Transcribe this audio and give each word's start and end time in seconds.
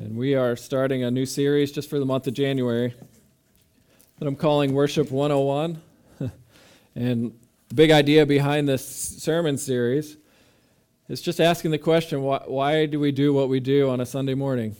And 0.00 0.16
we 0.16 0.36
are 0.36 0.54
starting 0.54 1.02
a 1.02 1.10
new 1.10 1.26
series 1.26 1.72
just 1.72 1.90
for 1.90 1.98
the 1.98 2.06
month 2.06 2.28
of 2.28 2.32
January 2.32 2.94
that 4.20 4.28
I'm 4.28 4.36
calling 4.36 4.72
Worship 4.72 5.10
101. 5.10 5.82
and 6.94 7.36
the 7.68 7.74
big 7.74 7.90
idea 7.90 8.24
behind 8.24 8.68
this 8.68 8.86
sermon 8.86 9.58
series 9.58 10.16
is 11.08 11.20
just 11.20 11.40
asking 11.40 11.72
the 11.72 11.78
question 11.78 12.22
why, 12.22 12.44
why 12.46 12.86
do 12.86 13.00
we 13.00 13.10
do 13.10 13.32
what 13.32 13.48
we 13.48 13.58
do 13.58 13.90
on 13.90 14.00
a 14.00 14.06
Sunday 14.06 14.34
morning? 14.34 14.76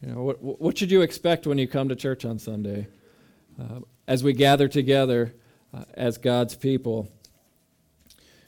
You 0.00 0.14
know, 0.14 0.22
what, 0.22 0.42
what 0.42 0.78
should 0.78 0.90
you 0.90 1.02
expect 1.02 1.46
when 1.46 1.58
you 1.58 1.68
come 1.68 1.90
to 1.90 1.94
church 1.94 2.24
on 2.24 2.38
Sunday 2.38 2.86
uh, 3.60 3.80
as 4.08 4.24
we 4.24 4.32
gather 4.32 4.66
together 4.66 5.34
uh, 5.74 5.84
as 5.92 6.16
God's 6.16 6.56
people? 6.56 7.06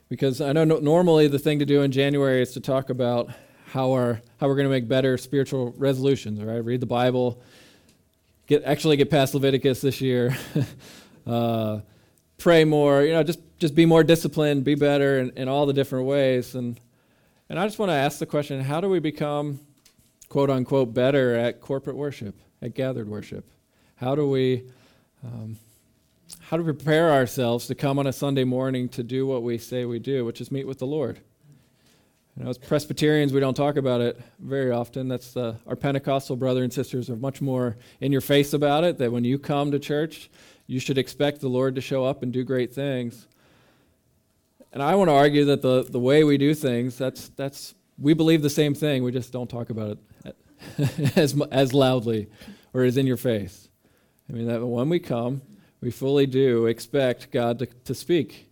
Because 0.08 0.40
I 0.40 0.52
know 0.52 0.64
no, 0.64 0.78
normally 0.78 1.28
the 1.28 1.38
thing 1.38 1.58
to 1.58 1.66
do 1.66 1.82
in 1.82 1.92
January 1.92 2.40
is 2.40 2.52
to 2.52 2.60
talk 2.60 2.88
about 2.88 3.28
how, 3.74 3.90
our, 3.90 4.22
how 4.38 4.46
we're 4.46 4.54
going 4.54 4.68
to 4.68 4.70
make 4.70 4.86
better 4.86 5.18
spiritual 5.18 5.74
resolutions, 5.76 6.40
right? 6.40 6.64
Read 6.64 6.78
the 6.78 6.86
Bible, 6.86 7.42
get, 8.46 8.62
actually 8.62 8.96
get 8.96 9.10
past 9.10 9.34
Leviticus 9.34 9.80
this 9.80 10.00
year, 10.00 10.36
uh, 11.26 11.80
pray 12.38 12.64
more, 12.64 13.02
you 13.02 13.12
know, 13.12 13.24
just, 13.24 13.40
just 13.58 13.74
be 13.74 13.84
more 13.84 14.04
disciplined, 14.04 14.62
be 14.62 14.76
better 14.76 15.18
in, 15.18 15.30
in 15.30 15.48
all 15.48 15.66
the 15.66 15.72
different 15.72 16.06
ways. 16.06 16.54
And, 16.54 16.78
and 17.48 17.58
I 17.58 17.66
just 17.66 17.80
want 17.80 17.90
to 17.90 17.94
ask 17.94 18.20
the 18.20 18.26
question 18.26 18.60
how 18.60 18.80
do 18.80 18.88
we 18.88 19.00
become, 19.00 19.58
quote 20.28 20.50
unquote, 20.50 20.94
better 20.94 21.34
at 21.34 21.60
corporate 21.60 21.96
worship, 21.96 22.36
at 22.62 22.76
gathered 22.76 23.08
worship? 23.08 23.44
How 23.96 24.14
do 24.14 24.30
we. 24.30 24.70
Um, 25.24 25.58
how 26.40 26.56
do 26.56 26.62
we 26.62 26.72
prepare 26.72 27.10
ourselves 27.10 27.66
to 27.66 27.74
come 27.74 27.98
on 27.98 28.06
a 28.06 28.12
Sunday 28.12 28.44
morning 28.44 28.88
to 28.90 29.02
do 29.02 29.26
what 29.26 29.42
we 29.42 29.58
say 29.58 29.84
we 29.84 29.98
do, 29.98 30.24
which 30.24 30.40
is 30.40 30.52
meet 30.52 30.66
with 30.66 30.78
the 30.78 30.86
Lord? 30.86 31.20
You 32.36 32.42
know, 32.42 32.50
as 32.50 32.58
Presbyterians, 32.58 33.32
we 33.32 33.38
don't 33.38 33.54
talk 33.54 33.76
about 33.76 34.00
it 34.00 34.20
very 34.40 34.72
often. 34.72 35.06
That's 35.06 35.36
our 35.36 35.76
Pentecostal 35.78 36.34
brother 36.34 36.64
and 36.64 36.72
sisters 36.72 37.08
are 37.08 37.16
much 37.16 37.40
more 37.40 37.76
in 38.00 38.10
your 38.10 38.20
face 38.20 38.52
about 38.52 38.82
it. 38.82 38.98
That 38.98 39.12
when 39.12 39.22
you 39.22 39.38
come 39.38 39.70
to 39.70 39.78
church, 39.78 40.30
you 40.66 40.80
should 40.80 40.98
expect 40.98 41.40
the 41.40 41.48
Lord 41.48 41.76
to 41.76 41.80
show 41.80 42.04
up 42.04 42.24
and 42.24 42.32
do 42.32 42.42
great 42.42 42.72
things. 42.72 43.28
And 44.72 44.82
I 44.82 44.96
want 44.96 45.10
to 45.10 45.14
argue 45.14 45.44
that 45.44 45.62
the, 45.62 45.84
the 45.84 46.00
way 46.00 46.24
we 46.24 46.36
do 46.36 46.54
things, 46.54 46.98
that's 46.98 47.28
that's 47.30 47.76
we 47.98 48.14
believe 48.14 48.42
the 48.42 48.50
same 48.50 48.74
thing. 48.74 49.04
We 49.04 49.12
just 49.12 49.32
don't 49.32 49.48
talk 49.48 49.70
about 49.70 49.98
it 50.24 50.36
as 51.16 51.40
as 51.52 51.72
loudly 51.72 52.28
or 52.72 52.82
as 52.82 52.96
in 52.96 53.06
your 53.06 53.16
face. 53.16 53.68
I 54.28 54.32
mean 54.32 54.48
that 54.48 54.66
when 54.66 54.88
we 54.88 54.98
come, 54.98 55.42
we 55.80 55.92
fully 55.92 56.26
do 56.26 56.66
expect 56.66 57.30
God 57.30 57.60
to, 57.60 57.66
to 57.66 57.94
speak 57.94 58.50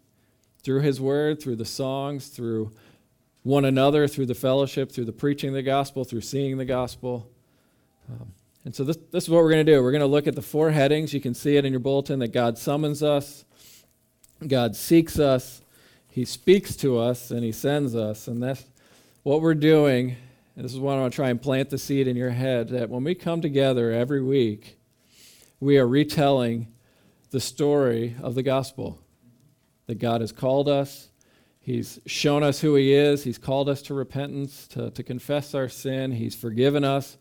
through 0.63 0.83
His 0.83 1.01
Word, 1.01 1.43
through 1.43 1.57
the 1.57 1.65
songs, 1.65 2.29
through 2.29 2.71
one 3.43 3.65
another 3.65 4.07
through 4.07 4.27
the 4.27 4.35
fellowship, 4.35 4.93
through 4.93 5.05
the 5.05 5.13
preaching 5.13 5.49
of 5.49 5.55
the 5.55 5.63
gospel, 5.63 6.05
through 6.05 6.21
seeing 6.21 6.59
the 6.59 6.65
gospel. 6.65 7.29
Um, 8.09 8.33
and 8.65 8.75
so 8.75 8.85
this, 8.85 8.99
this 9.11 9.25
is 9.25 9.31
what 9.31 9.43
we're 9.43 9.51
going 9.51 9.67
to 9.67 9.73
do. 9.73 9.83
We're 9.83 9.91
going 9.91 10.01
to 10.01 10.07
look 10.07 10.27
at 10.27 10.37
the 10.37 10.43
four 10.43 10.71
headings. 10.71 11.13
You 11.13 11.21
can 11.21 11.35
see 11.35 11.57
it 11.57 11.65
in 11.65 11.73
your 11.73 11.81
bulletin 11.81 12.21
that 12.21 12.33
God 12.33 12.57
summons 12.59 13.03
us, 13.03 13.45
God 14.47 14.77
seeks 14.77 15.19
us, 15.19 15.63
He 16.09 16.25
speaks 16.25 16.77
to 16.77 16.99
us, 16.99 17.31
and 17.31 17.43
He 17.43 17.53
sends 17.53 17.97
us. 17.97 18.29
And 18.29 18.43
that's 18.43 18.65
what 19.23 19.41
we're 19.41 19.55
doing. 19.55 20.17
And 20.55 20.65
this 20.65 20.73
is 20.73 20.79
what 20.79 20.95
I 20.95 21.01
want 21.01 21.13
to 21.13 21.17
try 21.17 21.31
and 21.31 21.41
plant 21.41 21.71
the 21.71 21.79
seed 21.79 22.07
in 22.07 22.17
your 22.17 22.31
head 22.31 22.69
that 22.69 22.91
when 22.91 23.05
we 23.05 23.15
come 23.15 23.41
together 23.41 23.91
every 23.91 24.23
week, 24.23 24.77
we 25.61 25.79
are 25.79 25.87
retelling 25.87 26.69
the 27.31 27.41
story 27.41 28.15
of 28.21 28.35
the 28.35 28.43
gospel 28.43 29.01
that 29.87 29.99
God 29.99 30.21
has 30.21 30.31
called 30.31 30.69
us, 30.69 31.09
He's 31.63 32.01
shown 32.07 32.43
us 32.43 32.61
who 32.61 32.75
He 32.75 32.93
is. 32.93 33.23
He's 33.23 33.39
called 33.39 33.69
us 33.69 33.83
to 33.83 33.95
repentance, 33.95 34.67
to, 34.69 34.91
to 34.91 35.03
confess 35.03 35.55
our 35.55 35.69
sin. 35.69 36.11
He's 36.11 36.35
forgiven 36.35 36.83
us. 36.83 37.17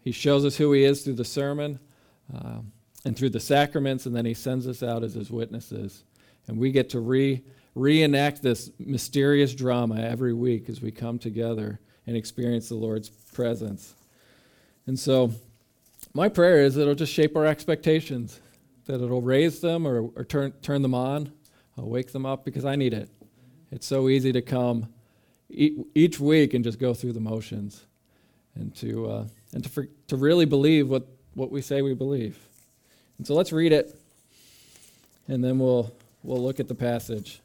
He 0.00 0.10
shows 0.10 0.44
us 0.44 0.56
who 0.56 0.72
He 0.72 0.82
is 0.82 1.02
through 1.02 1.14
the 1.14 1.24
sermon 1.24 1.78
um, 2.34 2.72
and 3.04 3.16
through 3.16 3.30
the 3.30 3.40
sacraments, 3.40 4.04
and 4.04 4.14
then 4.14 4.26
He 4.26 4.34
sends 4.34 4.66
us 4.66 4.82
out 4.82 5.04
as 5.04 5.14
His 5.14 5.30
witnesses. 5.30 6.02
And 6.48 6.58
we 6.58 6.72
get 6.72 6.90
to 6.90 7.00
re, 7.00 7.44
reenact 7.76 8.42
this 8.42 8.70
mysterious 8.80 9.54
drama 9.54 10.00
every 10.00 10.34
week 10.34 10.68
as 10.68 10.82
we 10.82 10.90
come 10.90 11.20
together 11.20 11.78
and 12.08 12.16
experience 12.16 12.68
the 12.68 12.74
Lord's 12.74 13.08
presence. 13.08 13.94
And 14.88 14.98
so, 14.98 15.32
my 16.12 16.28
prayer 16.28 16.64
is 16.64 16.74
that 16.74 16.82
it'll 16.82 16.94
just 16.94 17.12
shape 17.12 17.36
our 17.36 17.46
expectations, 17.46 18.40
that 18.86 19.00
it'll 19.02 19.22
raise 19.22 19.60
them 19.60 19.86
or, 19.86 20.10
or 20.16 20.24
turn, 20.24 20.52
turn 20.62 20.82
them 20.82 20.94
on, 20.94 21.32
I'll 21.78 21.88
wake 21.88 22.12
them 22.12 22.24
up 22.24 22.44
because 22.44 22.64
I 22.64 22.74
need 22.74 22.94
it. 22.94 23.10
It's 23.72 23.86
so 23.86 24.08
easy 24.08 24.32
to 24.32 24.42
come 24.42 24.88
each 25.50 26.18
week 26.18 26.54
and 26.54 26.64
just 26.64 26.78
go 26.78 26.94
through 26.94 27.12
the 27.12 27.20
motions 27.20 27.84
and 28.54 28.74
to, 28.76 29.08
uh, 29.08 29.24
and 29.52 29.64
to, 29.64 29.68
for, 29.68 29.88
to 30.08 30.16
really 30.16 30.44
believe 30.44 30.88
what, 30.88 31.06
what 31.34 31.50
we 31.50 31.60
say 31.60 31.82
we 31.82 31.94
believe. 31.94 32.38
And 33.18 33.26
so 33.26 33.34
let's 33.34 33.52
read 33.52 33.72
it, 33.72 33.98
and 35.28 35.42
then 35.42 35.58
we'll, 35.58 35.92
we'll 36.22 36.42
look 36.42 36.60
at 36.60 36.68
the 36.68 36.74
passage. 36.74 37.40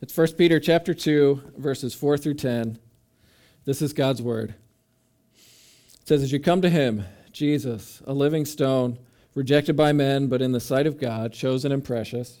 It's 0.00 0.16
1 0.16 0.32
Peter 0.32 0.58
chapter 0.58 0.94
2, 0.94 1.52
verses 1.58 1.94
4 1.94 2.16
through 2.16 2.34
10. 2.34 2.78
This 3.64 3.82
is 3.82 3.92
God's 3.92 4.22
word. 4.22 4.54
It 6.00 6.08
says, 6.08 6.22
As 6.22 6.32
you 6.32 6.40
come 6.40 6.62
to 6.62 6.70
him, 6.70 7.04
Jesus, 7.32 8.02
a 8.06 8.12
living 8.12 8.44
stone, 8.44 8.98
rejected 9.34 9.76
by 9.76 9.92
men, 9.92 10.28
but 10.28 10.42
in 10.42 10.52
the 10.52 10.60
sight 10.60 10.86
of 10.86 10.98
God, 10.98 11.32
chosen 11.32 11.70
and 11.70 11.84
precious, 11.84 12.40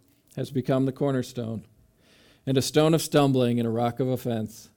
has 0.35 0.51
become 0.51 0.85
the 0.85 0.91
cornerstone, 0.91 1.63
and 2.45 2.57
a 2.57 2.61
stone 2.61 2.93
of 2.93 3.01
stumbling 3.01 3.59
and 3.59 3.67
a 3.67 3.71
rock 3.71 3.99
of 3.99 4.07
offense. 4.07 4.69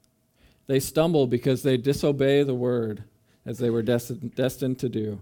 They 0.66 0.80
stumble 0.80 1.26
because 1.26 1.62
they 1.62 1.76
disobey 1.76 2.42
the 2.42 2.54
word 2.54 3.04
as 3.46 3.58
they 3.58 3.70
were 3.70 3.82
destined, 3.82 4.34
destined 4.34 4.78
to 4.80 4.88
do. 4.88 5.20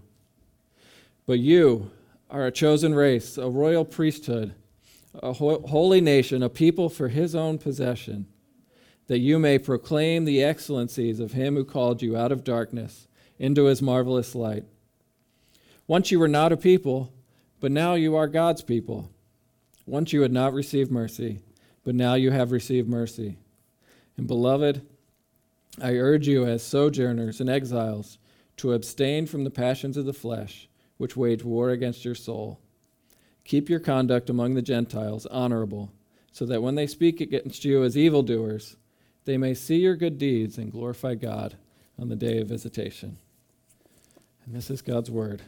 But 1.25 1.39
you 1.39 1.91
are 2.29 2.45
a 2.45 2.51
chosen 2.51 2.95
race, 2.95 3.37
a 3.37 3.49
royal 3.49 3.85
priesthood, 3.85 4.53
a 5.13 5.33
ho- 5.33 5.61
holy 5.67 6.01
nation, 6.01 6.41
a 6.41 6.49
people 6.49 6.89
for 6.89 7.09
his 7.09 7.35
own 7.35 7.57
possession, 7.57 8.27
that 9.07 9.19
you 9.19 9.37
may 9.37 9.59
proclaim 9.59 10.25
the 10.25 10.41
excellencies 10.43 11.19
of 11.19 11.33
him 11.33 11.55
who 11.55 11.65
called 11.65 12.01
you 12.01 12.17
out 12.17 12.31
of 12.31 12.43
darkness 12.43 13.07
into 13.37 13.65
his 13.65 13.81
marvelous 13.81 14.33
light. 14.33 14.63
Once 15.87 16.11
you 16.11 16.19
were 16.19 16.27
not 16.27 16.51
a 16.51 16.57
people, 16.57 17.11
but 17.59 17.71
now 17.71 17.93
you 17.93 18.15
are 18.15 18.27
God's 18.27 18.61
people. 18.61 19.09
Once 19.85 20.13
you 20.13 20.21
had 20.21 20.31
not 20.31 20.53
received 20.53 20.91
mercy, 20.91 21.39
but 21.83 21.95
now 21.95 22.13
you 22.13 22.31
have 22.31 22.51
received 22.51 22.87
mercy. 22.87 23.37
And 24.17 24.27
beloved, 24.27 24.85
I 25.81 25.95
urge 25.95 26.27
you 26.27 26.45
as 26.45 26.63
sojourners 26.63 27.41
and 27.41 27.49
exiles 27.49 28.17
to 28.57 28.73
abstain 28.73 29.25
from 29.25 29.43
the 29.43 29.49
passions 29.49 29.97
of 29.97 30.05
the 30.05 30.13
flesh, 30.13 30.69
which 30.97 31.17
wage 31.17 31.43
war 31.43 31.71
against 31.71 32.05
your 32.05 32.15
soul. 32.15 32.59
Keep 33.43 33.69
your 33.69 33.79
conduct 33.79 34.29
among 34.29 34.53
the 34.53 34.61
Gentiles 34.61 35.25
honorable, 35.25 35.91
so 36.31 36.45
that 36.45 36.61
when 36.61 36.75
they 36.75 36.87
speak 36.87 37.19
against 37.19 37.65
you 37.65 37.83
as 37.83 37.97
evildoers, 37.97 38.77
they 39.25 39.37
may 39.37 39.53
see 39.53 39.77
your 39.77 39.95
good 39.95 40.17
deeds 40.17 40.57
and 40.57 40.71
glorify 40.71 41.15
God 41.15 41.55
on 41.99 42.09
the 42.09 42.15
day 42.15 42.39
of 42.39 42.47
visitation. 42.47 43.17
And 44.45 44.55
this 44.55 44.69
is 44.69 44.81
God's 44.81 45.11
word. 45.11 45.41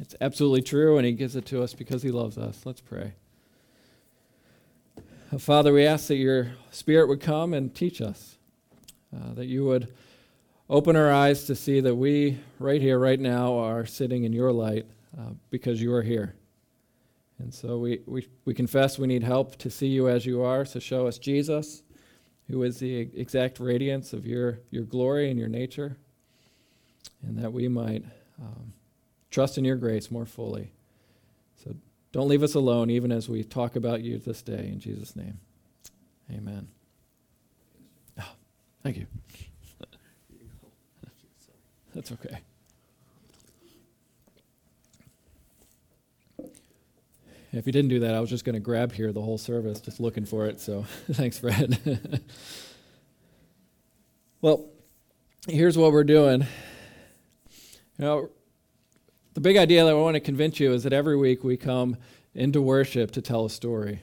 It's 0.00 0.14
absolutely 0.20 0.62
true, 0.62 0.98
and 0.98 1.06
He 1.06 1.12
gives 1.12 1.36
it 1.36 1.46
to 1.46 1.62
us 1.62 1.74
because 1.74 2.02
He 2.02 2.10
loves 2.10 2.36
us. 2.36 2.66
Let's 2.66 2.80
pray. 2.80 3.14
Father, 5.36 5.74
we 5.74 5.84
ask 5.84 6.08
that 6.08 6.16
your 6.16 6.52
Spirit 6.70 7.06
would 7.06 7.20
come 7.20 7.52
and 7.52 7.74
teach 7.74 8.00
us, 8.00 8.38
uh, 9.14 9.34
that 9.34 9.44
you 9.44 9.62
would 9.66 9.92
open 10.70 10.96
our 10.96 11.12
eyes 11.12 11.44
to 11.44 11.54
see 11.54 11.80
that 11.80 11.94
we, 11.94 12.38
right 12.58 12.80
here, 12.80 12.98
right 12.98 13.20
now, 13.20 13.58
are 13.58 13.84
sitting 13.84 14.24
in 14.24 14.32
your 14.32 14.52
light 14.52 14.86
uh, 15.18 15.32
because 15.50 15.82
you 15.82 15.92
are 15.92 16.02
here. 16.02 16.34
And 17.38 17.52
so 17.52 17.78
we, 17.78 18.00
we, 18.06 18.26
we 18.46 18.54
confess 18.54 18.98
we 18.98 19.06
need 19.06 19.22
help 19.22 19.56
to 19.56 19.70
see 19.70 19.88
you 19.88 20.08
as 20.08 20.24
you 20.24 20.42
are, 20.42 20.64
so 20.64 20.78
show 20.80 21.06
us 21.06 21.18
Jesus, 21.18 21.82
who 22.48 22.62
is 22.62 22.78
the 22.78 22.96
exact 22.96 23.60
radiance 23.60 24.14
of 24.14 24.26
your, 24.26 24.60
your 24.70 24.84
glory 24.84 25.30
and 25.30 25.38
your 25.38 25.48
nature, 25.48 25.98
and 27.22 27.36
that 27.38 27.52
we 27.52 27.68
might 27.68 28.02
um, 28.40 28.72
trust 29.30 29.58
in 29.58 29.64
your 29.66 29.76
grace 29.76 30.10
more 30.10 30.26
fully. 30.26 30.72
Don't 32.12 32.28
leave 32.28 32.42
us 32.42 32.54
alone, 32.54 32.90
even 32.90 33.12
as 33.12 33.28
we 33.28 33.44
talk 33.44 33.76
about 33.76 34.02
you 34.02 34.18
this 34.18 34.42
day. 34.42 34.70
In 34.72 34.80
Jesus' 34.80 35.14
name, 35.14 35.38
amen. 36.32 36.68
Oh, 38.18 38.32
thank 38.82 38.96
you. 38.96 39.06
That's 41.94 42.12
okay. 42.12 42.38
If 47.50 47.66
you 47.66 47.72
didn't 47.72 47.88
do 47.88 48.00
that, 48.00 48.14
I 48.14 48.20
was 48.20 48.28
just 48.28 48.44
going 48.44 48.54
to 48.54 48.60
grab 48.60 48.92
here 48.92 49.10
the 49.10 49.22
whole 49.22 49.38
service, 49.38 49.80
just 49.80 50.00
looking 50.00 50.26
for 50.26 50.46
it. 50.46 50.60
So 50.60 50.82
thanks, 51.12 51.38
Fred. 51.38 51.78
well, 54.42 54.68
here's 55.48 55.78
what 55.78 55.92
we're 55.92 56.04
doing. 56.04 56.46
You 57.98 58.04
know, 58.04 58.30
the 59.38 59.42
big 59.42 59.56
idea 59.56 59.84
that 59.84 59.90
I 59.90 59.94
want 59.94 60.14
to 60.14 60.20
convince 60.20 60.58
you 60.58 60.72
is 60.72 60.82
that 60.82 60.92
every 60.92 61.16
week 61.16 61.44
we 61.44 61.56
come 61.56 61.96
into 62.34 62.60
worship 62.60 63.12
to 63.12 63.22
tell 63.22 63.44
a 63.44 63.50
story. 63.50 64.00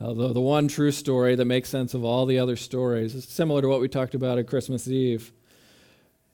Uh, 0.00 0.14
the, 0.14 0.32
the 0.32 0.40
one 0.40 0.66
true 0.66 0.90
story 0.90 1.34
that 1.34 1.44
makes 1.44 1.68
sense 1.68 1.92
of 1.92 2.04
all 2.04 2.24
the 2.24 2.38
other 2.38 2.56
stories. 2.56 3.28
Similar 3.28 3.60
to 3.60 3.68
what 3.68 3.82
we 3.82 3.88
talked 3.88 4.14
about 4.14 4.38
at 4.38 4.46
Christmas 4.46 4.88
Eve. 4.88 5.30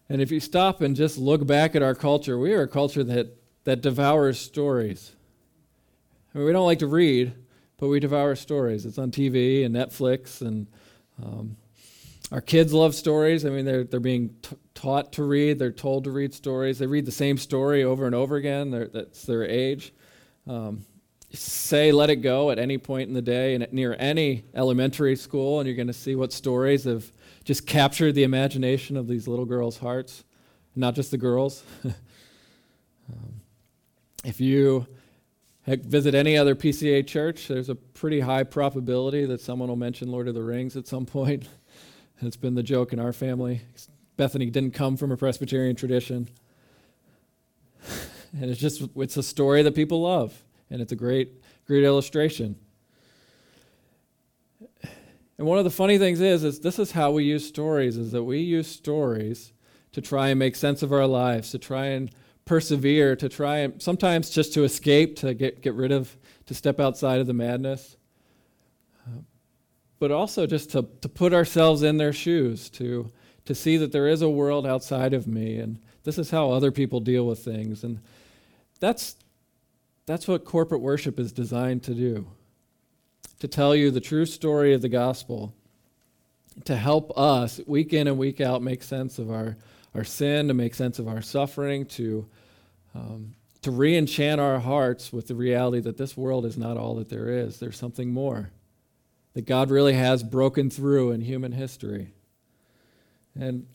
And 0.08 0.22
if 0.22 0.30
you 0.30 0.38
stop 0.38 0.82
and 0.82 0.94
just 0.94 1.18
look 1.18 1.44
back 1.48 1.74
at 1.74 1.82
our 1.82 1.96
culture, 1.96 2.38
we 2.38 2.52
are 2.52 2.62
a 2.62 2.68
culture 2.68 3.02
that, 3.02 3.36
that 3.64 3.80
devours 3.80 4.38
stories. 4.38 5.16
I 6.32 6.38
mean, 6.38 6.46
we 6.46 6.52
don't 6.52 6.66
like 6.66 6.78
to 6.78 6.86
read, 6.86 7.34
but 7.76 7.88
we 7.88 7.98
devour 7.98 8.36
stories. 8.36 8.86
It's 8.86 8.98
on 8.98 9.10
TV 9.10 9.66
and 9.66 9.74
Netflix, 9.74 10.42
and 10.42 10.68
um, 11.20 11.56
our 12.32 12.40
kids 12.40 12.72
love 12.72 12.94
stories. 12.94 13.44
I 13.44 13.50
mean, 13.50 13.66
they're, 13.66 13.84
they're 13.84 14.00
being 14.00 14.34
t- 14.40 14.56
taught 14.74 15.12
to 15.14 15.22
read, 15.22 15.58
they're 15.58 15.70
told 15.70 16.04
to 16.04 16.10
read 16.10 16.32
stories. 16.32 16.78
They 16.78 16.86
read 16.86 17.04
the 17.04 17.12
same 17.12 17.36
story 17.36 17.84
over 17.84 18.06
and 18.06 18.14
over 18.14 18.36
again, 18.36 18.70
they're, 18.70 18.88
that's 18.88 19.24
their 19.24 19.44
age. 19.44 19.92
Um, 20.46 20.86
say 21.34 21.92
let 21.92 22.10
it 22.10 22.16
go 22.16 22.50
at 22.50 22.58
any 22.58 22.78
point 22.78 23.08
in 23.08 23.14
the 23.14 23.22
day 23.22 23.54
and 23.54 23.66
near 23.70 23.94
any 23.98 24.44
elementary 24.54 25.14
school, 25.14 25.60
and 25.60 25.66
you're 25.66 25.76
going 25.76 25.86
to 25.86 25.92
see 25.92 26.14
what 26.14 26.32
stories 26.32 26.84
have 26.84 27.12
just 27.44 27.66
captured 27.66 28.12
the 28.12 28.24
imagination 28.24 28.96
of 28.96 29.08
these 29.08 29.28
little 29.28 29.46
girls' 29.46 29.78
hearts, 29.78 30.24
not 30.74 30.94
just 30.94 31.10
the 31.10 31.18
girls. 31.18 31.62
um, 31.84 31.94
if 34.24 34.40
you 34.40 34.86
visit 35.66 36.14
any 36.14 36.36
other 36.36 36.54
PCA 36.54 37.06
church, 37.06 37.48
there's 37.48 37.68
a 37.68 37.74
pretty 37.74 38.20
high 38.20 38.42
probability 38.42 39.26
that 39.26 39.40
someone 39.40 39.68
will 39.68 39.76
mention 39.76 40.10
Lord 40.10 40.28
of 40.28 40.34
the 40.34 40.42
Rings 40.42 40.76
at 40.76 40.86
some 40.86 41.06
point. 41.06 41.48
it's 42.28 42.36
been 42.36 42.54
the 42.54 42.62
joke 42.62 42.92
in 42.92 42.98
our 42.98 43.12
family. 43.12 43.62
Bethany 44.16 44.50
didn't 44.50 44.74
come 44.74 44.96
from 44.96 45.10
a 45.10 45.16
Presbyterian 45.16 45.76
tradition. 45.76 46.28
and 48.40 48.50
it's 48.50 48.60
just 48.60 48.82
it's 48.96 49.16
a 49.16 49.22
story 49.22 49.62
that 49.62 49.74
people 49.74 50.02
love, 50.02 50.42
and 50.70 50.80
it's 50.80 50.92
a 50.92 50.96
great 50.96 51.42
great 51.66 51.84
illustration. 51.84 52.56
And 55.38 55.46
one 55.46 55.58
of 55.58 55.64
the 55.64 55.70
funny 55.70 55.98
things 55.98 56.20
is 56.20 56.44
is 56.44 56.60
this 56.60 56.78
is 56.78 56.92
how 56.92 57.10
we 57.10 57.24
use 57.24 57.46
stories 57.46 57.96
is 57.96 58.12
that 58.12 58.22
we 58.22 58.38
use 58.38 58.68
stories 58.68 59.52
to 59.92 60.00
try 60.00 60.28
and 60.28 60.38
make 60.38 60.56
sense 60.56 60.82
of 60.82 60.92
our 60.92 61.06
lives, 61.06 61.50
to 61.50 61.58
try 61.58 61.86
and 61.86 62.10
persevere, 62.44 63.14
to 63.16 63.28
try 63.28 63.58
and 63.58 63.80
sometimes 63.80 64.30
just 64.30 64.52
to 64.54 64.64
escape, 64.64 65.16
to 65.16 65.34
get, 65.34 65.60
get 65.60 65.74
rid 65.74 65.92
of, 65.92 66.16
to 66.46 66.54
step 66.54 66.80
outside 66.80 67.20
of 67.20 67.26
the 67.26 67.34
madness. 67.34 67.96
But 70.02 70.10
also 70.10 70.48
just 70.48 70.70
to, 70.70 70.88
to 71.00 71.08
put 71.08 71.32
ourselves 71.32 71.84
in 71.84 71.96
their 71.96 72.12
shoes, 72.12 72.68
to, 72.70 73.12
to 73.44 73.54
see 73.54 73.76
that 73.76 73.92
there 73.92 74.08
is 74.08 74.20
a 74.20 74.28
world 74.28 74.66
outside 74.66 75.14
of 75.14 75.28
me, 75.28 75.58
and 75.58 75.78
this 76.02 76.18
is 76.18 76.28
how 76.28 76.50
other 76.50 76.72
people 76.72 76.98
deal 76.98 77.24
with 77.24 77.38
things. 77.38 77.84
And 77.84 78.00
that's, 78.80 79.14
that's 80.06 80.26
what 80.26 80.44
corporate 80.44 80.80
worship 80.80 81.20
is 81.20 81.30
designed 81.30 81.84
to 81.84 81.94
do 81.94 82.26
to 83.38 83.46
tell 83.46 83.76
you 83.76 83.92
the 83.92 84.00
true 84.00 84.26
story 84.26 84.74
of 84.74 84.82
the 84.82 84.88
gospel, 84.88 85.54
to 86.64 86.74
help 86.74 87.16
us 87.16 87.60
week 87.68 87.92
in 87.92 88.08
and 88.08 88.18
week 88.18 88.40
out 88.40 88.60
make 88.60 88.82
sense 88.82 89.20
of 89.20 89.30
our 89.30 89.56
our 89.94 90.02
sin, 90.02 90.48
to 90.48 90.54
make 90.54 90.74
sense 90.74 90.98
of 90.98 91.06
our 91.06 91.22
suffering, 91.22 91.86
to, 91.86 92.26
um, 92.96 93.34
to 93.60 93.70
re 93.70 93.96
enchant 93.96 94.40
our 94.40 94.58
hearts 94.58 95.12
with 95.12 95.28
the 95.28 95.36
reality 95.36 95.78
that 95.78 95.96
this 95.96 96.16
world 96.16 96.44
is 96.44 96.58
not 96.58 96.76
all 96.76 96.96
that 96.96 97.08
there 97.08 97.28
is. 97.28 97.60
There's 97.60 97.76
something 97.76 98.12
more, 98.12 98.50
that 99.34 99.46
God 99.46 99.70
really 99.70 99.94
has 99.94 100.22
broken 100.22 100.70
through 100.70 101.12
in 101.12 101.20
human 101.20 101.52
history. 101.52 102.12
And 103.38 103.66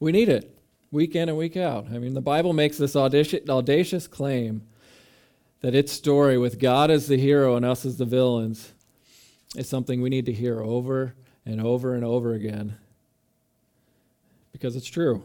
we 0.00 0.12
need 0.12 0.28
it 0.28 0.56
week 0.90 1.14
in 1.14 1.28
and 1.28 1.38
week 1.38 1.56
out. 1.56 1.86
I 1.92 1.98
mean, 1.98 2.14
the 2.14 2.20
Bible 2.20 2.52
makes 2.52 2.78
this 2.78 2.96
audacious, 2.96 4.06
claim 4.06 4.62
that 5.60 5.74
its 5.74 5.92
story, 5.92 6.38
with 6.38 6.58
God 6.58 6.90
as 6.90 7.08
the 7.08 7.16
hero 7.16 7.56
and 7.56 7.64
us 7.64 7.84
as 7.84 7.96
the 7.96 8.04
villains, 8.04 8.72
is 9.56 9.68
something 9.68 10.00
we 10.00 10.10
need 10.10 10.26
to 10.26 10.32
hear 10.32 10.60
over 10.60 11.14
and 11.44 11.60
over 11.60 11.94
and 11.94 12.04
over 12.04 12.34
again 12.34 12.76
because 14.52 14.76
it's 14.76 14.86
true. 14.86 15.22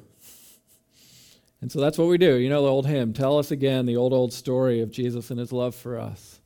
And 1.62 1.72
so 1.72 1.80
that's 1.80 1.98
what 1.98 2.08
we 2.08 2.18
do. 2.18 2.36
You 2.36 2.50
know 2.50 2.64
the 2.64 2.68
old 2.68 2.88
hymn, 2.88 3.14
tell 3.14 3.38
us 3.38 3.52
again 3.52 3.86
the 3.86 3.96
old, 3.96 4.12
old 4.12 4.34
story 4.34 4.82
of 4.82 4.92
Jesus 4.92 5.30
and 5.30 5.40
his 5.40 5.54
love 5.54 5.76
for 5.76 6.00
us. 6.00 6.40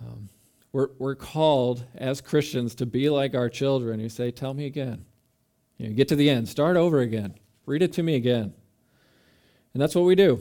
Um, 0.00 0.29
we're, 0.72 0.88
we're 0.98 1.14
called 1.14 1.84
as 1.94 2.20
Christians 2.20 2.74
to 2.76 2.86
be 2.86 3.10
like 3.10 3.34
our 3.34 3.48
children 3.48 4.00
who 4.00 4.08
say, 4.08 4.30
Tell 4.30 4.54
me 4.54 4.66
again. 4.66 5.04
You 5.76 5.88
know, 5.88 5.94
get 5.94 6.08
to 6.08 6.16
the 6.16 6.28
end, 6.28 6.48
start 6.48 6.76
over 6.76 7.00
again, 7.00 7.34
read 7.66 7.82
it 7.82 7.92
to 7.94 8.02
me 8.02 8.14
again. 8.14 8.52
And 9.72 9.82
that's 9.82 9.94
what 9.94 10.04
we 10.04 10.14
do. 10.14 10.40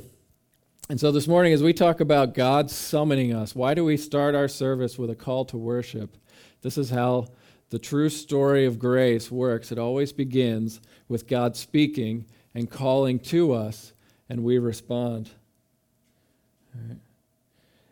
And 0.90 1.00
so 1.00 1.12
this 1.12 1.28
morning, 1.28 1.54
as 1.54 1.62
we 1.62 1.72
talk 1.72 2.00
about 2.00 2.34
God 2.34 2.72
summoning 2.72 3.34
us, 3.34 3.56
why 3.56 3.76
do 3.76 3.86
we 3.86 3.96
start 3.96 4.34
our 4.34 4.48
service 4.48 4.98
with 4.98 5.12
a 5.12 5.16
call 5.16 5.46
to 5.46 5.58
worship? 5.58 6.18
This 6.62 6.78
is 6.78 6.90
how 6.90 7.28
the 7.70 7.80
true 7.80 8.10
story 8.10 8.66
of 8.66 8.80
grace 8.80 9.30
works. 9.30 9.72
It 9.72 9.78
always 9.78 10.12
begins 10.12 10.82
with 11.08 11.28
God 11.28 11.56
speaking 11.56 12.25
and 12.56 12.70
calling 12.70 13.20
to 13.20 13.54
us, 13.54 13.94
and 14.30 14.44
we 14.44 14.58
respond. 14.58 15.30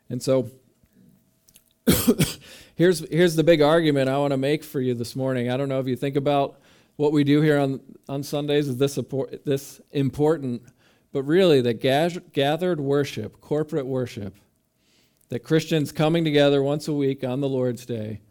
And 0.09 0.21
so, 0.21 0.49
here's, 2.75 3.07
here's 3.09 3.35
the 3.35 3.43
big 3.43 3.61
argument 3.61 4.09
I 4.09 4.17
want 4.17 4.31
to 4.31 4.37
make 4.37 4.63
for 4.63 4.81
you 4.81 4.93
this 4.93 5.15
morning. 5.15 5.49
I 5.49 5.57
don't 5.57 5.69
know 5.69 5.79
if 5.79 5.87
you 5.87 5.95
think 5.95 6.15
about 6.15 6.59
what 6.95 7.11
we 7.11 7.23
do 7.23 7.41
here 7.41 7.59
on, 7.59 7.79
on 8.09 8.23
Sundays 8.23 8.67
is 8.67 8.77
this, 8.77 8.99
this 9.45 9.81
important, 9.91 10.63
but 11.13 11.23
really, 11.23 11.61
the 11.61 11.73
gathered 11.73 12.79
worship, 12.79 13.39
corporate 13.39 13.85
worship, 13.85 14.35
that 15.29 15.39
Christians 15.39 15.91
coming 15.91 16.23
together 16.23 16.61
once 16.61 16.87
a 16.87 16.93
week 16.93 17.23
on 17.23 17.39
the 17.39 17.49
Lord's 17.49 17.85
Day, 17.85 18.21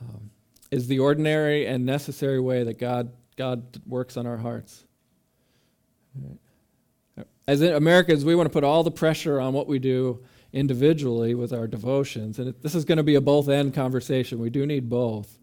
um, 0.00 0.30
is 0.70 0.88
the 0.88 0.98
ordinary 0.98 1.66
and 1.66 1.86
necessary 1.86 2.40
way 2.40 2.64
that 2.64 2.78
God, 2.78 3.12
God 3.36 3.80
works 3.86 4.16
on 4.16 4.26
our 4.26 4.36
hearts. 4.36 4.84
As 7.46 7.60
Americans, 7.62 8.24
we 8.24 8.34
want 8.34 8.46
to 8.46 8.52
put 8.52 8.64
all 8.64 8.82
the 8.82 8.90
pressure 8.90 9.40
on 9.40 9.52
what 9.52 9.66
we 9.66 9.78
do 9.78 10.24
individually 10.54 11.34
with 11.34 11.52
our 11.52 11.66
devotions. 11.66 12.38
And 12.38 12.54
this 12.62 12.74
is 12.74 12.84
going 12.84 12.98
to 12.98 13.02
be 13.02 13.16
a 13.16 13.20
both 13.20 13.48
end 13.48 13.74
conversation. 13.74 14.38
We 14.38 14.50
do 14.50 14.64
need 14.64 14.88
both. 14.88 15.36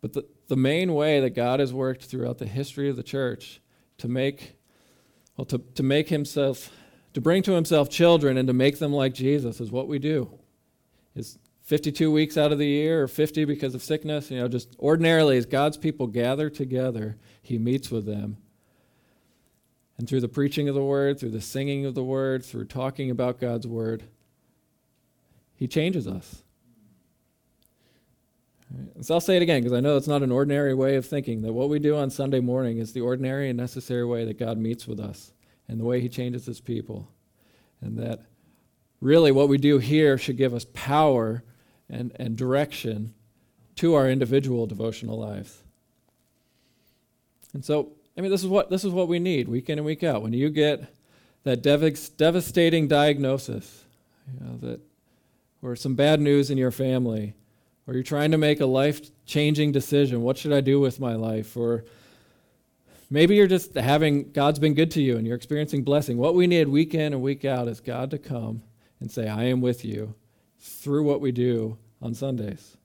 But 0.00 0.12
the, 0.14 0.26
the 0.48 0.56
main 0.56 0.94
way 0.94 1.20
that 1.20 1.30
God 1.30 1.60
has 1.60 1.74
worked 1.74 2.04
throughout 2.04 2.38
the 2.38 2.46
history 2.46 2.88
of 2.88 2.96
the 2.96 3.02
church 3.02 3.60
to 3.98 4.08
make, 4.08 4.56
well, 5.36 5.44
to, 5.46 5.58
to 5.58 5.82
make 5.82 6.08
himself, 6.08 6.70
to 7.12 7.20
bring 7.20 7.42
to 7.42 7.52
himself 7.52 7.90
children 7.90 8.38
and 8.38 8.46
to 8.46 8.54
make 8.54 8.78
them 8.78 8.92
like 8.92 9.12
Jesus 9.12 9.60
is 9.60 9.70
what 9.70 9.88
we 9.88 9.98
do. 9.98 10.38
Is 11.16 11.36
52 11.64 12.10
weeks 12.10 12.38
out 12.38 12.52
of 12.52 12.58
the 12.58 12.66
year 12.66 13.02
or 13.02 13.08
50 13.08 13.44
because 13.44 13.74
of 13.74 13.82
sickness. 13.82 14.30
You 14.30 14.38
know, 14.38 14.48
just 14.48 14.76
ordinarily, 14.78 15.36
as 15.36 15.44
God's 15.44 15.76
people 15.76 16.06
gather 16.06 16.48
together, 16.48 17.16
He 17.42 17.58
meets 17.58 17.90
with 17.90 18.06
them. 18.06 18.38
And 19.98 20.08
through 20.08 20.20
the 20.20 20.28
preaching 20.28 20.68
of 20.68 20.74
the 20.74 20.82
word, 20.82 21.20
through 21.20 21.30
the 21.30 21.42
singing 21.42 21.84
of 21.84 21.94
the 21.94 22.02
word, 22.02 22.44
through 22.44 22.66
talking 22.66 23.10
about 23.10 23.38
God's 23.38 23.66
word, 23.66 24.04
He 25.60 25.68
changes 25.68 26.08
us. 26.08 26.42
Right. 28.74 29.04
So 29.04 29.14
I'll 29.14 29.20
say 29.20 29.36
it 29.36 29.42
again 29.42 29.60
because 29.60 29.76
I 29.76 29.80
know 29.80 29.98
it's 29.98 30.08
not 30.08 30.22
an 30.22 30.32
ordinary 30.32 30.72
way 30.72 30.96
of 30.96 31.04
thinking, 31.04 31.42
that 31.42 31.52
what 31.52 31.68
we 31.68 31.78
do 31.78 31.96
on 31.96 32.08
Sunday 32.08 32.40
morning 32.40 32.78
is 32.78 32.94
the 32.94 33.02
ordinary 33.02 33.50
and 33.50 33.58
necessary 33.58 34.06
way 34.06 34.24
that 34.24 34.38
God 34.38 34.56
meets 34.56 34.88
with 34.88 34.98
us 34.98 35.32
and 35.68 35.78
the 35.78 35.84
way 35.84 36.00
He 36.00 36.08
changes 36.08 36.46
His 36.46 36.62
people. 36.62 37.12
And 37.82 37.98
that 37.98 38.22
really 39.02 39.32
what 39.32 39.50
we 39.50 39.58
do 39.58 39.78
here 39.78 40.16
should 40.16 40.38
give 40.38 40.54
us 40.54 40.64
power 40.72 41.44
and, 41.90 42.10
and 42.16 42.36
direction 42.36 43.12
to 43.76 43.94
our 43.94 44.08
individual 44.08 44.66
devotional 44.66 45.18
lives. 45.18 45.62
And 47.52 47.62
so, 47.62 47.92
I 48.16 48.22
mean, 48.22 48.30
this 48.30 48.42
is 48.42 48.48
what, 48.48 48.70
this 48.70 48.84
is 48.84 48.92
what 48.92 49.08
we 49.08 49.18
need 49.18 49.46
week 49.46 49.68
in 49.68 49.78
and 49.78 49.84
week 49.84 50.02
out. 50.02 50.22
When 50.22 50.32
you 50.32 50.48
get 50.48 50.94
that 51.42 51.62
dev- 51.62 52.16
devastating 52.16 52.88
diagnosis, 52.88 53.84
you 54.32 54.46
know, 54.46 54.56
that, 54.58 54.80
or 55.62 55.76
some 55.76 55.94
bad 55.94 56.20
news 56.20 56.50
in 56.50 56.58
your 56.58 56.70
family, 56.70 57.34
or 57.86 57.94
you're 57.94 58.02
trying 58.02 58.30
to 58.30 58.38
make 58.38 58.60
a 58.60 58.66
life 58.66 59.00
changing 59.26 59.72
decision 59.72 60.22
what 60.22 60.38
should 60.38 60.52
I 60.52 60.60
do 60.60 60.80
with 60.80 61.00
my 61.00 61.14
life? 61.14 61.56
Or 61.56 61.84
maybe 63.10 63.36
you're 63.36 63.46
just 63.46 63.74
having, 63.74 64.30
God's 64.32 64.58
been 64.58 64.74
good 64.74 64.90
to 64.92 65.02
you 65.02 65.16
and 65.16 65.26
you're 65.26 65.36
experiencing 65.36 65.84
blessing. 65.84 66.16
What 66.16 66.34
we 66.34 66.46
need 66.46 66.68
week 66.68 66.94
in 66.94 67.12
and 67.12 67.22
week 67.22 67.44
out 67.44 67.68
is 67.68 67.80
God 67.80 68.10
to 68.10 68.18
come 68.18 68.62
and 69.00 69.10
say, 69.10 69.28
I 69.28 69.44
am 69.44 69.60
with 69.60 69.84
you 69.84 70.14
through 70.58 71.04
what 71.04 71.20
we 71.20 71.32
do 71.32 71.78
on 72.02 72.14
Sundays 72.14 72.76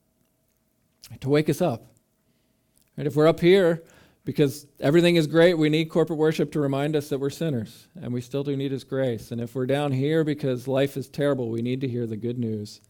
to 1.20 1.28
wake 1.28 1.48
us 1.48 1.60
up. 1.60 1.86
And 2.96 3.06
if 3.06 3.14
we're 3.14 3.28
up 3.28 3.40
here 3.40 3.82
because 4.26 4.66
everything 4.80 5.14
is 5.14 5.28
great. 5.28 5.54
We 5.54 5.68
need 5.68 5.84
corporate 5.84 6.18
worship 6.18 6.50
to 6.52 6.60
remind 6.60 6.96
us 6.96 7.08
that 7.10 7.18
we're 7.18 7.30
sinners 7.30 7.86
and 7.94 8.12
we 8.12 8.20
still 8.20 8.42
do 8.42 8.56
need 8.56 8.72
His 8.72 8.82
grace. 8.82 9.30
And 9.30 9.40
if 9.40 9.54
we're 9.54 9.66
down 9.66 9.92
here 9.92 10.24
because 10.24 10.66
life 10.66 10.96
is 10.96 11.08
terrible, 11.08 11.48
we 11.48 11.62
need 11.62 11.80
to 11.82 11.88
hear 11.88 12.06
the 12.06 12.16
good 12.16 12.36
news 12.36 12.80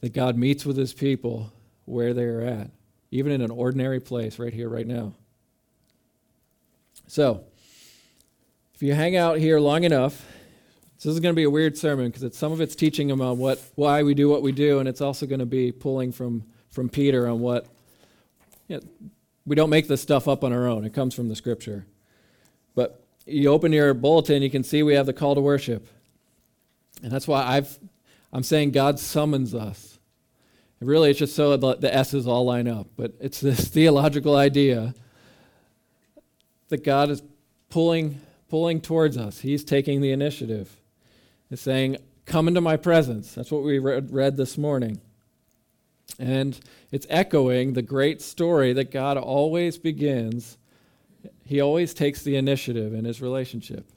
that 0.00 0.14
God 0.14 0.38
meets 0.38 0.64
with 0.64 0.78
His 0.78 0.94
people 0.94 1.52
where 1.84 2.14
they 2.14 2.24
are 2.24 2.40
at, 2.40 2.70
even 3.10 3.30
in 3.30 3.42
an 3.42 3.50
ordinary 3.50 4.00
place 4.00 4.38
right 4.38 4.54
here, 4.54 4.70
right 4.70 4.86
now. 4.86 5.12
So, 7.06 7.44
if 8.74 8.82
you 8.82 8.94
hang 8.94 9.16
out 9.16 9.38
here 9.38 9.60
long 9.60 9.84
enough, 9.84 10.24
this 10.96 11.12
is 11.12 11.20
going 11.20 11.34
to 11.34 11.36
be 11.36 11.42
a 11.44 11.50
weird 11.50 11.76
sermon 11.76 12.06
because 12.06 12.22
it's 12.22 12.38
some 12.38 12.52
of 12.52 12.62
it's 12.62 12.74
teaching 12.74 13.12
on 13.12 13.36
what 13.36 13.62
why 13.74 14.02
we 14.02 14.14
do 14.14 14.30
what 14.30 14.40
we 14.40 14.52
do, 14.52 14.78
and 14.78 14.88
it's 14.88 15.02
also 15.02 15.26
going 15.26 15.40
to 15.40 15.46
be 15.46 15.72
pulling 15.72 16.10
from 16.10 16.44
from 16.70 16.88
Peter 16.88 17.28
on 17.28 17.40
what 17.40 17.66
you 18.68 18.76
know, 18.76 19.10
we 19.46 19.56
don't 19.56 19.70
make 19.70 19.88
this 19.88 20.00
stuff 20.00 20.28
up 20.28 20.44
on 20.44 20.52
our 20.52 20.66
own. 20.66 20.84
It 20.84 20.94
comes 20.94 21.14
from 21.14 21.28
the 21.28 21.36
scripture. 21.36 21.86
But 22.74 23.04
you 23.26 23.48
open 23.48 23.72
your 23.72 23.94
bulletin, 23.94 24.42
you 24.42 24.50
can 24.50 24.64
see 24.64 24.82
we 24.82 24.94
have 24.94 25.06
the 25.06 25.12
call 25.12 25.34
to 25.34 25.40
worship. 25.40 25.88
And 27.02 27.10
that's 27.10 27.26
why 27.26 27.42
I've, 27.42 27.78
I'm 28.32 28.42
saying 28.42 28.70
God 28.70 28.98
summons 28.98 29.54
us. 29.54 29.98
And 30.80 30.88
really, 30.88 31.10
it's 31.10 31.18
just 31.18 31.36
so 31.36 31.56
the, 31.56 31.76
the 31.76 31.94
S's 31.94 32.26
all 32.26 32.44
line 32.44 32.68
up. 32.68 32.88
But 32.96 33.12
it's 33.20 33.40
this 33.40 33.68
theological 33.68 34.36
idea 34.36 34.94
that 36.68 36.84
God 36.84 37.10
is 37.10 37.22
pulling, 37.68 38.20
pulling 38.48 38.80
towards 38.80 39.16
us. 39.16 39.40
He's 39.40 39.64
taking 39.64 40.00
the 40.00 40.12
initiative. 40.12 40.76
He's 41.50 41.60
saying, 41.60 41.98
Come 42.24 42.46
into 42.46 42.60
my 42.60 42.76
presence. 42.76 43.34
That's 43.34 43.50
what 43.50 43.64
we 43.64 43.78
read, 43.80 44.12
read 44.12 44.36
this 44.36 44.56
morning. 44.56 45.00
And 46.18 46.58
it's 46.90 47.06
echoing 47.08 47.72
the 47.72 47.82
great 47.82 48.20
story 48.20 48.72
that 48.74 48.90
God 48.90 49.16
always 49.16 49.78
begins, 49.78 50.58
He 51.44 51.60
always 51.60 51.94
takes 51.94 52.22
the 52.22 52.36
initiative 52.36 52.94
in 52.94 53.04
His 53.04 53.20
relationship. 53.20 53.90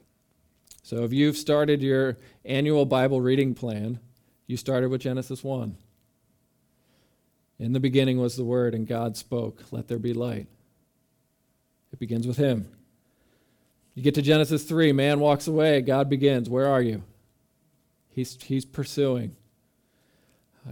So 0.82 1.02
if 1.02 1.12
you've 1.12 1.36
started 1.36 1.82
your 1.82 2.16
annual 2.44 2.84
Bible 2.84 3.20
reading 3.20 3.54
plan, 3.54 3.98
you 4.46 4.56
started 4.56 4.88
with 4.88 5.00
Genesis 5.00 5.42
1. 5.42 5.76
In 7.58 7.72
the 7.72 7.80
beginning 7.80 8.18
was 8.18 8.36
the 8.36 8.44
Word, 8.44 8.74
and 8.74 8.86
God 8.86 9.16
spoke, 9.16 9.62
Let 9.70 9.88
there 9.88 9.98
be 9.98 10.12
light. 10.14 10.46
It 11.92 11.98
begins 11.98 12.26
with 12.26 12.36
Him. 12.36 12.68
You 13.94 14.02
get 14.02 14.14
to 14.16 14.22
Genesis 14.22 14.62
3, 14.64 14.92
man 14.92 15.20
walks 15.20 15.46
away, 15.46 15.80
God 15.80 16.10
begins. 16.10 16.50
Where 16.50 16.68
are 16.68 16.82
you? 16.82 17.02
He's, 18.10 18.40
he's 18.42 18.64
pursuing. 18.64 19.36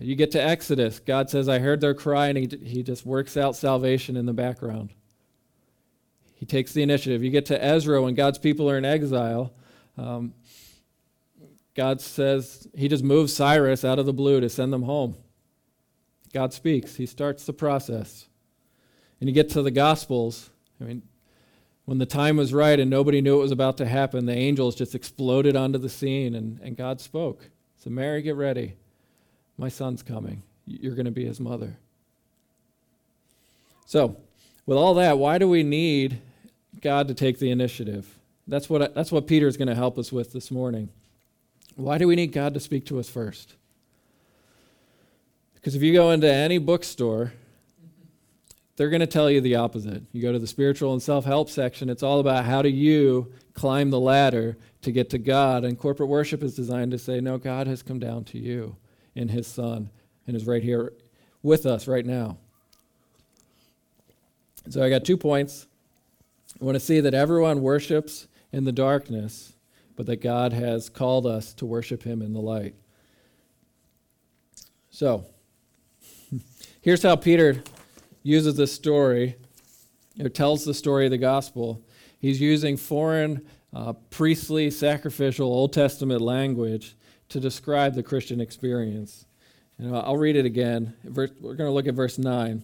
You 0.00 0.16
get 0.16 0.32
to 0.32 0.42
Exodus. 0.42 0.98
God 0.98 1.30
says, 1.30 1.48
I 1.48 1.58
heard 1.60 1.80
their 1.80 1.94
cry, 1.94 2.28
and 2.28 2.38
he, 2.38 2.58
he 2.58 2.82
just 2.82 3.06
works 3.06 3.36
out 3.36 3.54
salvation 3.54 4.16
in 4.16 4.26
the 4.26 4.32
background. 4.32 4.92
He 6.34 6.46
takes 6.46 6.72
the 6.72 6.82
initiative. 6.82 7.22
You 7.22 7.30
get 7.30 7.46
to 7.46 7.64
Ezra 7.64 8.02
when 8.02 8.14
God's 8.14 8.38
people 8.38 8.68
are 8.68 8.76
in 8.76 8.84
exile. 8.84 9.54
Um, 9.96 10.34
God 11.74 12.00
says, 12.00 12.66
He 12.74 12.88
just 12.88 13.04
moves 13.04 13.34
Cyrus 13.34 13.84
out 13.84 13.98
of 13.98 14.06
the 14.06 14.12
blue 14.12 14.40
to 14.40 14.48
send 14.48 14.72
them 14.72 14.82
home. 14.82 15.16
God 16.32 16.52
speaks, 16.52 16.96
He 16.96 17.06
starts 17.06 17.46
the 17.46 17.52
process. 17.52 18.28
And 19.20 19.28
you 19.28 19.34
get 19.34 19.48
to 19.50 19.62
the 19.62 19.70
Gospels. 19.70 20.50
I 20.80 20.84
mean, 20.84 21.02
when 21.84 21.98
the 21.98 22.06
time 22.06 22.36
was 22.36 22.52
right 22.52 22.78
and 22.78 22.90
nobody 22.90 23.20
knew 23.20 23.38
it 23.38 23.42
was 23.42 23.52
about 23.52 23.76
to 23.78 23.86
happen, 23.86 24.26
the 24.26 24.34
angels 24.34 24.74
just 24.74 24.94
exploded 24.94 25.54
onto 25.54 25.78
the 25.78 25.88
scene 25.88 26.34
and, 26.34 26.58
and 26.60 26.76
God 26.76 27.00
spoke. 27.00 27.50
So, 27.76 27.90
Mary, 27.90 28.22
get 28.22 28.36
ready. 28.36 28.74
My 29.56 29.68
son's 29.68 30.02
coming. 30.02 30.42
You're 30.66 30.94
going 30.94 31.04
to 31.04 31.10
be 31.10 31.24
his 31.24 31.40
mother. 31.40 31.76
So, 33.86 34.16
with 34.66 34.78
all 34.78 34.94
that, 34.94 35.18
why 35.18 35.38
do 35.38 35.48
we 35.48 35.62
need 35.62 36.20
God 36.80 37.08
to 37.08 37.14
take 37.14 37.38
the 37.38 37.50
initiative? 37.50 38.18
That's 38.48 38.68
what, 38.68 38.94
that's 38.94 39.12
what 39.12 39.26
Peter 39.26 39.46
is 39.46 39.56
going 39.56 39.68
to 39.68 39.74
help 39.74 39.98
us 39.98 40.10
with 40.10 40.32
this 40.32 40.50
morning. 40.50 40.88
Why 41.76 41.98
do 41.98 42.08
we 42.08 42.16
need 42.16 42.32
God 42.32 42.54
to 42.54 42.60
speak 42.60 42.86
to 42.86 42.98
us 42.98 43.08
first? 43.08 43.54
Because 45.54 45.74
if 45.74 45.82
you 45.82 45.92
go 45.92 46.10
into 46.10 46.32
any 46.32 46.58
bookstore, 46.58 47.32
they're 48.76 48.90
going 48.90 49.00
to 49.00 49.06
tell 49.06 49.30
you 49.30 49.40
the 49.40 49.56
opposite. 49.56 50.02
You 50.12 50.20
go 50.20 50.32
to 50.32 50.38
the 50.38 50.46
spiritual 50.46 50.92
and 50.92 51.02
self 51.02 51.24
help 51.24 51.48
section, 51.48 51.88
it's 51.88 52.02
all 52.02 52.20
about 52.20 52.44
how 52.44 52.62
do 52.62 52.68
you 52.68 53.32
climb 53.54 53.90
the 53.90 54.00
ladder 54.00 54.56
to 54.82 54.92
get 54.92 55.10
to 55.10 55.18
God. 55.18 55.64
And 55.64 55.78
corporate 55.78 56.08
worship 56.08 56.42
is 56.42 56.54
designed 56.54 56.90
to 56.90 56.98
say, 56.98 57.20
no, 57.20 57.38
God 57.38 57.66
has 57.66 57.82
come 57.82 57.98
down 57.98 58.24
to 58.24 58.38
you 58.38 58.76
in 59.14 59.28
his 59.28 59.46
Son 59.46 59.90
and 60.26 60.36
is 60.36 60.46
right 60.46 60.62
here 60.62 60.92
with 61.42 61.66
us 61.66 61.86
right 61.86 62.04
now. 62.04 62.38
So 64.70 64.82
I 64.82 64.88
got 64.88 65.04
two 65.04 65.16
points. 65.16 65.66
I 66.60 66.64
want 66.64 66.76
to 66.76 66.80
see 66.80 67.00
that 67.00 67.14
everyone 67.14 67.60
worships 67.60 68.26
in 68.52 68.64
the 68.64 68.72
darkness, 68.72 69.52
but 69.96 70.06
that 70.06 70.22
God 70.22 70.52
has 70.52 70.88
called 70.88 71.26
us 71.26 71.52
to 71.54 71.66
worship 71.66 72.02
him 72.02 72.22
in 72.22 72.32
the 72.32 72.40
light. 72.40 72.74
So, 74.90 75.26
here's 76.80 77.02
how 77.02 77.16
Peter 77.16 77.62
uses 78.22 78.56
this 78.56 78.72
story, 78.72 79.36
or 80.20 80.28
tells 80.28 80.64
the 80.64 80.72
story 80.72 81.06
of 81.06 81.10
the 81.10 81.18
gospel. 81.18 81.82
He's 82.20 82.40
using 82.40 82.76
foreign, 82.76 83.44
uh, 83.74 83.94
priestly, 84.10 84.70
sacrificial 84.70 85.48
Old 85.48 85.72
Testament 85.72 86.20
language 86.20 86.96
to 87.28 87.40
describe 87.40 87.94
the 87.94 88.02
Christian 88.02 88.40
experience. 88.40 89.26
And 89.78 89.94
I'll 89.94 90.16
read 90.16 90.36
it 90.36 90.44
again. 90.44 90.94
We're 91.04 91.26
going 91.26 91.56
to 91.58 91.70
look 91.70 91.86
at 91.86 91.94
verse 91.94 92.18
9. 92.18 92.62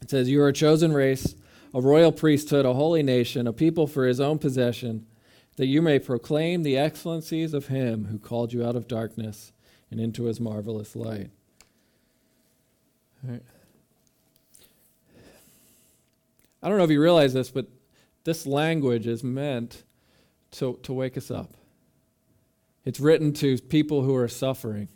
It 0.00 0.10
says, 0.10 0.28
You 0.28 0.42
are 0.42 0.48
a 0.48 0.52
chosen 0.52 0.92
race, 0.92 1.34
a 1.72 1.80
royal 1.80 2.12
priesthood, 2.12 2.66
a 2.66 2.74
holy 2.74 3.02
nation, 3.02 3.46
a 3.46 3.52
people 3.52 3.86
for 3.86 4.06
his 4.06 4.20
own 4.20 4.38
possession, 4.38 5.06
that 5.56 5.66
you 5.66 5.80
may 5.80 5.98
proclaim 5.98 6.62
the 6.62 6.76
excellencies 6.76 7.54
of 7.54 7.68
him 7.68 8.06
who 8.06 8.18
called 8.18 8.52
you 8.52 8.64
out 8.64 8.76
of 8.76 8.88
darkness 8.88 9.52
and 9.90 10.00
into 10.00 10.24
his 10.24 10.40
marvelous 10.40 10.96
light. 10.96 11.30
I 16.62 16.68
don't 16.68 16.78
know 16.78 16.84
if 16.84 16.90
you 16.90 17.00
realize 17.00 17.32
this, 17.32 17.50
but 17.50 17.66
this 18.24 18.46
language 18.46 19.06
is 19.06 19.22
meant 19.22 19.84
to, 20.52 20.78
to 20.82 20.92
wake 20.92 21.16
us 21.16 21.30
up. 21.30 21.52
It's 22.84 23.00
written 23.00 23.32
to 23.34 23.58
people 23.58 24.02
who 24.02 24.14
are 24.14 24.28
suffering. 24.28 24.88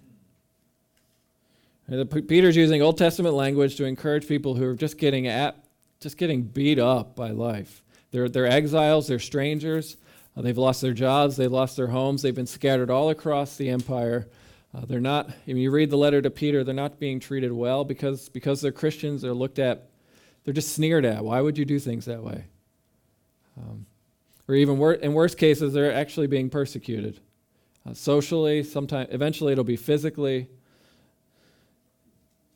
Peter's 1.88 2.56
using 2.56 2.82
Old 2.82 2.98
Testament 2.98 3.34
language 3.34 3.76
to 3.76 3.86
encourage 3.86 4.28
people 4.28 4.54
who 4.54 4.66
are 4.66 4.74
just 4.74 4.98
getting 4.98 5.26
at, 5.26 5.64
just 6.00 6.18
getting 6.18 6.42
beat 6.42 6.78
up 6.78 7.16
by 7.16 7.30
life. 7.30 7.82
They're, 8.10 8.28
they're 8.28 8.46
exiles, 8.46 9.06
they're 9.06 9.18
strangers, 9.18 9.96
uh, 10.36 10.42
they've 10.42 10.58
lost 10.58 10.82
their 10.82 10.92
jobs, 10.92 11.36
they've 11.36 11.50
lost 11.50 11.76
their 11.76 11.86
homes, 11.86 12.20
they've 12.20 12.34
been 12.34 12.46
scattered 12.46 12.90
all 12.90 13.08
across 13.08 13.56
the 13.56 13.70
empire. 13.70 14.28
Uh, 14.74 14.84
they're 14.86 15.00
not, 15.00 15.30
when 15.46 15.56
you 15.56 15.70
read 15.70 15.88
the 15.88 15.96
letter 15.96 16.20
to 16.20 16.30
Peter, 16.30 16.62
they're 16.62 16.74
not 16.74 17.00
being 17.00 17.20
treated 17.20 17.52
well 17.52 17.84
because, 17.84 18.28
because 18.28 18.60
they're 18.60 18.70
Christians, 18.70 19.22
they're 19.22 19.32
looked 19.32 19.58
at, 19.58 19.88
they're 20.44 20.54
just 20.54 20.74
sneered 20.74 21.06
at. 21.06 21.24
Why 21.24 21.40
would 21.40 21.56
you 21.56 21.64
do 21.64 21.78
things 21.78 22.04
that 22.04 22.22
way? 22.22 22.44
Um, 23.56 23.86
or 24.46 24.54
even 24.54 24.76
wor- 24.76 24.92
in 24.92 25.14
worst 25.14 25.38
cases, 25.38 25.72
they're 25.72 25.92
actually 25.92 26.26
being 26.26 26.50
persecuted 26.50 27.18
uh, 27.88 27.94
socially, 27.94 28.62
sometime 28.62 29.06
eventually 29.10 29.52
it'll 29.52 29.64
be 29.64 29.76
physically. 29.76 30.48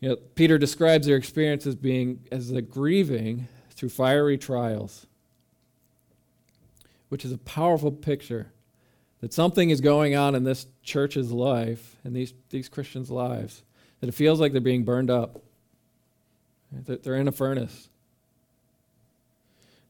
You 0.00 0.10
know, 0.10 0.16
Peter 0.34 0.58
describes 0.58 1.06
their 1.06 1.16
experience 1.16 1.66
as 1.66 1.74
being 1.74 2.26
as 2.32 2.50
a 2.50 2.60
grieving 2.60 3.48
through 3.70 3.90
fiery 3.90 4.36
trials, 4.36 5.06
which 7.08 7.24
is 7.24 7.32
a 7.32 7.38
powerful 7.38 7.92
picture 7.92 8.52
that 9.20 9.32
something 9.32 9.70
is 9.70 9.80
going 9.80 10.16
on 10.16 10.34
in 10.34 10.44
this 10.44 10.66
church's 10.82 11.30
life 11.30 11.96
and 12.02 12.14
these, 12.14 12.34
these 12.50 12.68
Christians' 12.68 13.10
lives, 13.10 13.62
that 14.00 14.08
it 14.08 14.12
feels 14.12 14.40
like 14.40 14.50
they're 14.50 14.60
being 14.60 14.84
burned 14.84 15.10
up. 15.10 15.40
That 16.86 17.04
they're 17.04 17.16
in 17.16 17.28
a 17.28 17.32
furnace. 17.32 17.88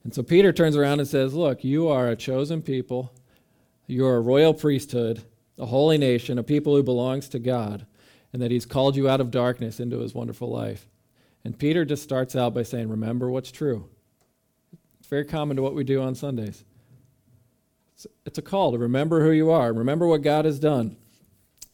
And 0.03 0.13
so 0.13 0.21
Peter 0.21 0.51
turns 0.51 0.75
around 0.75 0.99
and 0.99 1.07
says, 1.07 1.33
Look, 1.33 1.63
you 1.63 1.87
are 1.87 2.09
a 2.09 2.15
chosen 2.15 2.61
people, 2.61 3.13
you 3.87 4.05
are 4.05 4.17
a 4.17 4.21
royal 4.21 4.53
priesthood, 4.53 5.23
a 5.57 5.65
holy 5.65 5.97
nation, 5.97 6.37
a 6.37 6.43
people 6.43 6.75
who 6.75 6.83
belongs 6.83 7.29
to 7.29 7.39
God, 7.39 7.85
and 8.31 8.41
that 8.41 8.51
He's 8.51 8.65
called 8.65 8.95
you 8.95 9.07
out 9.07 9.21
of 9.21 9.31
darkness 9.31 9.79
into 9.79 9.99
His 9.99 10.13
wonderful 10.13 10.49
life. 10.49 10.87
And 11.43 11.57
Peter 11.57 11.85
just 11.85 12.03
starts 12.03 12.35
out 12.35 12.53
by 12.53 12.63
saying, 12.63 12.89
Remember 12.89 13.29
what's 13.29 13.51
true. 13.51 13.89
It's 14.99 15.07
very 15.07 15.25
common 15.25 15.57
to 15.57 15.63
what 15.63 15.75
we 15.75 15.83
do 15.83 16.01
on 16.01 16.15
Sundays. 16.15 16.63
It's, 17.93 18.07
it's 18.25 18.37
a 18.37 18.41
call 18.43 18.71
to 18.71 18.77
remember 18.77 19.23
who 19.23 19.31
you 19.31 19.51
are, 19.51 19.71
remember 19.71 20.07
what 20.07 20.21
God 20.21 20.45
has 20.45 20.59
done. 20.59 20.97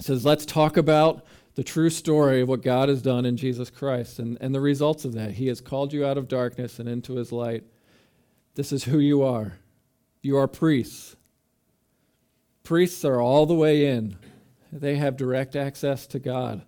Says, 0.01 0.25
Let's 0.25 0.45
talk 0.45 0.77
about 0.77 1.25
the 1.55 1.63
true 1.63 1.89
story 1.89 2.41
of 2.41 2.50
what 2.50 2.62
God 2.62 2.89
has 2.89 3.01
done 3.01 3.25
in 3.25 3.38
Jesus 3.38 3.69
Christ 3.69 4.19
and, 4.19 4.38
and 4.41 4.55
the 4.55 4.62
results 4.62 5.05
of 5.05 5.13
that. 5.13 5.31
He 5.31 5.48
has 5.48 5.62
called 5.62 5.93
you 5.93 6.05
out 6.05 6.17
of 6.17 6.27
darkness 6.27 6.79
and 6.79 6.89
into 6.89 7.15
His 7.15 7.31
light. 7.31 7.63
This 8.55 8.71
is 8.71 8.86
who 8.86 9.00
you 9.00 9.24
are. 9.24 9.53
You 10.21 10.38
are 10.38 10.48
priests. 10.48 11.15
Priests 12.69 13.03
are 13.03 13.19
all 13.19 13.47
the 13.47 13.55
way 13.55 13.88
in, 13.88 14.15
they 14.71 14.97
have 14.97 15.17
direct 15.17 15.55
access 15.55 16.05
to 16.05 16.19
God. 16.19 16.61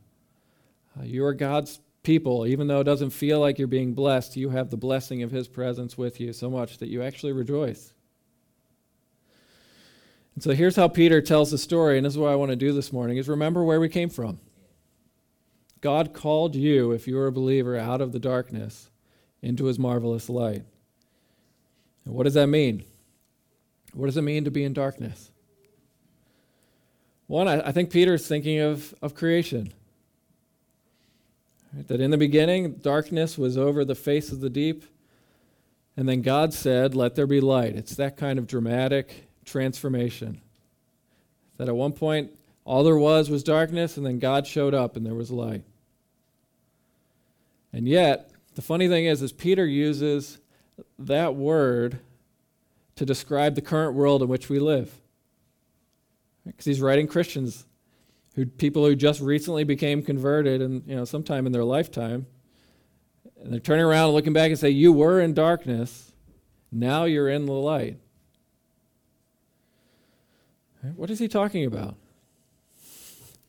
Uh, 0.99 1.03
you 1.03 1.23
are 1.23 1.35
God's 1.35 1.79
people, 2.01 2.47
even 2.47 2.65
though 2.65 2.79
it 2.79 2.85
doesn't 2.85 3.11
feel 3.11 3.39
like 3.39 3.59
you're 3.59 3.67
being 3.67 3.93
blessed, 3.93 4.35
you 4.35 4.49
have 4.49 4.71
the 4.71 4.77
blessing 4.77 5.21
of 5.21 5.29
His 5.29 5.47
presence 5.47 5.99
with 5.99 6.19
you 6.19 6.33
so 6.33 6.49
much 6.49 6.79
that 6.79 6.89
you 6.89 7.03
actually 7.03 7.33
rejoice. 7.33 7.93
And 10.33 10.43
so 10.43 10.53
here's 10.53 10.75
how 10.75 10.87
Peter 10.87 11.21
tells 11.21 11.51
the 11.51 11.59
story, 11.59 11.97
and 11.97 12.05
this 12.07 12.13
is 12.13 12.17
what 12.17 12.31
I 12.31 12.35
want 12.35 12.49
to 12.49 12.55
do 12.55 12.73
this 12.73 12.91
morning 12.91 13.17
is 13.17 13.29
remember 13.29 13.63
where 13.63 13.79
we 13.79 13.87
came 13.87 14.09
from. 14.09 14.39
God 15.81 16.13
called 16.13 16.55
you, 16.55 16.93
if 16.93 17.07
you 17.07 17.15
are 17.19 17.27
a 17.27 17.31
believer, 17.31 17.77
out 17.77 18.01
of 18.01 18.11
the 18.11 18.17
darkness 18.17 18.89
into 19.43 19.65
his 19.65 19.77
marvelous 19.77 20.29
light. 20.29 20.63
And 22.05 22.15
what 22.15 22.23
does 22.23 22.33
that 22.33 22.47
mean? 22.47 22.85
What 23.93 24.07
does 24.07 24.17
it 24.17 24.23
mean 24.23 24.45
to 24.45 24.51
be 24.51 24.63
in 24.63 24.73
darkness? 24.73 25.30
One, 27.31 27.47
I, 27.47 27.69
I 27.69 27.71
think 27.71 27.91
Peter's 27.91 28.27
thinking 28.27 28.59
of, 28.59 28.93
of 29.01 29.15
creation. 29.15 29.71
Right? 31.73 31.87
That 31.87 32.01
in 32.01 32.11
the 32.11 32.17
beginning, 32.17 32.73
darkness 32.73 33.37
was 33.37 33.57
over 33.57 33.85
the 33.85 33.95
face 33.95 34.33
of 34.33 34.41
the 34.41 34.49
deep, 34.49 34.83
and 35.95 36.09
then 36.09 36.23
God 36.23 36.53
said, 36.53 36.93
Let 36.93 37.15
there 37.15 37.25
be 37.25 37.39
light. 37.39 37.77
It's 37.77 37.95
that 37.95 38.17
kind 38.17 38.37
of 38.37 38.47
dramatic 38.47 39.29
transformation. 39.45 40.41
That 41.55 41.69
at 41.69 41.75
one 41.77 41.93
point, 41.93 42.31
all 42.65 42.83
there 42.83 42.97
was 42.97 43.29
was 43.29 43.43
darkness, 43.43 43.95
and 43.95 44.05
then 44.05 44.19
God 44.19 44.45
showed 44.45 44.73
up 44.73 44.97
and 44.97 45.05
there 45.05 45.15
was 45.15 45.31
light. 45.31 45.63
And 47.71 47.87
yet, 47.87 48.29
the 48.55 48.61
funny 48.61 48.89
thing 48.89 49.05
is, 49.05 49.21
is 49.21 49.31
Peter 49.31 49.65
uses 49.65 50.37
that 50.99 51.33
word 51.33 51.99
to 52.97 53.05
describe 53.05 53.55
the 53.55 53.61
current 53.61 53.93
world 53.93 54.21
in 54.21 54.27
which 54.27 54.49
we 54.49 54.59
live. 54.59 54.91
Because 56.45 56.65
he's 56.65 56.81
writing 56.81 57.07
Christians, 57.07 57.65
who 58.35 58.45
people 58.45 58.85
who 58.85 58.95
just 58.95 59.21
recently 59.21 59.63
became 59.63 60.01
converted 60.01 60.61
and 60.61 60.83
you 60.87 60.95
know 60.95 61.05
sometime 61.05 61.45
in 61.45 61.51
their 61.51 61.63
lifetime, 61.63 62.25
and 63.43 63.53
they're 63.53 63.59
turning 63.59 63.85
around 63.85 64.05
and 64.05 64.13
looking 64.13 64.33
back 64.33 64.49
and 64.49 64.59
say, 64.59 64.69
"You 64.69 64.91
were 64.91 65.19
in 65.19 65.33
darkness, 65.33 66.11
now 66.71 67.05
you're 67.05 67.29
in 67.29 67.45
the 67.45 67.51
light." 67.51 67.97
What 70.95 71.11
is 71.11 71.19
he 71.19 71.27
talking 71.27 71.65
about? 71.65 71.95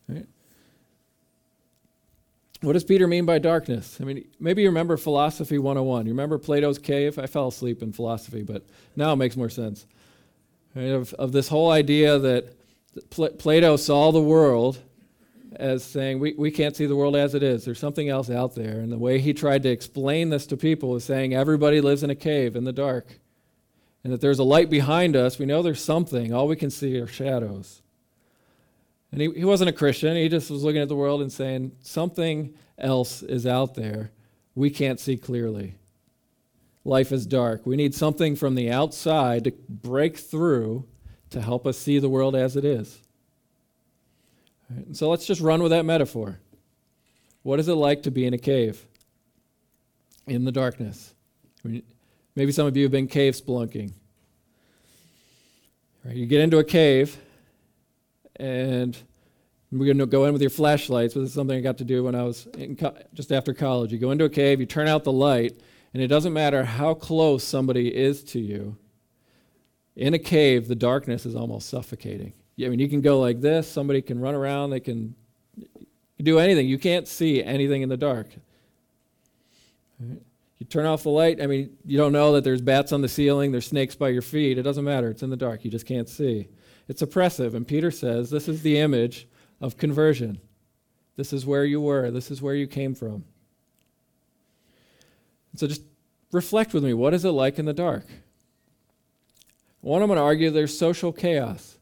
Right? 0.07 0.27
What 2.61 2.73
does 2.73 2.83
Peter 2.83 3.07
mean 3.07 3.25
by 3.25 3.39
darkness? 3.39 3.99
I 3.99 4.03
mean, 4.03 4.25
maybe 4.39 4.61
you 4.61 4.69
remember 4.69 4.97
Philosophy 4.97 5.57
101. 5.57 6.05
You 6.05 6.11
remember 6.11 6.37
Plato's 6.37 6.77
cave? 6.77 7.17
I 7.17 7.25
fell 7.25 7.47
asleep 7.47 7.81
in 7.81 7.91
philosophy, 7.91 8.43
but 8.43 8.63
now 8.95 9.13
it 9.13 9.15
makes 9.15 9.35
more 9.35 9.49
sense. 9.49 9.85
Right? 10.75 10.89
Of, 10.89 11.13
of 11.15 11.31
this 11.31 11.47
whole 11.47 11.71
idea 11.71 12.19
that 12.19 12.53
Plato 13.09 13.75
saw 13.75 14.11
the 14.11 14.21
world 14.21 14.79
as 15.55 15.83
saying, 15.83 16.19
we, 16.19 16.33
we 16.33 16.51
can't 16.51 16.75
see 16.75 16.85
the 16.85 16.95
world 16.95 17.15
as 17.15 17.35
it 17.35 17.43
is. 17.43 17.65
There's 17.65 17.79
something 17.79 18.09
else 18.09 18.29
out 18.29 18.55
there. 18.55 18.79
And 18.79 18.91
the 18.91 18.97
way 18.97 19.19
he 19.19 19.33
tried 19.33 19.63
to 19.63 19.69
explain 19.69 20.29
this 20.29 20.47
to 20.47 20.57
people 20.57 20.89
was 20.89 21.03
saying, 21.03 21.33
everybody 21.33 21.81
lives 21.81 22.03
in 22.03 22.09
a 22.09 22.15
cave 22.15 22.55
in 22.55 22.63
the 22.63 22.73
dark 22.73 23.19
and 24.03 24.11
that 24.11 24.21
there's 24.21 24.39
a 24.39 24.43
light 24.43 24.69
behind 24.69 25.15
us. 25.15 25.39
We 25.39 25.45
know 25.45 25.61
there's 25.61 25.83
something. 25.83 26.33
All 26.33 26.47
we 26.47 26.55
can 26.55 26.69
see 26.69 26.99
are 26.99 27.07
shadows. 27.07 27.81
And 29.11 29.21
he, 29.21 29.31
he 29.31 29.45
wasn't 29.45 29.69
a 29.69 29.73
Christian. 29.73 30.15
He 30.15 30.27
just 30.27 30.49
was 30.49 30.63
looking 30.63 30.81
at 30.81 30.89
the 30.89 30.95
world 30.95 31.21
and 31.21 31.31
saying, 31.31 31.73
something 31.81 32.53
else 32.77 33.21
is 33.21 33.45
out 33.45 33.75
there. 33.75 34.11
We 34.55 34.69
can't 34.69 34.99
see 34.99 35.17
clearly. 35.17 35.75
Life 36.83 37.11
is 37.11 37.25
dark. 37.25 37.65
We 37.65 37.75
need 37.75 37.95
something 37.95 38.35
from 38.35 38.55
the 38.55 38.71
outside 38.71 39.45
to 39.45 39.51
break 39.51 40.17
through 40.17 40.85
to 41.33 41.41
help 41.41 41.67
us 41.67 41.77
see 41.77 41.99
the 41.99 42.09
world 42.09 42.35
as 42.35 42.55
it 42.55 42.65
is. 42.65 42.99
Right, 44.69 44.95
so 44.95 45.09
let's 45.09 45.25
just 45.25 45.41
run 45.41 45.61
with 45.61 45.71
that 45.71 45.85
metaphor. 45.85 46.39
What 47.43 47.59
is 47.59 47.67
it 47.67 47.75
like 47.75 48.03
to 48.03 48.11
be 48.11 48.25
in 48.25 48.33
a 48.33 48.37
cave 48.37 48.85
in 50.25 50.45
the 50.45 50.51
darkness? 50.51 51.13
I 51.63 51.67
mean, 51.67 51.83
Maybe 52.35 52.51
some 52.51 52.65
of 52.65 52.75
you 52.75 52.83
have 52.83 52.91
been 52.91 53.07
cave 53.07 53.35
spelunking. 53.35 53.93
Right, 56.03 56.15
you 56.15 56.25
get 56.25 56.41
into 56.41 56.57
a 56.57 56.63
cave, 56.63 57.15
and 58.37 58.97
we're 59.71 59.85
going 59.85 59.99
to 59.99 60.05
go 60.07 60.25
in 60.25 60.33
with 60.33 60.41
your 60.41 60.49
flashlights. 60.49 61.13
This 61.13 61.29
is 61.29 61.33
something 61.33 61.55
I 61.55 61.61
got 61.61 61.77
to 61.77 61.83
do 61.83 62.03
when 62.03 62.15
I 62.15 62.23
was 62.23 62.47
co- 62.79 62.95
just 63.13 63.31
after 63.31 63.53
college. 63.53 63.91
You 63.91 63.99
go 63.99 64.11
into 64.11 64.25
a 64.25 64.29
cave, 64.29 64.59
you 64.59 64.65
turn 64.65 64.87
out 64.87 65.03
the 65.03 65.11
light, 65.11 65.59
and 65.93 66.01
it 66.01 66.07
doesn't 66.07 66.33
matter 66.33 66.63
how 66.63 66.95
close 66.95 67.43
somebody 67.43 67.95
is 67.95 68.23
to 68.25 68.39
you. 68.39 68.77
In 69.95 70.13
a 70.13 70.19
cave, 70.19 70.67
the 70.67 70.75
darkness 70.75 71.25
is 71.25 71.35
almost 71.35 71.69
suffocating. 71.69 72.33
I 72.59 72.69
mean, 72.69 72.79
you 72.79 72.87
can 72.87 73.01
go 73.01 73.19
like 73.19 73.41
this. 73.41 73.69
Somebody 73.69 74.01
can 74.01 74.19
run 74.19 74.35
around. 74.35 74.69
They 74.69 74.79
can 74.79 75.15
do 76.21 76.39
anything. 76.39 76.67
You 76.67 76.79
can't 76.79 77.07
see 77.07 77.43
anything 77.43 77.81
in 77.81 77.89
the 77.89 77.97
dark. 77.97 78.27
You 79.99 80.65
turn 80.69 80.85
off 80.85 81.03
the 81.03 81.09
light, 81.09 81.41
I 81.41 81.47
mean, 81.47 81.75
you 81.85 81.97
don't 81.97 82.13
know 82.13 82.33
that 82.33 82.43
there's 82.43 82.61
bats 82.61 82.93
on 82.93 83.01
the 83.01 83.09
ceiling, 83.09 83.51
there's 83.51 83.67
snakes 83.67 83.95
by 83.95 84.09
your 84.09 84.21
feet. 84.21 84.57
It 84.57 84.63
doesn't 84.63 84.85
matter. 84.85 85.09
It's 85.09 85.23
in 85.23 85.29
the 85.29 85.37
dark. 85.37 85.65
You 85.65 85.71
just 85.71 85.85
can't 85.85 86.07
see. 86.07 86.47
It's 86.87 87.01
oppressive. 87.01 87.53
And 87.53 87.67
Peter 87.67 87.91
says 87.91 88.29
this 88.29 88.47
is 88.47 88.61
the 88.61 88.79
image 88.79 89.27
of 89.59 89.77
conversion. 89.77 90.39
This 91.15 91.33
is 91.33 91.45
where 91.45 91.65
you 91.65 91.81
were, 91.81 92.09
this 92.11 92.31
is 92.31 92.41
where 92.41 92.55
you 92.55 92.67
came 92.67 92.95
from. 92.95 93.25
So 95.55 95.67
just 95.67 95.83
reflect 96.31 96.73
with 96.73 96.83
me 96.83 96.93
what 96.93 97.13
is 97.13 97.25
it 97.25 97.31
like 97.31 97.59
in 97.59 97.65
the 97.65 97.73
dark? 97.73 98.05
One, 99.83 100.01
I'm 100.01 100.07
going 100.07 100.15
to 100.15 100.23
argue 100.23 100.49
there's 100.49 100.77
social 100.77 101.11
chaos. 101.11 101.77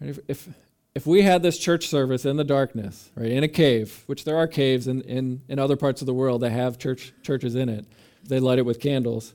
If, 0.00 0.18
if, 0.28 0.48
if 0.94 1.06
we 1.06 1.20
had 1.20 1.42
this 1.42 1.58
church 1.58 1.88
service 1.88 2.24
in 2.24 2.38
the 2.38 2.44
darkness, 2.44 3.10
right, 3.14 3.30
in 3.30 3.44
a 3.44 3.48
cave, 3.48 4.02
which 4.06 4.24
there 4.24 4.38
are 4.38 4.46
caves 4.46 4.88
in, 4.88 5.02
in, 5.02 5.42
in 5.48 5.58
other 5.58 5.76
parts 5.76 6.00
of 6.00 6.06
the 6.06 6.14
world 6.14 6.40
that 6.40 6.48
have 6.48 6.78
church, 6.78 7.12
churches 7.22 7.54
in 7.54 7.68
it, 7.68 7.84
they 8.24 8.40
light 8.40 8.58
it 8.58 8.64
with 8.64 8.80
candles. 8.80 9.34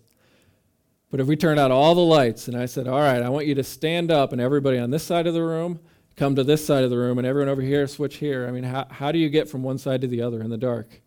But 1.11 1.19
if 1.19 1.27
we 1.27 1.35
turned 1.35 1.59
out 1.59 1.69
all 1.69 1.93
the 1.93 2.01
lights 2.01 2.47
and 2.47 2.57
I 2.57 2.65
said, 2.65 2.87
all 2.87 2.99
right, 2.99 3.21
I 3.21 3.29
want 3.29 3.45
you 3.45 3.53
to 3.53 3.63
stand 3.63 4.09
up 4.09 4.31
and 4.31 4.41
everybody 4.41 4.79
on 4.79 4.89
this 4.89 5.03
side 5.03 5.27
of 5.27 5.35
the 5.35 5.43
room 5.43 5.79
come 6.15 6.35
to 6.35 6.43
this 6.43 6.65
side 6.65 6.83
of 6.83 6.89
the 6.89 6.97
room 6.97 7.19
and 7.19 7.27
everyone 7.27 7.49
over 7.49 7.61
here 7.61 7.85
switch 7.85 8.15
here, 8.15 8.47
I 8.47 8.51
mean, 8.51 8.63
how, 8.63 8.87
how 8.89 9.11
do 9.11 9.19
you 9.19 9.29
get 9.29 9.47
from 9.47 9.61
one 9.61 9.77
side 9.77 10.01
to 10.01 10.07
the 10.07 10.23
other 10.23 10.41
in 10.41 10.49
the 10.49 10.57
dark? 10.57 11.02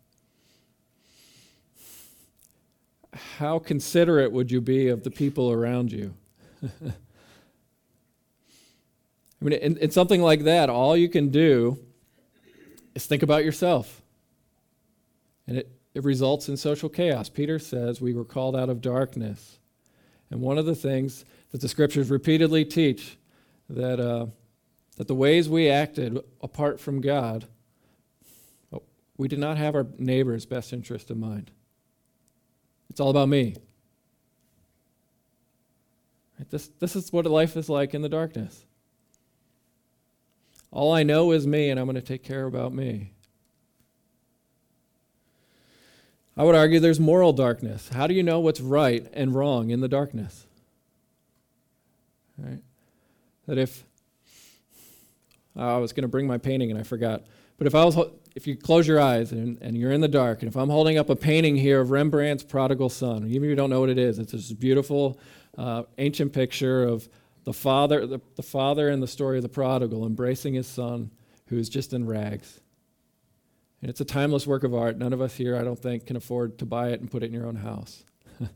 How 3.37 3.59
considerate 3.59 4.31
would 4.31 4.51
you 4.51 4.61
be 4.61 4.87
of 4.89 5.03
the 5.03 5.11
people 5.11 5.51
around 5.51 5.91
you? 5.91 6.13
I 9.41 9.45
mean, 9.45 9.53
in, 9.53 9.77
in 9.77 9.91
something 9.91 10.21
like 10.21 10.43
that, 10.43 10.69
all 10.69 10.97
you 10.97 11.09
can 11.09 11.29
do 11.29 11.77
is 12.95 13.05
think 13.05 13.21
about 13.23 13.45
yourself. 13.45 14.01
And 15.45 15.57
it, 15.57 15.69
it 15.93 16.03
results 16.03 16.49
in 16.49 16.57
social 16.57 16.89
chaos. 16.89 17.29
Peter 17.29 17.59
says 17.59 18.01
we 18.01 18.13
were 18.13 18.25
called 18.25 18.55
out 18.55 18.69
of 18.69 18.81
darkness. 18.81 19.59
And 20.29 20.41
one 20.41 20.57
of 20.57 20.65
the 20.65 20.75
things 20.75 21.23
that 21.51 21.61
the 21.61 21.69
scriptures 21.69 22.09
repeatedly 22.09 22.65
teach 22.65 23.17
that, 23.69 23.99
uh, 23.99 24.27
that 24.97 25.07
the 25.07 25.15
ways 25.15 25.47
we 25.47 25.69
acted 25.69 26.19
apart 26.41 26.79
from 26.79 27.01
God, 27.01 27.45
oh, 28.73 28.83
we 29.17 29.27
did 29.27 29.39
not 29.39 29.57
have 29.57 29.75
our 29.75 29.85
neighbor's 29.97 30.45
best 30.45 30.73
interest 30.73 31.11
in 31.11 31.19
mind. 31.19 31.51
It's 32.89 32.99
all 32.99 33.09
about 33.09 33.29
me. 33.29 33.55
This, 36.49 36.67
this 36.79 36.95
is 36.95 37.11
what 37.11 37.25
life 37.25 37.57
is 37.57 37.67
like 37.67 37.93
in 37.93 38.01
the 38.01 38.09
darkness. 38.09 38.65
All 40.71 40.93
I 40.93 41.03
know 41.03 41.31
is 41.31 41.47
me, 41.47 41.69
and 41.69 41.79
I'm 41.79 41.85
going 41.85 41.95
to 41.95 42.01
take 42.01 42.23
care 42.23 42.45
about 42.45 42.73
me. 42.73 43.13
I 46.35 46.43
would 46.43 46.53
argue 46.53 46.79
there's 46.79 46.99
moral 46.99 47.33
darkness. 47.33 47.89
How 47.89 48.05
do 48.05 48.13
you 48.13 48.21
know 48.21 48.39
what's 48.39 48.61
right 48.61 49.07
and 49.13 49.33
wrong 49.33 49.71
in 49.71 49.79
the 49.81 49.87
darkness? 49.87 50.45
Right? 52.37 52.59
That 53.47 53.57
if 53.57 53.83
I 55.55 55.77
was 55.77 55.93
going 55.93 56.03
to 56.03 56.07
bring 56.07 56.27
my 56.27 56.37
painting 56.37 56.69
and 56.69 56.79
I 56.79 56.83
forgot, 56.83 57.23
but 57.57 57.65
if 57.65 57.73
I 57.73 57.83
was 57.83 57.97
if 58.37 58.45
you 58.45 58.55
close 58.55 58.87
your 58.87 59.01
eyes 59.01 59.31
and, 59.31 59.57
and 59.61 59.75
you're 59.75 59.91
in 59.91 59.99
the 59.99 60.07
dark, 60.07 60.43
and 60.43 60.47
if 60.47 60.55
I'm 60.55 60.69
holding 60.69 60.99
up 60.99 61.09
a 61.09 61.15
painting 61.15 61.55
here 61.55 61.81
of 61.81 61.89
Rembrandt's 61.89 62.43
Prodigal 62.43 62.89
Son, 62.89 63.25
even 63.25 63.45
if 63.45 63.49
you 63.49 63.55
don't 63.55 63.71
know 63.71 63.79
what 63.79 63.89
it 63.89 63.97
is, 63.97 64.19
it's 64.19 64.31
this 64.31 64.51
beautiful 64.51 65.19
uh, 65.57 65.83
ancient 65.97 66.33
picture 66.33 66.83
of 66.83 67.09
the 67.45 67.53
father, 67.53 68.05
the, 68.05 68.21
the 68.35 68.43
father 68.43 68.91
in 68.91 68.99
the 68.99 69.07
story 69.07 69.37
of 69.37 69.41
the 69.41 69.49
prodigal 69.49 70.05
embracing 70.05 70.53
his 70.53 70.67
son 70.67 71.09
who's 71.47 71.67
just 71.67 71.93
in 71.93 72.05
rags. 72.05 72.61
And 73.81 73.89
it's 73.89 74.01
a 74.01 74.05
timeless 74.05 74.45
work 74.45 74.63
of 74.63 74.75
art. 74.75 74.99
None 74.99 75.13
of 75.13 75.21
us 75.21 75.33
here, 75.33 75.57
I 75.57 75.63
don't 75.63 75.79
think, 75.79 76.05
can 76.05 76.15
afford 76.15 76.59
to 76.59 76.65
buy 76.67 76.89
it 76.89 76.99
and 77.01 77.09
put 77.09 77.23
it 77.23 77.27
in 77.27 77.33
your 77.33 77.47
own 77.47 77.55
house. 77.55 78.03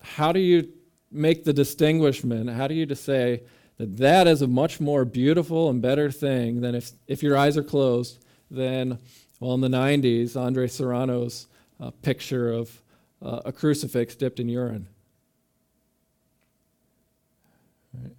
How 0.00 0.30
do 0.30 0.38
you 0.38 0.68
make 1.10 1.42
the 1.42 1.52
distinguishment? 1.52 2.48
How 2.48 2.68
do 2.68 2.74
you 2.74 2.86
just 2.86 3.02
say 3.02 3.42
that 3.80 3.96
that 3.96 4.26
is 4.26 4.42
a 4.42 4.46
much 4.46 4.78
more 4.78 5.06
beautiful 5.06 5.70
and 5.70 5.80
better 5.80 6.10
thing 6.10 6.60
than 6.60 6.74
if, 6.74 6.92
if 7.06 7.22
your 7.22 7.34
eyes 7.34 7.56
are 7.56 7.62
closed 7.62 8.22
than, 8.50 8.98
well, 9.40 9.54
in 9.54 9.62
the 9.62 9.68
90s, 9.68 10.36
Andre 10.38 10.66
Serrano's 10.66 11.46
uh, 11.80 11.90
picture 12.02 12.52
of 12.52 12.82
uh, 13.22 13.40
a 13.46 13.52
crucifix 13.52 14.14
dipped 14.14 14.38
in 14.38 14.50
urine? 14.50 14.86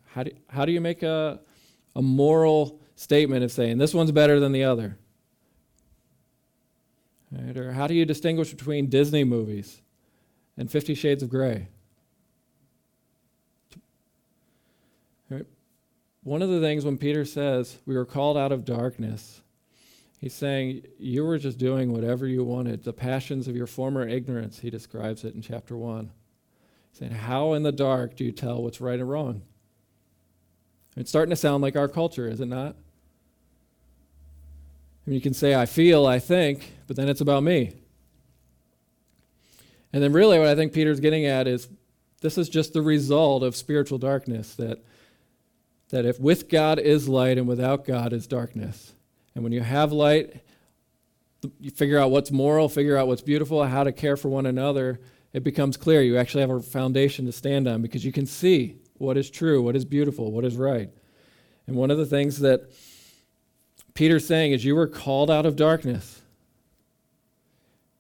How 0.08 0.24
do, 0.24 0.32
how 0.50 0.66
do 0.66 0.72
you 0.72 0.82
make 0.82 1.04
a, 1.04 1.40
a 1.96 2.02
moral 2.02 2.82
statement 2.96 3.44
of 3.44 3.52
saying 3.52 3.78
this 3.78 3.94
one's 3.94 4.12
better 4.12 4.40
than 4.40 4.54
the 4.54 4.64
other? 4.64 4.98
Right? 7.32 7.56
Or 7.56 7.72
how 7.74 7.86
do 7.86 7.94
you 7.94 8.06
distinguish 8.06 8.50
between 8.50 8.90
Disney 8.90 9.24
movies 9.26 9.80
and 10.58 10.72
Fifty 10.72 10.96
Shades 10.96 11.22
of 11.22 11.30
Grey? 11.30 11.68
Right? 15.32 15.46
One 16.24 16.42
of 16.42 16.50
the 16.50 16.60
things 16.60 16.86
when 16.86 16.98
Peter 16.98 17.26
says 17.26 17.78
we 17.86 17.96
were 17.96 18.06
called 18.06 18.38
out 18.38 18.52
of 18.52 18.64
darkness, 18.64 19.42
he's 20.20 20.36
saying 20.36 20.84
you 21.00 21.26
were 21.26 21.40
just 21.40 21.58
doing 21.58 21.92
whatever 21.92 22.28
you 22.28 22.44
wanted. 22.44 22.84
The 22.84 22.94
passions 22.94 23.48
of 23.48 23.56
your 23.56 23.68
former 23.68 24.08
ignorance, 24.08 24.60
he 24.60 24.70
describes 24.70 25.24
it 25.24 25.34
in 25.34 25.42
chapter 25.42 25.76
1. 25.76 26.12
He's 26.92 27.00
saying, 27.00 27.12
How 27.12 27.54
in 27.54 27.64
the 27.64 27.72
dark 27.72 28.16
do 28.16 28.24
you 28.24 28.32
tell 28.32 28.62
what's 28.62 28.80
right 28.80 29.00
and 29.00 29.10
wrong? 29.10 29.42
It's 30.96 31.10
starting 31.10 31.32
to 31.32 31.36
sound 31.36 31.64
like 31.64 31.76
our 31.76 31.88
culture, 31.88 32.28
is 32.28 32.40
it 32.40 32.48
not? 32.48 32.76
I 35.06 35.10
mean, 35.10 35.16
you 35.16 35.22
can 35.22 35.34
say, 35.34 35.56
I 35.56 35.66
feel, 35.66 36.06
I 36.06 36.20
think, 36.20 36.74
but 36.86 36.96
then 36.96 37.10
it's 37.10 37.22
about 37.22 37.42
me. 37.42 37.74
And 39.92 40.04
then, 40.04 40.14
really, 40.14 40.38
what 40.38 40.48
I 40.48 40.56
think 40.56 40.74
Peter's 40.74 41.00
getting 41.00 41.26
at 41.26 41.48
is 41.48 41.68
this 42.22 42.38
is 42.38 42.48
just 42.48 42.74
the 42.74 42.82
result 42.82 43.42
of 43.42 43.56
spiritual 43.56 43.98
darkness 43.98 44.54
that, 44.56 44.84
that 45.92 46.06
if 46.06 46.20
with 46.20 46.50
God 46.50 46.80
is 46.80 47.08
light 47.08 47.38
and 47.38 47.48
without 47.48 47.86
God 47.86 48.12
is 48.14 48.28
darkness. 48.28 48.94
And 49.36 49.44
when 49.44 49.54
you 49.54 49.62
have 49.62 49.92
light, 49.92 50.42
you 51.60 51.72
figure 51.72 51.98
out 51.98 52.12
what's 52.12 52.32
moral, 52.32 52.68
figure 52.70 52.98
out 52.98 53.08
what's 53.08 53.22
beautiful, 53.22 53.64
how 53.64 53.84
to 53.84 53.92
care 53.92 54.18
for 54.18 54.30
one 54.30 54.46
another, 54.46 55.00
it 55.34 55.44
becomes 55.44 55.78
clear. 55.78 56.02
You 56.02 56.18
actually 56.18 56.42
have 56.42 56.50
a 56.50 56.62
foundation 56.62 57.26
to 57.26 57.32
stand 57.32 57.68
on 57.68 57.82
because 57.82 58.04
you 58.04 58.12
can 58.12 58.26
see 58.26 58.78
what 58.98 59.18
is 59.18 59.30
true, 59.30 59.62
what 59.62 59.76
is 59.76 59.86
beautiful, 59.86 60.32
what 60.32 60.46
is 60.46 60.56
right. 60.56 60.90
And 61.68 61.76
one 61.76 61.92
of 61.92 61.98
the 61.98 62.06
things 62.06 62.40
that 62.40 62.72
Peter's 63.94 64.28
saying 64.28 64.52
is, 64.52 64.66
You 64.66 64.76
were 64.76 64.88
called 64.88 65.32
out 65.32 65.46
of 65.46 65.56
darkness. 65.56 66.22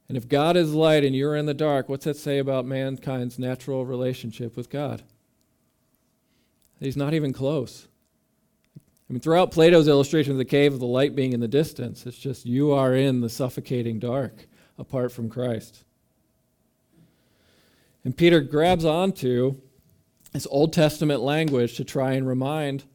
And 0.07 0.17
if 0.17 0.27
God 0.27 0.57
is 0.57 0.73
light 0.73 1.05
and 1.05 1.15
you're 1.15 1.37
in 1.37 1.45
the 1.45 1.53
dark, 1.53 1.87
what's 1.87 2.03
that 2.03 2.17
say 2.17 2.39
about 2.39 2.65
mankind's 2.65 3.39
natural 3.39 3.85
relationship 3.85 4.57
with 4.57 4.69
God? 4.69 5.03
He's 6.81 6.97
not 6.97 7.13
even 7.13 7.31
close. 7.31 7.87
I 8.77 9.13
mean, 9.13 9.19
throughout 9.19 9.51
Plato's 9.51 9.87
illustration 9.87 10.31
of 10.31 10.37
the 10.37 10.45
cave 10.45 10.73
of 10.73 10.79
the 10.79 10.85
light 10.85 11.15
being 11.15 11.31
in 11.31 11.39
the 11.39 11.47
distance, 11.47 12.05
it's 12.05 12.17
just 12.17 12.45
you 12.45 12.71
are 12.71 12.95
in 12.95 13.21
the 13.21 13.29
suffocating 13.29 13.99
dark 13.99 14.47
apart 14.77 15.11
from 15.11 15.29
Christ. 15.29 15.83
And 18.03 18.17
Peter 18.17 18.41
grabs 18.41 18.83
onto 18.83 19.57
this 20.31 20.47
Old 20.49 20.73
Testament 20.73 21.21
language 21.21 21.75
to 21.77 21.83
try 21.83 22.13
and 22.13 22.27
remind 22.27 22.85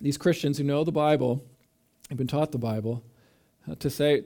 these 0.00 0.16
Christians 0.16 0.58
who 0.58 0.64
know 0.64 0.84
the 0.84 0.92
Bible, 0.92 1.44
have 2.08 2.18
been 2.18 2.26
taught 2.26 2.52
the 2.52 2.58
Bible, 2.58 3.02
uh, 3.68 3.74
to 3.76 3.90
say, 3.90 4.24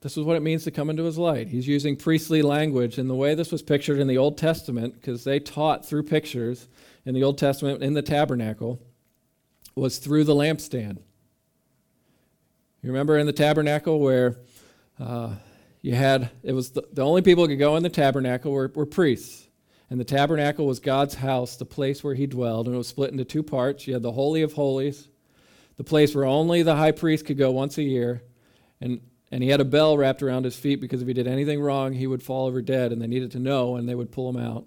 this 0.00 0.16
is 0.16 0.24
what 0.24 0.36
it 0.36 0.40
means 0.40 0.64
to 0.64 0.70
come 0.70 0.88
into 0.88 1.04
his 1.04 1.18
light. 1.18 1.48
He's 1.48 1.68
using 1.68 1.96
priestly 1.96 2.42
language, 2.42 2.98
and 2.98 3.08
the 3.08 3.14
way 3.14 3.34
this 3.34 3.52
was 3.52 3.62
pictured 3.62 3.98
in 3.98 4.06
the 4.06 4.18
Old 4.18 4.38
Testament, 4.38 4.94
because 4.94 5.24
they 5.24 5.38
taught 5.38 5.86
through 5.86 6.04
pictures 6.04 6.68
in 7.04 7.14
the 7.14 7.22
Old 7.22 7.36
Testament 7.36 7.82
in 7.82 7.94
the 7.94 8.02
tabernacle, 8.02 8.80
was 9.74 9.98
through 9.98 10.24
the 10.24 10.34
lampstand. 10.34 10.98
You 12.82 12.88
remember 12.88 13.18
in 13.18 13.26
the 13.26 13.32
tabernacle 13.32 14.00
where 14.00 14.38
uh, 14.98 15.34
you 15.82 15.94
had, 15.94 16.30
it 16.42 16.52
was 16.52 16.70
the, 16.70 16.82
the 16.92 17.04
only 17.04 17.20
people 17.20 17.44
who 17.44 17.48
could 17.48 17.58
go 17.58 17.76
in 17.76 17.82
the 17.82 17.90
tabernacle 17.90 18.52
were, 18.52 18.72
were 18.74 18.86
priests. 18.86 19.48
And 19.90 19.98
the 19.98 20.04
tabernacle 20.04 20.66
was 20.66 20.78
God's 20.78 21.14
house, 21.16 21.56
the 21.56 21.66
place 21.66 22.04
where 22.04 22.14
he 22.14 22.26
dwelled, 22.26 22.66
and 22.66 22.74
it 22.74 22.78
was 22.78 22.88
split 22.88 23.10
into 23.10 23.24
two 23.24 23.42
parts. 23.42 23.86
You 23.86 23.94
had 23.94 24.02
the 24.02 24.12
Holy 24.12 24.42
of 24.42 24.52
Holies, 24.52 25.08
the 25.76 25.84
place 25.84 26.14
where 26.14 26.24
only 26.24 26.62
the 26.62 26.76
high 26.76 26.92
priest 26.92 27.26
could 27.26 27.36
go 27.36 27.50
once 27.50 27.76
a 27.76 27.82
year, 27.82 28.22
and, 28.80 29.00
and 29.30 29.42
he 29.42 29.50
had 29.50 29.60
a 29.60 29.64
bell 29.64 29.96
wrapped 29.96 30.22
around 30.22 30.44
his 30.44 30.56
feet 30.56 30.80
because 30.80 31.02
if 31.02 31.08
he 31.08 31.14
did 31.14 31.26
anything 31.26 31.60
wrong, 31.60 31.92
he 31.92 32.06
would 32.06 32.22
fall 32.22 32.46
over 32.46 32.60
dead, 32.60 32.92
and 32.92 33.00
they 33.00 33.06
needed 33.06 33.30
to 33.32 33.38
know, 33.38 33.76
and 33.76 33.88
they 33.88 33.94
would 33.94 34.10
pull 34.10 34.28
him 34.28 34.36
out. 34.36 34.66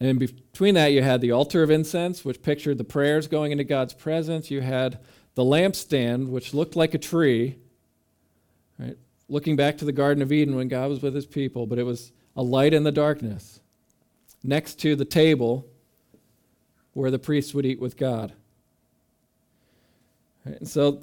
And 0.00 0.18
between 0.18 0.74
that, 0.74 0.92
you 0.92 1.02
had 1.02 1.20
the 1.20 1.32
altar 1.32 1.62
of 1.62 1.70
incense, 1.70 2.24
which 2.24 2.42
pictured 2.42 2.78
the 2.78 2.84
prayers 2.84 3.26
going 3.26 3.50
into 3.50 3.64
God's 3.64 3.94
presence. 3.94 4.50
You 4.50 4.60
had 4.60 5.00
the 5.34 5.42
lampstand, 5.42 6.28
which 6.28 6.54
looked 6.54 6.76
like 6.76 6.94
a 6.94 6.98
tree, 6.98 7.58
right? 8.78 8.96
Looking 9.28 9.56
back 9.56 9.78
to 9.78 9.84
the 9.84 9.92
Garden 9.92 10.22
of 10.22 10.30
Eden 10.30 10.54
when 10.54 10.68
God 10.68 10.88
was 10.88 11.02
with 11.02 11.14
his 11.14 11.26
people, 11.26 11.66
but 11.66 11.78
it 11.78 11.82
was 11.82 12.12
a 12.36 12.42
light 12.42 12.72
in 12.72 12.84
the 12.84 12.92
darkness, 12.92 13.60
next 14.44 14.76
to 14.80 14.94
the 14.94 15.04
table 15.04 15.66
where 16.92 17.10
the 17.10 17.18
priests 17.18 17.52
would 17.54 17.66
eat 17.66 17.80
with 17.80 17.96
God. 17.96 18.32
Right, 20.44 20.58
and 20.58 20.68
so, 20.68 21.02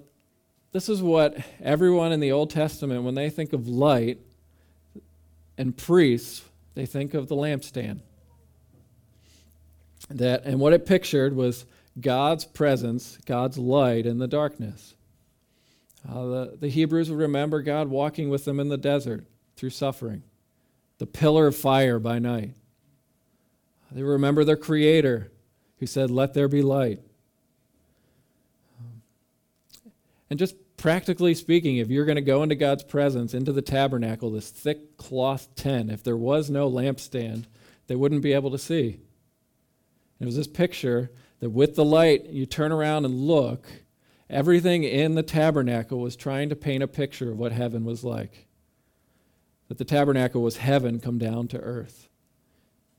this 0.76 0.90
is 0.90 1.02
what 1.02 1.38
everyone 1.64 2.12
in 2.12 2.20
the 2.20 2.34
Old 2.34 2.50
Testament, 2.50 3.04
when 3.04 3.16
they 3.16 3.30
think 3.30 3.54
of 3.54 3.66
light 3.66 4.20
and 5.58 5.78
priests, 5.78 6.44
they 6.74 6.86
think 6.86 7.14
of 7.14 7.30
the 7.30 7.36
lampstand. 7.36 8.02
That, 10.10 10.44
and 10.44 10.60
what 10.60 10.74
it 10.74 10.86
pictured 10.86 11.34
was 11.34 11.66
God's 11.98 12.44
presence, 12.44 13.18
God's 13.26 13.58
light 13.58 14.06
in 14.06 14.18
the 14.18 14.28
darkness. 14.28 14.96
Uh, 16.06 16.26
the, 16.26 16.58
the 16.60 16.68
Hebrews 16.68 17.10
would 17.10 17.20
remember 17.20 17.62
God 17.62 17.88
walking 17.88 18.30
with 18.30 18.44
them 18.44 18.60
in 18.60 18.68
the 18.68 18.78
desert 18.78 19.24
through 19.56 19.70
suffering 19.70 20.24
the 20.98 21.08
pillar 21.08 21.48
of 21.48 21.56
fire 21.56 22.00
by 22.00 22.20
night. 22.20 22.52
They 23.94 24.04
remember 24.04 24.44
their 24.44 24.58
Creator 24.58 25.32
who 25.80 25.86
said, 25.86 26.12
Let 26.12 26.34
there 26.34 26.50
be 26.50 26.62
light. 26.62 27.00
And 30.30 30.38
just 30.38 30.56
practically 30.86 31.34
speaking, 31.34 31.78
if 31.78 31.90
you're 31.90 32.06
going 32.06 32.16
to 32.16 32.22
go 32.22 32.44
into 32.44 32.54
God's 32.54 32.84
presence, 32.84 33.34
into 33.34 33.52
the 33.52 33.64
tabernacle, 33.64 34.30
this 34.30 34.52
thick 34.52 34.98
cloth 34.98 35.48
tent, 35.56 35.90
if 35.90 36.04
there 36.04 36.16
was 36.16 36.48
no 36.48 36.70
lampstand, 36.70 37.46
they 37.88 37.96
wouldn't 37.96 38.22
be 38.22 38.34
able 38.34 38.52
to 38.52 38.60
see. 38.60 39.00
It 40.20 40.26
was 40.26 40.36
this 40.36 40.46
picture 40.46 41.10
that 41.40 41.50
with 41.50 41.74
the 41.74 41.84
light, 41.84 42.28
you 42.28 42.46
turn 42.46 42.72
around 42.72 43.04
and 43.04 43.22
look, 43.22 43.66
everything 44.30 44.84
in 44.84 45.16
the 45.16 45.24
tabernacle 45.24 46.00
was 46.00 46.16
trying 46.16 46.50
to 46.50 46.56
paint 46.56 46.84
a 46.84 46.88
picture 46.88 47.32
of 47.32 47.40
what 47.40 47.52
heaven 47.52 47.84
was 47.84 48.04
like 48.04 48.46
that 49.68 49.80
the 49.80 49.86
tabernacle 49.86 50.44
was 50.44 50.58
heaven 50.58 51.00
come 51.00 51.18
down 51.18 51.48
to 51.48 51.60
earth. 51.60 52.10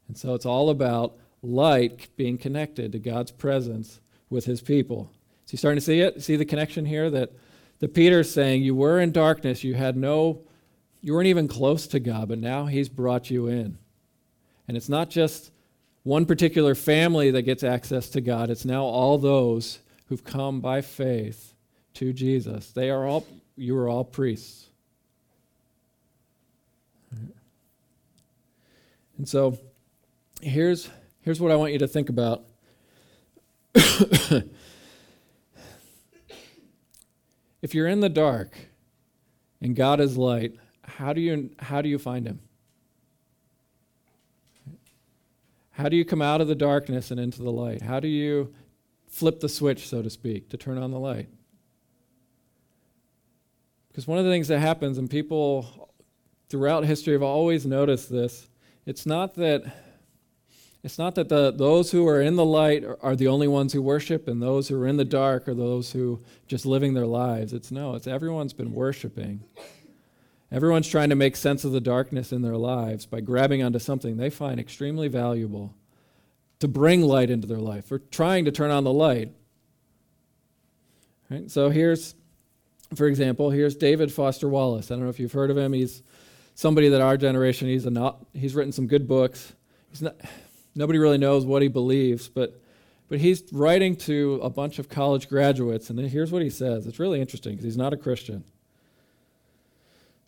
And 0.08 0.18
so 0.18 0.34
it's 0.34 0.44
all 0.44 0.70
about 0.70 1.16
light 1.40 2.08
being 2.16 2.36
connected 2.36 2.90
to 2.90 2.98
God's 2.98 3.30
presence 3.30 4.00
with 4.28 4.44
his 4.44 4.60
people. 4.60 5.12
So 5.44 5.52
you 5.52 5.58
starting 5.58 5.78
to 5.78 5.84
see 5.86 6.00
it? 6.00 6.24
See 6.24 6.34
the 6.34 6.44
connection 6.44 6.84
here 6.84 7.08
that 7.10 7.30
the 7.78 7.88
Peter's 7.88 8.32
saying 8.32 8.62
you 8.62 8.74
were 8.74 9.00
in 9.00 9.12
darkness, 9.12 9.64
you 9.64 9.74
had 9.74 9.96
no 9.96 10.42
you 11.02 11.12
weren't 11.12 11.28
even 11.28 11.46
close 11.46 11.86
to 11.88 12.00
God, 12.00 12.28
but 12.28 12.38
now 12.38 12.66
he's 12.66 12.88
brought 12.88 13.30
you 13.30 13.46
in. 13.46 13.78
And 14.66 14.76
it's 14.76 14.88
not 14.88 15.08
just 15.08 15.52
one 16.02 16.26
particular 16.26 16.74
family 16.74 17.30
that 17.30 17.42
gets 17.42 17.62
access 17.62 18.08
to 18.10 18.20
God, 18.20 18.50
it's 18.50 18.64
now 18.64 18.82
all 18.82 19.18
those 19.18 19.78
who've 20.08 20.24
come 20.24 20.60
by 20.60 20.80
faith 20.80 21.54
to 21.94 22.12
Jesus. 22.12 22.72
They 22.72 22.90
are 22.90 23.06
all 23.06 23.26
you 23.56 23.76
are 23.76 23.88
all 23.88 24.04
priests. 24.04 24.66
And 29.18 29.28
so 29.28 29.58
here's, 30.40 30.90
here's 31.22 31.40
what 31.40 31.50
I 31.50 31.56
want 31.56 31.72
you 31.72 31.78
to 31.80 31.88
think 31.88 32.08
about. 32.08 32.44
if 37.66 37.74
you're 37.74 37.88
in 37.88 37.98
the 37.98 38.08
dark 38.08 38.56
and 39.60 39.74
God 39.74 39.98
is 39.98 40.16
light, 40.16 40.54
how 40.84 41.12
do 41.12 41.20
you, 41.20 41.50
how 41.58 41.82
do 41.82 41.88
you 41.88 41.98
find 41.98 42.24
him? 42.24 42.38
How 45.72 45.88
do 45.88 45.96
you 45.96 46.04
come 46.04 46.22
out 46.22 46.40
of 46.40 46.46
the 46.46 46.54
darkness 46.54 47.10
and 47.10 47.18
into 47.18 47.42
the 47.42 47.50
light? 47.50 47.82
How 47.82 47.98
do 47.98 48.06
you 48.06 48.54
flip 49.08 49.40
the 49.40 49.48
switch, 49.48 49.88
so 49.88 50.00
to 50.00 50.08
speak, 50.08 50.48
to 50.50 50.56
turn 50.56 50.78
on 50.78 50.92
the 50.92 51.00
light? 51.00 51.28
Because 53.88 54.06
one 54.06 54.20
of 54.20 54.24
the 54.24 54.30
things 54.30 54.46
that 54.46 54.60
happens, 54.60 54.96
and 54.96 55.10
people 55.10 55.90
throughout 56.48 56.84
history 56.84 57.14
have 57.14 57.22
always 57.24 57.66
noticed 57.66 58.08
this, 58.12 58.46
it's 58.86 59.06
not 59.06 59.34
that 59.34 59.64
it's 60.86 60.98
not 60.98 61.16
that 61.16 61.28
the, 61.28 61.50
those 61.50 61.90
who 61.90 62.06
are 62.06 62.22
in 62.22 62.36
the 62.36 62.44
light 62.44 62.84
are, 62.84 62.96
are, 63.02 63.16
the 63.16 63.26
only 63.26 63.48
ones 63.48 63.72
who 63.72 63.82
worship 63.82 64.28
and 64.28 64.40
those 64.40 64.68
who 64.68 64.80
are 64.80 64.86
in 64.86 64.96
the 64.96 65.04
dark 65.04 65.48
are 65.48 65.54
those 65.54 65.90
who 65.90 66.22
just 66.46 66.64
living 66.64 66.94
their 66.94 67.08
lives. 67.08 67.52
It's 67.52 67.72
no, 67.72 67.96
it's 67.96 68.06
everyone's 68.06 68.52
been 68.52 68.72
worshiping. 68.72 69.42
Everyone's 70.52 70.86
trying 70.86 71.08
to 71.08 71.16
make 71.16 71.34
sense 71.34 71.64
of 71.64 71.72
the 71.72 71.80
darkness 71.80 72.30
in 72.30 72.42
their 72.42 72.56
lives 72.56 73.04
by 73.04 73.20
grabbing 73.20 73.64
onto 73.64 73.80
something 73.80 74.16
they 74.16 74.30
find 74.30 74.60
extremely 74.60 75.08
valuable 75.08 75.74
to 76.60 76.68
bring 76.68 77.02
light 77.02 77.30
into 77.30 77.48
their 77.48 77.58
life 77.58 77.90
or 77.90 77.98
trying 77.98 78.44
to 78.44 78.52
turn 78.52 78.70
on 78.70 78.84
the 78.84 78.92
light. 78.92 79.32
Right? 81.28 81.50
So 81.50 81.68
here's, 81.68 82.14
for 82.94 83.08
example, 83.08 83.50
here's 83.50 83.74
David 83.74 84.12
Foster 84.12 84.48
Wallace. 84.48 84.92
I 84.92 84.94
don't 84.94 85.02
know 85.02 85.10
if 85.10 85.18
you've 85.18 85.32
heard 85.32 85.50
of 85.50 85.58
him. 85.58 85.72
He's 85.72 86.04
somebody 86.54 86.90
that 86.90 87.00
our 87.00 87.16
generation, 87.16 87.66
he's, 87.66 87.86
a 87.86 87.90
not, 87.90 88.24
he's 88.32 88.54
written 88.54 88.70
some 88.70 88.86
good 88.86 89.08
books. 89.08 89.52
He's 89.90 90.02
not, 90.02 90.14
nobody 90.76 90.98
really 90.98 91.18
knows 91.18 91.44
what 91.44 91.62
he 91.62 91.68
believes, 91.68 92.28
but, 92.28 92.60
but 93.08 93.18
he's 93.18 93.42
writing 93.52 93.96
to 93.96 94.38
a 94.42 94.50
bunch 94.50 94.78
of 94.78 94.88
college 94.88 95.28
graduates, 95.28 95.90
and 95.90 95.98
here's 95.98 96.30
what 96.30 96.42
he 96.42 96.50
says. 96.50 96.86
It's 96.86 96.98
really 96.98 97.20
interesting 97.20 97.52
because 97.52 97.64
he's 97.64 97.76
not 97.76 97.92
a 97.92 97.96
Christian. 97.96 98.44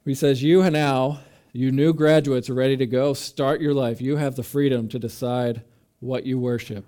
He 0.04 0.14
says, 0.14 0.42
You 0.42 0.68
now, 0.70 1.20
you 1.52 1.70
new 1.70 1.92
graduates 1.92 2.48
are 2.48 2.54
ready 2.54 2.76
to 2.76 2.86
go. 2.86 3.12
Start 3.14 3.60
your 3.60 3.74
life. 3.74 4.00
You 4.00 4.16
have 4.16 4.36
the 4.36 4.42
freedom 4.42 4.88
to 4.88 4.98
decide 4.98 5.62
what 6.00 6.24
you 6.24 6.38
worship. 6.38 6.84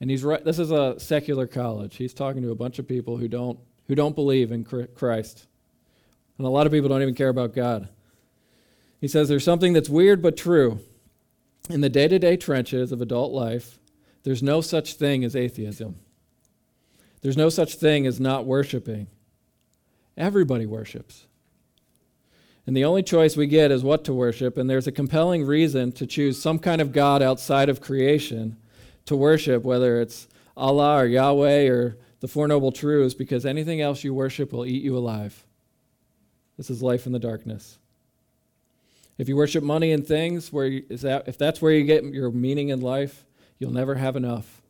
And 0.00 0.10
he's 0.10 0.24
right. 0.24 0.44
This 0.44 0.58
is 0.58 0.72
a 0.72 0.98
secular 0.98 1.46
college. 1.46 1.96
He's 1.96 2.12
talking 2.12 2.42
to 2.42 2.50
a 2.50 2.56
bunch 2.56 2.78
of 2.78 2.88
people 2.88 3.16
who 3.16 3.28
don't, 3.28 3.58
who 3.86 3.94
don't 3.94 4.14
believe 4.14 4.50
in 4.50 4.64
Christ. 4.64 5.46
And 6.38 6.46
a 6.46 6.50
lot 6.50 6.66
of 6.66 6.72
people 6.72 6.88
don't 6.88 7.02
even 7.02 7.14
care 7.14 7.28
about 7.28 7.54
God. 7.54 7.88
He 9.00 9.08
says 9.08 9.28
there's 9.28 9.44
something 9.44 9.72
that's 9.72 9.88
weird 9.88 10.20
but 10.20 10.36
true. 10.36 10.80
In 11.70 11.80
the 11.80 11.88
day 11.88 12.08
to 12.08 12.18
day 12.18 12.36
trenches 12.36 12.92
of 12.92 13.00
adult 13.00 13.32
life, 13.32 13.78
there's 14.24 14.42
no 14.42 14.60
such 14.60 14.94
thing 14.94 15.24
as 15.24 15.36
atheism. 15.36 15.96
There's 17.22 17.36
no 17.36 17.48
such 17.48 17.76
thing 17.76 18.06
as 18.06 18.18
not 18.18 18.46
worshiping. 18.46 19.06
Everybody 20.16 20.66
worships. 20.66 21.26
And 22.66 22.76
the 22.76 22.84
only 22.84 23.02
choice 23.02 23.36
we 23.36 23.46
get 23.46 23.70
is 23.70 23.82
what 23.82 24.04
to 24.04 24.12
worship, 24.12 24.56
and 24.56 24.70
there's 24.70 24.86
a 24.86 24.92
compelling 24.92 25.44
reason 25.44 25.90
to 25.92 26.06
choose 26.06 26.40
some 26.40 26.58
kind 26.58 26.80
of 26.80 26.92
God 26.92 27.22
outside 27.22 27.68
of 27.68 27.80
creation 27.80 28.56
to 29.06 29.16
worship, 29.16 29.64
whether 29.64 30.00
it's 30.00 30.28
Allah 30.56 30.98
or 30.98 31.06
Yahweh 31.06 31.68
or 31.68 31.96
the 32.20 32.28
Four 32.28 32.46
Noble 32.46 32.70
Truths, 32.70 33.14
because 33.14 33.44
anything 33.44 33.80
else 33.80 34.04
you 34.04 34.14
worship 34.14 34.52
will 34.52 34.66
eat 34.66 34.82
you 34.82 34.96
alive. 34.96 35.44
This 36.56 36.70
is 36.70 36.82
life 36.82 37.06
in 37.06 37.12
the 37.12 37.18
darkness. 37.18 37.78
If 39.22 39.28
you 39.28 39.36
worship 39.36 39.62
money 39.62 39.92
and 39.92 40.04
things, 40.04 40.52
where 40.52 40.66
you, 40.66 40.82
is 40.88 41.02
that, 41.02 41.28
if 41.28 41.38
that's 41.38 41.62
where 41.62 41.70
you 41.70 41.84
get 41.84 42.02
your 42.02 42.32
meaning 42.32 42.70
in 42.70 42.80
life, 42.80 43.24
you'll 43.60 43.70
never 43.70 43.94
have 43.94 44.16
enough. 44.16 44.60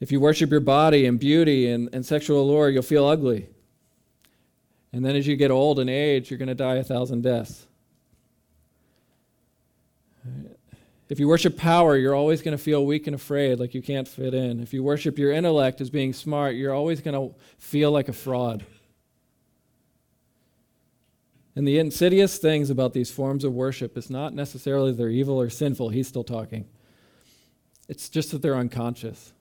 If 0.00 0.10
you 0.10 0.18
worship 0.18 0.50
your 0.50 0.58
body 0.58 1.06
and 1.06 1.20
beauty 1.20 1.70
and, 1.70 1.88
and 1.92 2.04
sexual 2.04 2.42
allure, 2.42 2.68
you'll 2.68 2.82
feel 2.82 3.06
ugly. 3.06 3.46
And 4.92 5.04
then 5.04 5.14
as 5.14 5.24
you 5.24 5.36
get 5.36 5.52
old 5.52 5.78
and 5.78 5.88
age, 5.88 6.32
you're 6.32 6.38
going 6.38 6.48
to 6.48 6.54
die 6.56 6.74
a 6.74 6.82
thousand 6.82 7.22
deaths. 7.22 7.64
If 11.08 11.20
you 11.20 11.28
worship 11.28 11.56
power, 11.56 11.96
you're 11.96 12.16
always 12.16 12.42
going 12.42 12.58
to 12.58 12.62
feel 12.62 12.84
weak 12.84 13.06
and 13.06 13.14
afraid, 13.14 13.60
like 13.60 13.72
you 13.72 13.82
can't 13.82 14.08
fit 14.08 14.34
in. 14.34 14.58
If 14.58 14.74
you 14.74 14.82
worship 14.82 15.16
your 15.16 15.30
intellect 15.30 15.80
as 15.80 15.90
being 15.90 16.12
smart, 16.12 16.56
you're 16.56 16.74
always 16.74 17.02
going 17.02 17.14
to 17.14 17.36
feel 17.58 17.92
like 17.92 18.08
a 18.08 18.12
fraud. 18.12 18.66
And 21.56 21.66
the 21.66 21.78
insidious 21.78 22.38
things 22.38 22.70
about 22.70 22.92
these 22.92 23.10
forms 23.10 23.44
of 23.44 23.52
worship 23.52 23.96
is 23.96 24.10
not 24.10 24.34
necessarily 24.34 24.92
they're 24.92 25.08
evil 25.08 25.40
or 25.40 25.50
sinful. 25.50 25.88
He's 25.88 26.06
still 26.06 26.24
talking. 26.24 26.66
It's 27.88 28.08
just 28.08 28.30
that 28.30 28.42
they're 28.42 28.54
unconscious. 28.54 29.32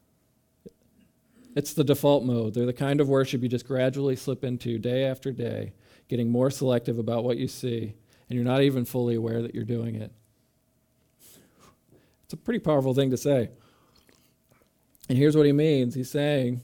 It's 1.55 1.73
the 1.73 1.83
default 1.83 2.23
mode. 2.23 2.53
They're 2.53 2.65
the 2.65 2.73
kind 2.73 3.01
of 3.01 3.09
worship 3.09 3.41
you 3.41 3.49
just 3.49 3.67
gradually 3.67 4.15
slip 4.15 4.43
into 4.43 4.79
day 4.79 5.05
after 5.05 5.31
day, 5.31 5.73
getting 6.07 6.29
more 6.29 6.49
selective 6.49 6.97
about 6.97 7.23
what 7.23 7.37
you 7.37 7.47
see, 7.47 7.93
and 8.29 8.35
you're 8.35 8.45
not 8.45 8.61
even 8.61 8.85
fully 8.85 9.15
aware 9.15 9.41
that 9.41 9.53
you're 9.53 9.63
doing 9.63 9.95
it. 9.95 10.11
It's 12.23 12.33
a 12.33 12.37
pretty 12.37 12.59
powerful 12.59 12.93
thing 12.93 13.09
to 13.11 13.17
say. 13.17 13.49
And 15.09 15.17
here's 15.17 15.35
what 15.35 15.45
he 15.45 15.51
means 15.51 15.95
He's 15.95 16.11
saying, 16.11 16.61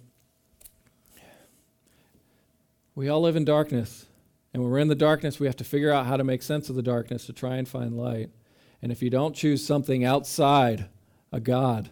We 2.96 3.10
all 3.10 3.22
live 3.22 3.36
in 3.36 3.46
darkness. 3.46 4.06
And 4.54 4.62
when 4.62 4.72
we're 4.72 4.80
in 4.80 4.88
the 4.88 4.96
darkness, 4.96 5.40
we 5.40 5.48
have 5.48 5.56
to 5.58 5.64
figure 5.64 5.92
out 5.92 6.06
how 6.06 6.16
to 6.16 6.24
make 6.24 6.44
sense 6.44 6.70
of 6.70 6.76
the 6.76 6.84
darkness 6.84 7.26
to 7.26 7.34
try 7.34 7.56
and 7.56 7.68
find 7.68 7.98
light. 7.98 8.30
And 8.82 8.92
if 8.92 9.02
you 9.02 9.10
don't 9.10 9.36
choose 9.36 9.66
something 9.66 10.06
outside 10.06 10.90
a 11.32 11.40
God, 11.40 11.90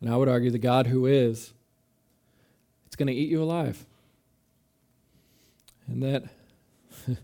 and 0.00 0.10
I 0.10 0.16
would 0.16 0.28
argue 0.28 0.50
the 0.50 0.58
God 0.58 0.86
who 0.86 1.06
is, 1.06 1.52
it's 2.86 2.96
going 2.96 3.08
to 3.08 3.12
eat 3.12 3.28
you 3.28 3.42
alive. 3.42 3.84
And 5.88 6.02
that 6.02 6.24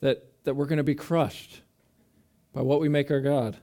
that 0.00 0.24
that 0.44 0.54
we're 0.54 0.66
going 0.66 0.78
to 0.78 0.84
be 0.84 0.94
crushed 0.94 1.62
by 2.52 2.62
what 2.62 2.80
we 2.80 2.88
make 2.88 3.10
our 3.10 3.20
God. 3.20 3.56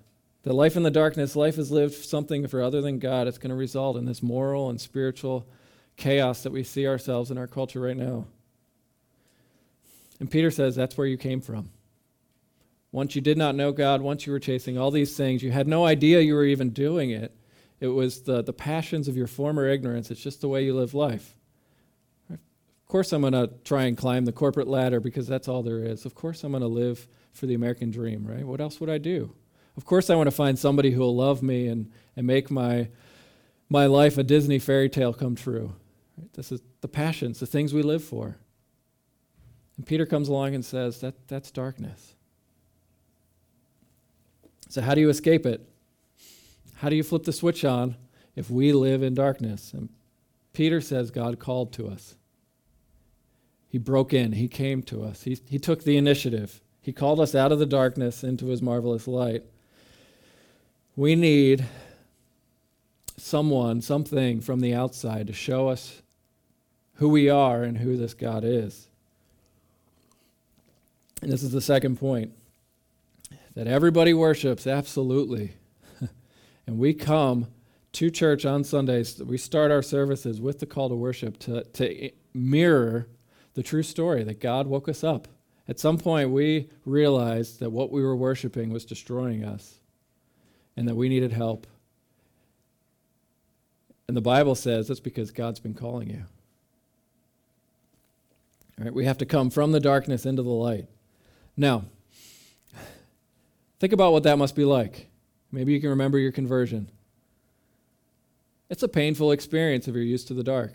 That 0.44 0.54
life 0.54 0.76
in 0.76 0.84
the 0.84 0.92
darkness, 0.92 1.36
life 1.36 1.58
is 1.58 1.72
lived 1.72 1.94
something 1.94 2.48
for 2.48 2.62
other 2.62 2.82
than 2.82 3.00
God. 3.00 3.28
It's 3.28 3.38
going 3.38 3.50
to 3.50 3.56
result 3.56 3.98
in 3.98 4.06
this 4.06 4.24
moral 4.24 4.70
and 4.70 4.80
spiritual 4.80 5.48
chaos 5.99 6.43
that 6.43 6.51
we 6.51 6.63
see 6.63 6.88
ourselves 6.88 7.29
in 7.29 7.38
our 7.38 7.47
culture 7.47 7.81
right 7.81 7.97
now. 7.97 8.25
And 10.19 10.29
Peter 10.29 10.49
says 10.51 10.75
that's 10.75 10.97
where 10.97 11.07
you 11.07 11.17
came 11.17 11.41
from. 11.41 11.69
Once 12.91 13.15
you 13.15 13.21
did 13.21 13.38
not 13.38 13.55
know 13.55 13.71
God, 13.71 14.01
once 14.01 14.25
you 14.25 14.33
were 14.33 14.39
chasing 14.39 14.77
all 14.77 14.89
these 14.89 15.15
things, 15.15 15.43
you 15.43 15.51
had 15.51 15.67
no 15.67 15.85
idea 15.85 16.21
you 16.21 16.33
were 16.33 16.45
even 16.45 16.71
doing 16.71 17.12
it. 17.12 17.35
It 17.79 17.88
was 17.88 18.23
the, 18.23 18.41
the 18.41 18.53
passions 18.53 19.07
of 19.07 19.15
your 19.15 19.27
former 19.27 19.67
ignorance. 19.67 20.09
It's 20.09 20.21
just 20.21 20.41
the 20.41 20.49
way 20.49 20.65
you 20.65 20.75
live 20.75 20.93
life. 20.93 21.35
Of 22.31 22.91
course, 22.91 23.13
I'm 23.13 23.21
going 23.21 23.33
to 23.33 23.51
try 23.63 23.83
and 23.83 23.95
climb 23.95 24.25
the 24.25 24.31
corporate 24.31 24.67
ladder 24.67 24.99
because 24.99 25.27
that's 25.27 25.47
all 25.47 25.62
there 25.62 25.83
is. 25.83 26.05
Of 26.05 26.15
course, 26.15 26.43
I'm 26.43 26.51
going 26.51 26.62
to 26.62 26.67
live 26.67 27.07
for 27.33 27.45
the 27.45 27.53
American 27.53 27.91
dream, 27.91 28.25
right? 28.25 28.43
What 28.43 28.59
else 28.59 28.79
would 28.79 28.89
I 28.89 28.97
do? 28.97 29.35
Of 29.77 29.85
course, 29.85 30.09
I 30.09 30.15
want 30.15 30.27
to 30.27 30.35
find 30.35 30.57
somebody 30.57 30.91
who 30.91 31.01
will 31.01 31.15
love 31.15 31.43
me 31.43 31.67
and, 31.67 31.91
and 32.17 32.25
make 32.25 32.49
my, 32.49 32.89
my 33.69 33.85
life 33.85 34.17
a 34.17 34.23
Disney 34.23 34.57
fairy 34.57 34.89
tale 34.89 35.13
come 35.13 35.35
true. 35.35 35.75
Right? 36.19 36.34
This 36.34 36.51
is 36.51 36.62
the 36.82 36.88
passions, 36.88 37.39
the 37.39 37.45
things 37.45 37.73
we 37.73 37.82
live 37.82 38.03
for. 38.03 38.38
And 39.77 39.86
Peter 39.86 40.05
comes 40.05 40.27
along 40.27 40.55
and 40.55 40.65
says, 40.65 40.99
that, 41.01 41.27
that's 41.27 41.51
darkness. 41.51 42.15
So, 44.69 44.82
how 44.82 44.93
do 44.93 45.01
you 45.01 45.10
escape 45.10 45.45
it? 45.45 45.67
How 46.75 46.89
do 46.89 46.95
you 46.95 47.03
flip 47.03 47.23
the 47.23 47.34
switch 47.34 47.65
on 47.65 47.95
if 48.36 48.49
we 48.49 48.71
live 48.71 49.01
in 49.01 49.13
darkness? 49.13 49.73
And 49.73 49.89
Peter 50.53 50.79
says 50.79 51.12
God 51.12 51.39
called 51.39 51.73
to 51.73 51.88
us. 51.88 52.15
He 53.67 53.77
broke 53.77 54.13
in, 54.13 54.34
He 54.34 54.47
came 54.47 54.84
to 54.84 55.03
us, 55.03 55.23
He, 55.23 55.39
he 55.47 55.60
took 55.60 55.84
the 55.84 55.97
initiative. 55.97 56.62
He 56.82 56.93
called 56.93 57.19
us 57.19 57.36
out 57.36 57.51
of 57.51 57.60
the 57.60 57.65
darkness 57.65 58.23
into 58.23 58.47
His 58.47 58.62
marvelous 58.62 59.08
light. 59.08 59.43
We 60.95 61.15
need 61.15 61.65
someone, 63.17 63.82
something 63.82 64.41
from 64.41 64.60
the 64.60 64.73
outside 64.73 65.27
to 65.27 65.34
show 65.34 65.67
us 65.67 66.01
who 66.99 67.07
we 67.07 67.29
are 67.29 67.63
and 67.63 67.77
who 67.77 67.95
this 67.95 68.13
God 68.13 68.43
is. 68.43 68.88
And 71.21 71.31
this 71.31 71.43
is 71.43 71.53
the 71.53 71.62
second 71.62 71.97
point 71.97 72.33
that 73.55 73.67
everybody 73.67 74.13
worships, 74.13 74.67
absolutely. 74.67 75.53
and 76.67 76.77
we 76.77 76.93
come 76.93 77.47
to 77.93 78.12
church 78.12 78.45
on 78.45 78.65
Sundays, 78.65 79.21
we 79.23 79.38
start 79.38 79.71
our 79.71 79.81
services 79.81 80.41
with 80.41 80.59
the 80.59 80.65
call 80.65 80.89
to 80.89 80.95
worship 80.95 81.39
to, 81.39 81.63
to 81.63 82.12
mirror 82.33 83.07
the 83.53 83.63
true 83.63 83.83
story 83.83 84.23
that 84.23 84.41
God 84.41 84.67
woke 84.67 84.89
us 84.89 85.03
up. 85.03 85.29
At 85.69 85.79
some 85.79 85.97
point, 85.97 86.31
we 86.31 86.69
realized 86.85 87.59
that 87.62 87.69
what 87.69 87.91
we 87.91 88.01
were 88.01 88.15
worshiping 88.15 88.71
was 88.71 88.85
destroying 88.85 89.45
us 89.45 89.79
and 90.75 90.88
that 90.88 90.95
we 90.95 91.07
needed 91.07 91.31
help. 91.31 91.65
And 94.07 94.17
the 94.17 94.21
Bible 94.21 94.55
says 94.55 94.89
that's 94.89 94.99
because 94.99 95.31
God's 95.31 95.59
been 95.59 95.73
calling 95.73 96.09
you. 96.09 96.25
Right, 98.80 98.94
we 98.94 99.04
have 99.04 99.18
to 99.18 99.26
come 99.26 99.50
from 99.50 99.74
the 99.74 99.82
darkness 99.82 100.26
into 100.26 100.42
the 100.42 100.50
light. 100.50 100.88
Now, 101.58 101.84
think 103.80 103.92
about 103.92 104.13
what 104.13 104.24
that 104.24 104.38
must 104.38 104.56
be 104.56 104.63
like. 104.63 105.10
Maybe 105.52 105.74
you 105.74 105.82
can 105.82 105.89
remember 105.89 106.18
your 106.18 106.32
conversion. 106.32 106.89
It's 108.70 108.84
a 108.84 108.88
painful 108.88 109.32
experience 109.32 109.89
if 109.89 109.96
you're 109.96 110.04
used 110.04 110.30
to 110.30 110.34
the 110.34 110.44
dark. 110.44 110.74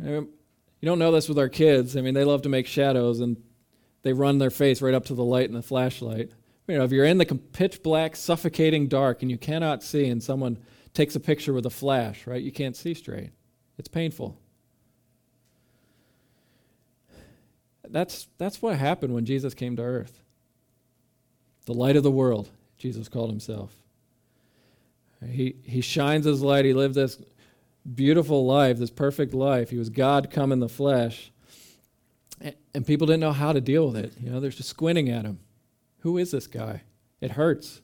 You 0.00 0.28
don't 0.82 0.98
know 1.00 1.10
this 1.10 1.28
with 1.28 1.38
our 1.38 1.48
kids. 1.48 1.96
I 1.96 2.00
mean, 2.00 2.14
they 2.14 2.24
love 2.24 2.42
to 2.42 2.48
make 2.48 2.68
shadows 2.68 3.18
and 3.18 3.42
they 4.02 4.12
run 4.12 4.38
their 4.38 4.50
face 4.50 4.80
right 4.80 4.94
up 4.94 5.06
to 5.06 5.14
the 5.14 5.24
light 5.24 5.48
in 5.48 5.54
the 5.54 5.62
flashlight. 5.62 6.30
You 6.68 6.78
know, 6.78 6.84
if 6.84 6.92
you're 6.92 7.04
in 7.04 7.18
the 7.18 7.26
pitch 7.26 7.82
black, 7.82 8.14
suffocating 8.14 8.86
dark 8.86 9.22
and 9.22 9.30
you 9.30 9.38
cannot 9.38 9.82
see, 9.82 10.06
and 10.06 10.22
someone 10.22 10.58
takes 10.92 11.16
a 11.16 11.20
picture 11.20 11.52
with 11.52 11.66
a 11.66 11.70
flash, 11.70 12.28
right? 12.28 12.42
You 12.42 12.52
can't 12.52 12.76
see 12.76 12.94
straight. 12.94 13.30
It's 13.76 13.88
painful. 13.88 14.38
That's, 17.94 18.26
that's 18.38 18.60
what 18.60 18.76
happened 18.76 19.14
when 19.14 19.24
Jesus 19.24 19.54
came 19.54 19.76
to 19.76 19.82
earth. 19.82 20.20
The 21.66 21.74
light 21.74 21.94
of 21.94 22.02
the 22.02 22.10
world, 22.10 22.50
Jesus 22.76 23.08
called 23.08 23.30
himself. 23.30 23.72
He, 25.24 25.54
he 25.62 25.80
shines 25.80 26.24
his 26.24 26.42
light. 26.42 26.64
He 26.64 26.74
lived 26.74 26.96
this 26.96 27.22
beautiful 27.94 28.44
life, 28.44 28.78
this 28.78 28.90
perfect 28.90 29.32
life. 29.32 29.70
He 29.70 29.78
was 29.78 29.90
God 29.90 30.28
come 30.28 30.50
in 30.50 30.58
the 30.58 30.68
flesh. 30.68 31.30
And, 32.40 32.56
and 32.74 32.84
people 32.84 33.06
didn't 33.06 33.20
know 33.20 33.32
how 33.32 33.52
to 33.52 33.60
deal 33.60 33.86
with 33.86 34.04
it. 34.04 34.14
You 34.20 34.30
know, 34.30 34.40
they're 34.40 34.50
just 34.50 34.70
squinting 34.70 35.08
at 35.08 35.24
him. 35.24 35.38
Who 36.00 36.18
is 36.18 36.32
this 36.32 36.48
guy? 36.48 36.82
It 37.20 37.30
hurts. 37.30 37.80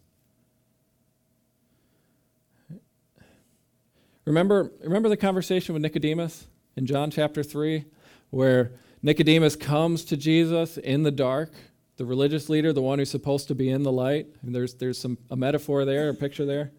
Remember, 4.24 4.72
remember 4.82 5.08
the 5.08 5.16
conversation 5.16 5.72
with 5.72 5.82
Nicodemus 5.82 6.48
in 6.74 6.84
John 6.86 7.12
chapter 7.12 7.44
3, 7.44 7.84
where 8.30 8.72
Nicodemus 9.02 9.56
comes 9.56 10.04
to 10.04 10.16
Jesus 10.16 10.76
in 10.76 11.02
the 11.02 11.10
dark, 11.10 11.52
the 11.96 12.04
religious 12.04 12.48
leader, 12.48 12.72
the 12.72 12.82
one 12.82 12.98
who's 12.98 13.10
supposed 13.10 13.48
to 13.48 13.54
be 13.54 13.70
in 13.70 13.82
the 13.82 13.92
light. 13.92 14.26
And 14.42 14.54
there's, 14.54 14.74
there's 14.74 14.98
some, 14.98 15.18
a 15.30 15.36
metaphor 15.36 15.84
there, 15.84 16.10
a 16.10 16.14
picture 16.14 16.44
there. 16.44 16.72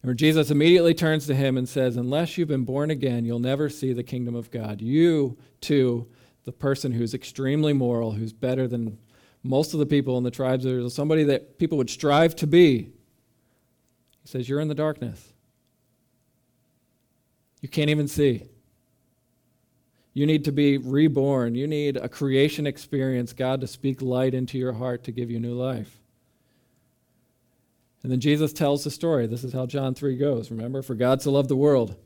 where 0.00 0.14
Jesus 0.14 0.50
immediately 0.50 0.94
turns 0.94 1.26
to 1.26 1.34
him 1.34 1.58
and 1.58 1.68
says, 1.68 1.96
Unless 1.96 2.38
you've 2.38 2.48
been 2.48 2.64
born 2.64 2.90
again, 2.90 3.24
you'll 3.24 3.38
never 3.38 3.68
see 3.68 3.92
the 3.92 4.02
kingdom 4.02 4.34
of 4.34 4.50
God. 4.50 4.80
You, 4.80 5.36
too, 5.60 6.08
the 6.44 6.52
person 6.52 6.92
who's 6.92 7.14
extremely 7.14 7.72
moral, 7.72 8.12
who's 8.12 8.32
better 8.32 8.66
than 8.66 8.98
most 9.42 9.74
of 9.74 9.80
the 9.80 9.86
people 9.86 10.16
in 10.18 10.24
the 10.24 10.30
tribes, 10.30 10.64
or 10.64 10.88
somebody 10.88 11.24
that 11.24 11.58
people 11.58 11.76
would 11.78 11.90
strive 11.90 12.34
to 12.36 12.46
be, 12.46 12.92
he 14.22 14.28
says, 14.28 14.48
You're 14.48 14.60
in 14.60 14.68
the 14.68 14.74
darkness. 14.74 15.32
You 17.60 17.68
can't 17.68 17.90
even 17.90 18.08
see. 18.08 18.44
You 20.14 20.26
need 20.26 20.44
to 20.44 20.52
be 20.52 20.78
reborn. 20.78 21.54
You 21.54 21.66
need 21.66 21.96
a 21.96 22.08
creation 22.08 22.66
experience, 22.66 23.32
God 23.32 23.60
to 23.62 23.66
speak 23.66 24.02
light 24.02 24.34
into 24.34 24.58
your 24.58 24.74
heart 24.74 25.04
to 25.04 25.12
give 25.12 25.30
you 25.30 25.40
new 25.40 25.54
life. 25.54 25.98
And 28.02 28.10
then 28.10 28.20
Jesus 28.20 28.52
tells 28.52 28.84
the 28.84 28.90
story. 28.90 29.26
This 29.26 29.44
is 29.44 29.52
how 29.52 29.66
John 29.66 29.94
3 29.94 30.16
goes. 30.16 30.50
Remember, 30.50 30.82
for 30.82 30.94
God 30.94 31.22
so 31.22 31.30
loved 31.32 31.48
the 31.48 31.56
world 31.56 31.96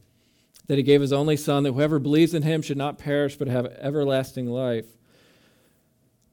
that 0.66 0.76
he 0.76 0.82
gave 0.82 1.00
his 1.00 1.12
only 1.12 1.36
Son, 1.36 1.62
that 1.62 1.72
whoever 1.72 1.98
believes 1.98 2.34
in 2.34 2.42
him 2.42 2.60
should 2.60 2.76
not 2.76 2.98
perish 2.98 3.36
but 3.36 3.48
have 3.48 3.66
everlasting 3.66 4.46
life. 4.46 4.86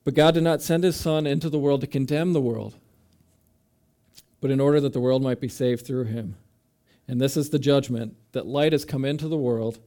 But 0.04 0.16
God 0.16 0.34
did 0.34 0.44
not 0.44 0.62
send 0.62 0.84
his 0.84 0.96
Son 0.96 1.26
into 1.26 1.50
the 1.50 1.60
world 1.60 1.82
to 1.82 1.88
condemn 1.88 2.34
the 2.34 2.42
world, 2.42 2.76
but 4.42 4.52
in 4.52 4.60
order 4.60 4.82
that 4.82 4.92
the 4.92 5.00
world 5.00 5.24
might 5.24 5.40
be 5.40 5.48
saved 5.48 5.86
through 5.86 6.06
him. 6.06 6.36
And 7.08 7.22
this 7.22 7.38
is 7.38 7.50
the 7.50 7.60
judgment 7.60 8.16
that 8.34 8.46
light 8.46 8.74
has 8.74 8.86
come 8.86 9.06
into 9.06 9.28
the 9.28 9.38
world, 9.38 9.80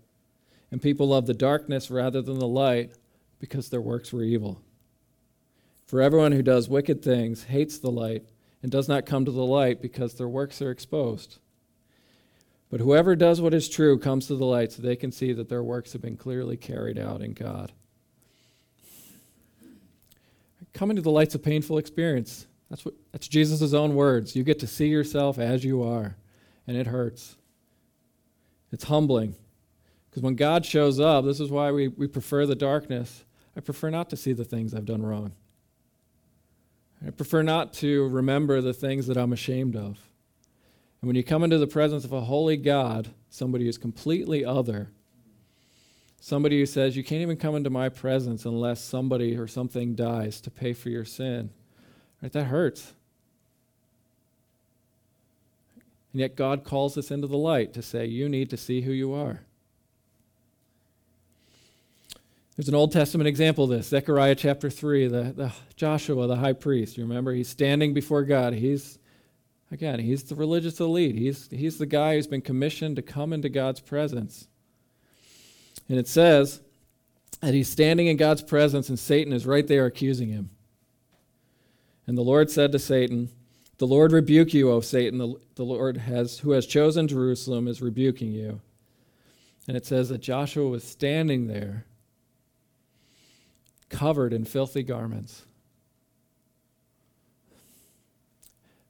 and 0.71 0.83
people 0.83 1.09
love 1.09 1.27
the 1.27 1.35
darkness 1.35 1.91
rather 1.91 2.23
than 2.23 2.39
the 2.39 2.47
light 2.47 2.93
because 3.39 3.69
their 3.69 3.81
works 3.81 4.13
were 4.13 4.23
evil. 4.23 4.61
For 5.87 6.03
everyone 6.03 6.33
who 6.33 6.43
does 6.43 6.69
wicked 6.69 7.03
things 7.03 7.45
hates 7.45 7.79
the 7.79 7.91
light 7.91 8.25
and 8.63 8.73
does 8.73 8.89
not 8.89 9.07
come 9.07 9.25
to 9.25 9.31
the 9.31 9.45
light 9.45 9.81
because 9.81 10.15
their 10.15 10.29
works 10.29 10.61
are 10.61 10.71
exposed. 10.71 11.39
But 12.71 12.81
whoever 12.81 13.15
does 13.15 13.41
what 13.41 13.55
is 13.55 13.69
true 13.69 13.99
comes 13.99 14.27
to 14.27 14.35
the 14.35 14.45
light 14.45 14.73
so 14.73 14.83
they 14.83 14.97
can 14.97 15.13
see 15.13 15.33
that 15.33 15.49
their 15.49 15.63
works 15.63 15.93
have 15.93 16.03
been 16.03 16.17
clearly 16.17 16.57
carried 16.57 16.99
out 16.99 17.21
in 17.21 17.33
God. 17.33 17.73
Coming 20.73 20.97
to 20.97 21.03
the 21.03 21.11
light's 21.11 21.35
a 21.35 21.39
painful 21.39 21.79
experience. 21.79 22.47
That's, 22.69 22.85
what, 22.85 22.95
that's 23.13 23.29
Jesus' 23.29 23.73
own 23.73 23.95
words. 23.95 24.35
You 24.35 24.43
get 24.43 24.59
to 24.59 24.67
see 24.67 24.89
yourself 24.89 25.39
as 25.39 25.65
you 25.65 25.83
are, 25.83 26.17
and 26.67 26.77
it 26.77 26.89
hurts. 26.89 27.37
It's 28.73 28.85
humbling. 28.85 29.37
Because 30.17 30.25
when 30.25 30.35
God 30.37 30.65
shows 30.65 30.99
up, 30.99 31.27
this 31.27 31.41
is 31.41 31.51
why 31.51 31.71
we, 31.73 31.89
we 31.89 32.07
prefer 32.07 32.47
the 32.47 32.55
darkness. 32.55 33.27
I 33.55 33.61
prefer 33.61 33.91
not 33.91 34.09
to 34.09 34.17
see 34.17 34.33
the 34.33 34.47
things 34.47 34.73
I've 34.73 34.87
done 34.87 35.05
wrong. 35.05 35.33
I 37.07 37.11
prefer 37.11 37.43
not 37.43 37.75
to 37.75 38.09
remember 38.09 38.63
the 38.63 38.73
things 38.73 39.09
that 39.09 39.19
I'm 39.19 39.35
ashamed 39.35 39.77
of. 39.77 39.99
And 41.03 41.07
when 41.07 41.17
you 41.17 41.23
come 41.23 41.45
into 41.45 41.59
the 41.59 41.67
presence 41.67 42.07
of 42.07 42.15
a 42.15 42.23
holy 42.23 42.57
God, 42.57 43.11
somebody 43.29 43.67
who's 43.67 43.77
completely 43.77 44.43
other, 44.43 44.89
somebody 46.19 46.61
who 46.61 46.65
says, 46.65 46.97
You 46.97 47.05
can't 47.05 47.21
even 47.21 47.37
come 47.37 47.55
into 47.55 47.69
my 47.69 47.91
presence 47.91 48.47
unless 48.47 48.83
somebody 48.83 49.37
or 49.37 49.47
something 49.47 49.95
dies 49.95 50.41
to 50.41 50.51
pay 50.51 50.73
for 50.73 50.89
your 50.89 51.05
sin, 51.05 51.51
right? 52.23 52.33
That 52.33 52.45
hurts. 52.45 52.95
And 56.15 56.23
yet 56.23 56.37
God 56.37 56.65
calls 56.65 56.97
us 56.97 57.11
into 57.11 57.27
the 57.27 57.37
light 57.37 57.75
to 57.75 57.83
say, 57.83 58.07
You 58.07 58.31
need 58.31 58.49
to 58.49 58.57
see 58.57 58.81
who 58.81 58.93
you 58.93 59.13
are. 59.13 59.43
There's 62.57 62.69
an 62.69 62.75
Old 62.75 62.91
Testament 62.91 63.29
example 63.29 63.65
of 63.65 63.71
this 63.71 63.89
Zechariah 63.89 64.35
chapter 64.35 64.71
3, 64.71 65.09
the, 65.09 65.23
the 65.37 65.53
Joshua, 65.77 66.27
the 66.27 66.37
high 66.37 66.55
priest. 66.55 66.97
You 66.97 67.05
remember? 67.05 67.35
He's 67.35 67.51
standing 67.51 67.93
before 67.93 68.25
God. 68.25 68.55
He's, 68.55 68.99
again, 69.71 69.99
he's 69.99 70.23
the 70.23 70.37
religious 70.37 70.81
elite. 70.81 71.17
He's, 71.17 71.51
he's 71.51 71.77
the 71.77 71.85
guy 71.85 72.15
who's 72.15 72.27
been 72.27 72.41
commissioned 72.41 72.97
to 72.97 73.03
come 73.03 73.35
into 73.35 73.51
God's 73.51 73.81
presence. 73.81 74.49
And 75.91 75.99
it 75.99 76.09
says 76.09 76.63
that 77.43 77.53
he's 77.53 77.69
standing 77.69 78.07
in 78.07 78.17
God's 78.17 78.43
presence, 78.43 78.89
and 78.89 78.99
Satan 78.99 79.35
is 79.35 79.45
right 79.45 79.67
there 79.67 79.85
accusing 79.85 80.31
him. 80.31 80.49
And 82.07 82.17
the 82.17 82.23
Lord 82.23 82.51
said 82.51 82.73
to 82.73 82.79
Satan, 82.79 83.29
The 83.77 83.87
Lord 83.87 84.13
rebuke 84.13 84.55
you, 84.55 84.71
O 84.71 84.81
Satan. 84.81 85.19
The, 85.19 85.35
the 85.57 85.65
Lord 85.65 85.99
has, 85.99 86.39
who 86.39 86.53
has 86.53 86.67
chosen 86.67 87.07
Jerusalem 87.07 87.69
is 87.69 87.83
rebuking 87.83 88.33
you. 88.33 88.63
And 89.69 89.77
it 89.77 89.85
says 89.85 90.09
that 90.09 90.23
Joshua 90.23 90.67
was 90.67 90.85
standing 90.85 91.49
there 91.49 91.85
covered 93.89 94.33
in 94.33 94.45
filthy 94.45 94.83
garments. 94.83 95.45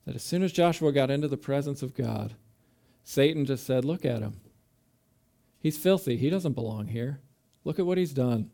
That 0.04 0.14
as 0.14 0.22
soon 0.22 0.42
as 0.42 0.52
Joshua 0.52 0.92
got 0.92 1.10
into 1.10 1.28
the 1.28 1.36
presence 1.36 1.82
of 1.82 1.94
God, 1.94 2.34
Satan 3.02 3.44
just 3.44 3.66
said, 3.66 3.84
Look 3.84 4.04
at 4.04 4.22
him. 4.22 4.40
He's 5.58 5.76
filthy. 5.76 6.16
He 6.16 6.30
doesn't 6.30 6.52
belong 6.52 6.88
here. 6.88 7.20
Look 7.64 7.78
at 7.78 7.86
what 7.86 7.98
he's 7.98 8.12
done. 8.12 8.50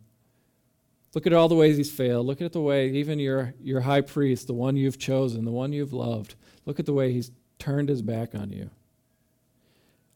Look 1.15 1.27
at 1.27 1.35
all 1.35 1.49
the 1.49 1.55
ways 1.55 1.77
he's 1.77 1.91
failed. 1.91 2.27
Look 2.27 2.41
at 2.41 2.53
the 2.53 2.61
way 2.61 2.89
even 2.89 3.19
your, 3.19 3.55
your 3.61 3.83
high 3.83 4.01
priest, 4.01 4.47
the 4.47 4.55
one 4.55 4.77
you've 4.77 4.99
chosen, 4.99 5.45
the 5.45 5.51
one 5.51 5.73
you've 5.73 5.93
loved, 5.93 6.35
look 6.65 6.81
at 6.81 6.87
the 6.87 6.93
way 6.95 7.13
he's 7.13 7.31
turned 7.59 7.91
his 7.91 8.01
back 8.01 8.35
on 8.35 8.51
you. 8.51 8.71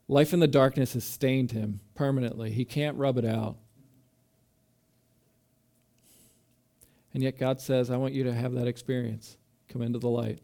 Life 0.09 0.33
in 0.33 0.41
the 0.41 0.47
darkness 0.47 0.95
has 0.95 1.05
stained 1.05 1.53
him 1.53 1.81
permanently. 1.95 2.51
He 2.51 2.65
can't 2.65 2.97
rub 2.97 3.19
it 3.19 3.25
out. 3.25 3.57
And 7.16 7.22
yet 7.22 7.38
God 7.38 7.62
says, 7.62 7.90
I 7.90 7.96
want 7.96 8.12
you 8.12 8.24
to 8.24 8.35
have 8.35 8.52
that 8.52 8.66
experience. 8.66 9.38
Come 9.70 9.81
into 9.81 9.98
the 9.98 10.07
light. 10.07 10.38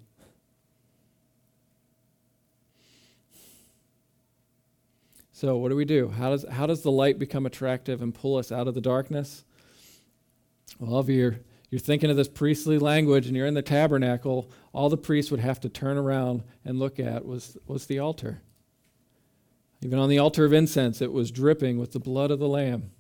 So, 5.32 5.58
what 5.58 5.68
do 5.68 5.76
we 5.76 5.84
do? 5.84 6.08
How 6.08 6.30
does, 6.30 6.46
how 6.50 6.64
does 6.64 6.80
the 6.80 6.90
light 6.90 7.18
become 7.18 7.44
attractive 7.44 8.00
and 8.00 8.14
pull 8.14 8.38
us 8.38 8.50
out 8.50 8.68
of 8.68 8.74
the 8.74 8.80
darkness? 8.80 9.44
Well, 10.78 10.98
if 10.98 11.10
you're, 11.10 11.40
you're 11.68 11.78
thinking 11.78 12.08
of 12.08 12.16
this 12.16 12.28
priestly 12.28 12.78
language 12.78 13.26
and 13.26 13.36
you're 13.36 13.44
in 13.44 13.52
the 13.52 13.60
tabernacle, 13.60 14.50
all 14.72 14.88
the 14.88 14.96
priests 14.96 15.30
would 15.30 15.40
have 15.40 15.60
to 15.60 15.68
turn 15.68 15.98
around 15.98 16.42
and 16.64 16.78
look 16.78 16.98
at 16.98 17.26
was, 17.26 17.58
was 17.66 17.84
the 17.84 17.98
altar. 17.98 18.40
Even 19.82 19.98
on 19.98 20.08
the 20.08 20.18
altar 20.18 20.46
of 20.46 20.54
incense, 20.54 21.02
it 21.02 21.12
was 21.12 21.30
dripping 21.30 21.78
with 21.78 21.92
the 21.92 22.00
blood 22.00 22.30
of 22.30 22.38
the 22.38 22.48
Lamb. 22.48 22.92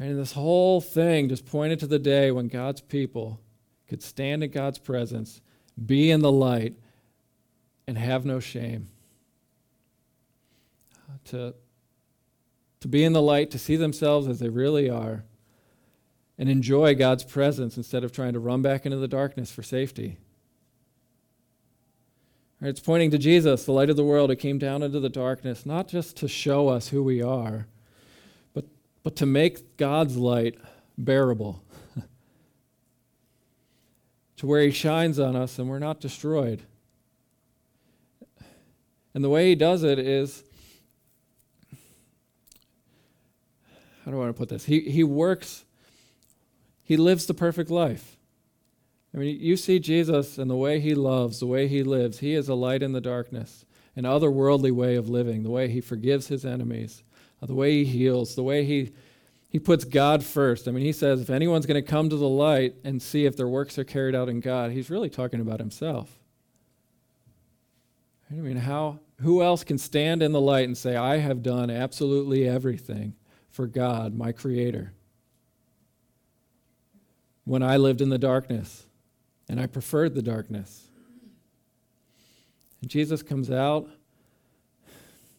And 0.00 0.18
this 0.18 0.32
whole 0.32 0.80
thing 0.80 1.28
just 1.28 1.44
pointed 1.44 1.78
to 1.80 1.86
the 1.86 1.98
day 1.98 2.30
when 2.30 2.48
God's 2.48 2.80
people 2.80 3.38
could 3.86 4.02
stand 4.02 4.42
in 4.42 4.50
God's 4.50 4.78
presence, 4.78 5.42
be 5.84 6.10
in 6.10 6.20
the 6.20 6.32
light, 6.32 6.74
and 7.86 7.98
have 7.98 8.24
no 8.24 8.40
shame. 8.40 8.88
To, 11.26 11.54
to 12.80 12.88
be 12.88 13.04
in 13.04 13.12
the 13.12 13.20
light, 13.20 13.50
to 13.50 13.58
see 13.58 13.76
themselves 13.76 14.26
as 14.26 14.38
they 14.38 14.48
really 14.48 14.88
are, 14.88 15.24
and 16.38 16.48
enjoy 16.48 16.94
God's 16.94 17.24
presence 17.24 17.76
instead 17.76 18.02
of 18.02 18.10
trying 18.10 18.32
to 18.32 18.40
run 18.40 18.62
back 18.62 18.86
into 18.86 18.96
the 18.96 19.06
darkness 19.06 19.52
for 19.52 19.62
safety. 19.62 20.16
It's 22.62 22.80
pointing 22.80 23.10
to 23.10 23.18
Jesus, 23.18 23.66
the 23.66 23.72
light 23.72 23.90
of 23.90 23.96
the 23.96 24.04
world, 24.04 24.30
who 24.30 24.36
came 24.36 24.58
down 24.58 24.82
into 24.82 24.98
the 24.98 25.10
darkness, 25.10 25.66
not 25.66 25.88
just 25.88 26.16
to 26.16 26.28
show 26.28 26.68
us 26.68 26.88
who 26.88 27.02
we 27.02 27.20
are 27.20 27.66
but 29.02 29.16
to 29.16 29.26
make 29.26 29.76
God's 29.76 30.16
light 30.16 30.58
bearable, 30.96 31.62
to 34.36 34.46
where 34.46 34.62
He 34.62 34.70
shines 34.70 35.18
on 35.18 35.36
us 35.36 35.58
and 35.58 35.68
we're 35.68 35.78
not 35.78 36.00
destroyed. 36.00 36.62
And 39.14 39.24
the 39.24 39.30
way 39.30 39.48
He 39.48 39.54
does 39.54 39.82
it 39.82 39.98
is 39.98 40.44
how 44.04 44.10
do 44.10 44.16
I 44.16 44.20
want 44.20 44.34
to 44.34 44.38
put 44.38 44.48
this? 44.48 44.64
He, 44.64 44.80
he 44.80 45.04
works, 45.04 45.64
He 46.82 46.96
lives 46.96 47.26
the 47.26 47.34
perfect 47.34 47.70
life. 47.70 48.16
I 49.14 49.18
mean, 49.18 49.40
you 49.40 49.56
see 49.56 49.78
Jesus 49.80 50.38
and 50.38 50.50
the 50.50 50.56
way 50.56 50.78
he 50.78 50.94
loves, 50.94 51.40
the 51.40 51.46
way 51.46 51.66
he 51.66 51.82
lives. 51.82 52.20
He 52.20 52.34
is 52.34 52.48
a 52.48 52.54
light 52.54 52.82
in 52.82 52.92
the 52.92 53.00
darkness, 53.00 53.64
an 53.96 54.04
otherworldly 54.04 54.70
way 54.70 54.94
of 54.94 55.08
living, 55.08 55.42
the 55.42 55.50
way 55.50 55.68
he 55.68 55.80
forgives 55.80 56.28
his 56.28 56.44
enemies, 56.44 57.02
the 57.46 57.54
way 57.54 57.84
he 57.84 57.84
heals, 57.84 58.34
the 58.34 58.42
way 58.42 58.64
he, 58.64 58.92
he 59.48 59.58
puts 59.58 59.84
God 59.84 60.22
first. 60.22 60.68
I 60.68 60.70
mean, 60.70 60.84
he 60.84 60.92
says 60.92 61.20
if 61.20 61.30
anyone's 61.30 61.66
going 61.66 61.82
to 61.82 61.88
come 61.88 62.08
to 62.10 62.16
the 62.16 62.28
light 62.28 62.74
and 62.84 63.00
see 63.00 63.24
if 63.24 63.36
their 63.36 63.48
works 63.48 63.78
are 63.78 63.84
carried 63.84 64.14
out 64.14 64.28
in 64.28 64.40
God, 64.40 64.72
he's 64.72 64.90
really 64.90 65.10
talking 65.10 65.40
about 65.40 65.58
himself. 65.58 66.18
I 68.30 68.34
mean, 68.34 68.58
how, 68.58 69.00
who 69.20 69.42
else 69.42 69.64
can 69.64 69.78
stand 69.78 70.22
in 70.22 70.32
the 70.32 70.40
light 70.40 70.66
and 70.66 70.78
say, 70.78 70.94
I 70.94 71.16
have 71.16 71.42
done 71.42 71.68
absolutely 71.70 72.48
everything 72.48 73.14
for 73.50 73.66
God, 73.66 74.14
my 74.14 74.30
Creator? 74.30 74.92
When 77.44 77.62
I 77.62 77.76
lived 77.76 78.00
in 78.00 78.10
the 78.10 78.18
darkness 78.18 78.86
and 79.48 79.60
I 79.60 79.66
preferred 79.66 80.14
the 80.14 80.22
darkness. 80.22 80.86
And 82.80 82.88
Jesus 82.88 83.20
comes 83.22 83.50
out 83.50 83.90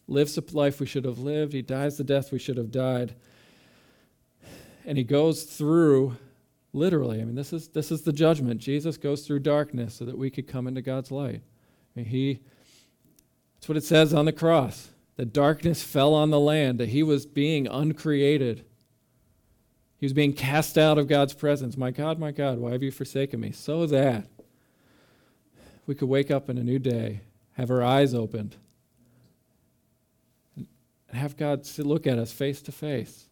lives 0.08 0.34
the 0.34 0.44
life 0.52 0.80
we 0.80 0.86
should 0.86 1.04
have 1.04 1.18
lived, 1.18 1.52
he 1.52 1.62
dies 1.62 1.96
the 1.96 2.04
death 2.04 2.32
we 2.32 2.38
should 2.38 2.56
have 2.56 2.70
died. 2.70 3.14
And 4.84 4.98
he 4.98 5.04
goes 5.04 5.44
through 5.44 6.16
literally, 6.72 7.20
I 7.20 7.24
mean 7.24 7.34
this 7.34 7.52
is 7.52 7.68
this 7.68 7.92
is 7.92 8.02
the 8.02 8.12
judgment. 8.12 8.60
Jesus 8.60 8.96
goes 8.96 9.26
through 9.26 9.40
darkness 9.40 9.94
so 9.94 10.04
that 10.04 10.18
we 10.18 10.30
could 10.30 10.48
come 10.48 10.66
into 10.66 10.82
God's 10.82 11.10
light. 11.10 11.42
I 11.94 12.00
mean, 12.00 12.06
he, 12.06 12.40
that's 13.54 13.68
what 13.68 13.76
it 13.76 13.84
says 13.84 14.12
on 14.14 14.24
the 14.24 14.32
cross. 14.32 14.88
The 15.16 15.26
darkness 15.26 15.82
fell 15.82 16.14
on 16.14 16.30
the 16.30 16.40
land, 16.40 16.80
that 16.80 16.88
he 16.88 17.02
was 17.02 17.26
being 17.26 17.66
uncreated. 17.66 18.64
He 19.98 20.06
was 20.06 20.14
being 20.14 20.32
cast 20.32 20.78
out 20.78 20.98
of 20.98 21.06
God's 21.06 21.34
presence. 21.34 21.76
My 21.76 21.90
God, 21.90 22.18
my 22.18 22.32
God, 22.32 22.58
why 22.58 22.72
have 22.72 22.82
you 22.82 22.90
forsaken 22.90 23.38
me? 23.38 23.52
So 23.52 23.86
that 23.86 24.26
we 25.86 25.94
could 25.94 26.08
wake 26.08 26.30
up 26.30 26.48
in 26.48 26.58
a 26.58 26.64
new 26.64 26.78
day, 26.78 27.20
have 27.52 27.70
our 27.70 27.82
eyes 27.82 28.14
opened, 28.14 28.56
and 31.12 31.20
have 31.20 31.36
God 31.36 31.68
look 31.78 32.06
at 32.06 32.18
us 32.18 32.32
face 32.32 32.60
to 32.62 32.72
face. 32.72 33.26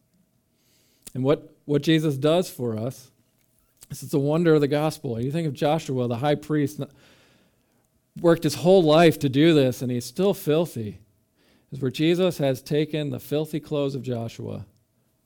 And 1.15 1.25
what, 1.25 1.57
what 1.65 1.83
Jesus 1.83 2.17
does 2.17 2.49
for 2.49 2.79
us, 2.79 3.11
this 3.89 4.03
is 4.03 4.11
the 4.11 4.21
wonder 4.21 4.55
of 4.55 4.61
the 4.61 4.69
gospel. 4.69 5.21
You 5.21 5.33
think 5.33 5.49
of 5.49 5.55
Joshua, 5.55 6.07
the 6.07 6.17
high 6.17 6.37
priest, 6.37 6.81
worked 8.21 8.45
his 8.45 8.57
whole 8.57 8.83
life 8.83 9.19
to 9.21 9.29
do 9.29 9.55
this, 9.55 9.83
and 9.83 9.91
he's 9.91 10.05
still 10.05 10.35
filthy. 10.35 11.01
Is 11.73 11.81
where 11.81 11.91
Jesus 11.91 12.39
has 12.39 12.63
taken 12.63 13.11
the 13.11 13.21
filthy 13.21 13.61
clothes 13.61 13.95
of 13.95 14.03
Joshua, 14.03 14.67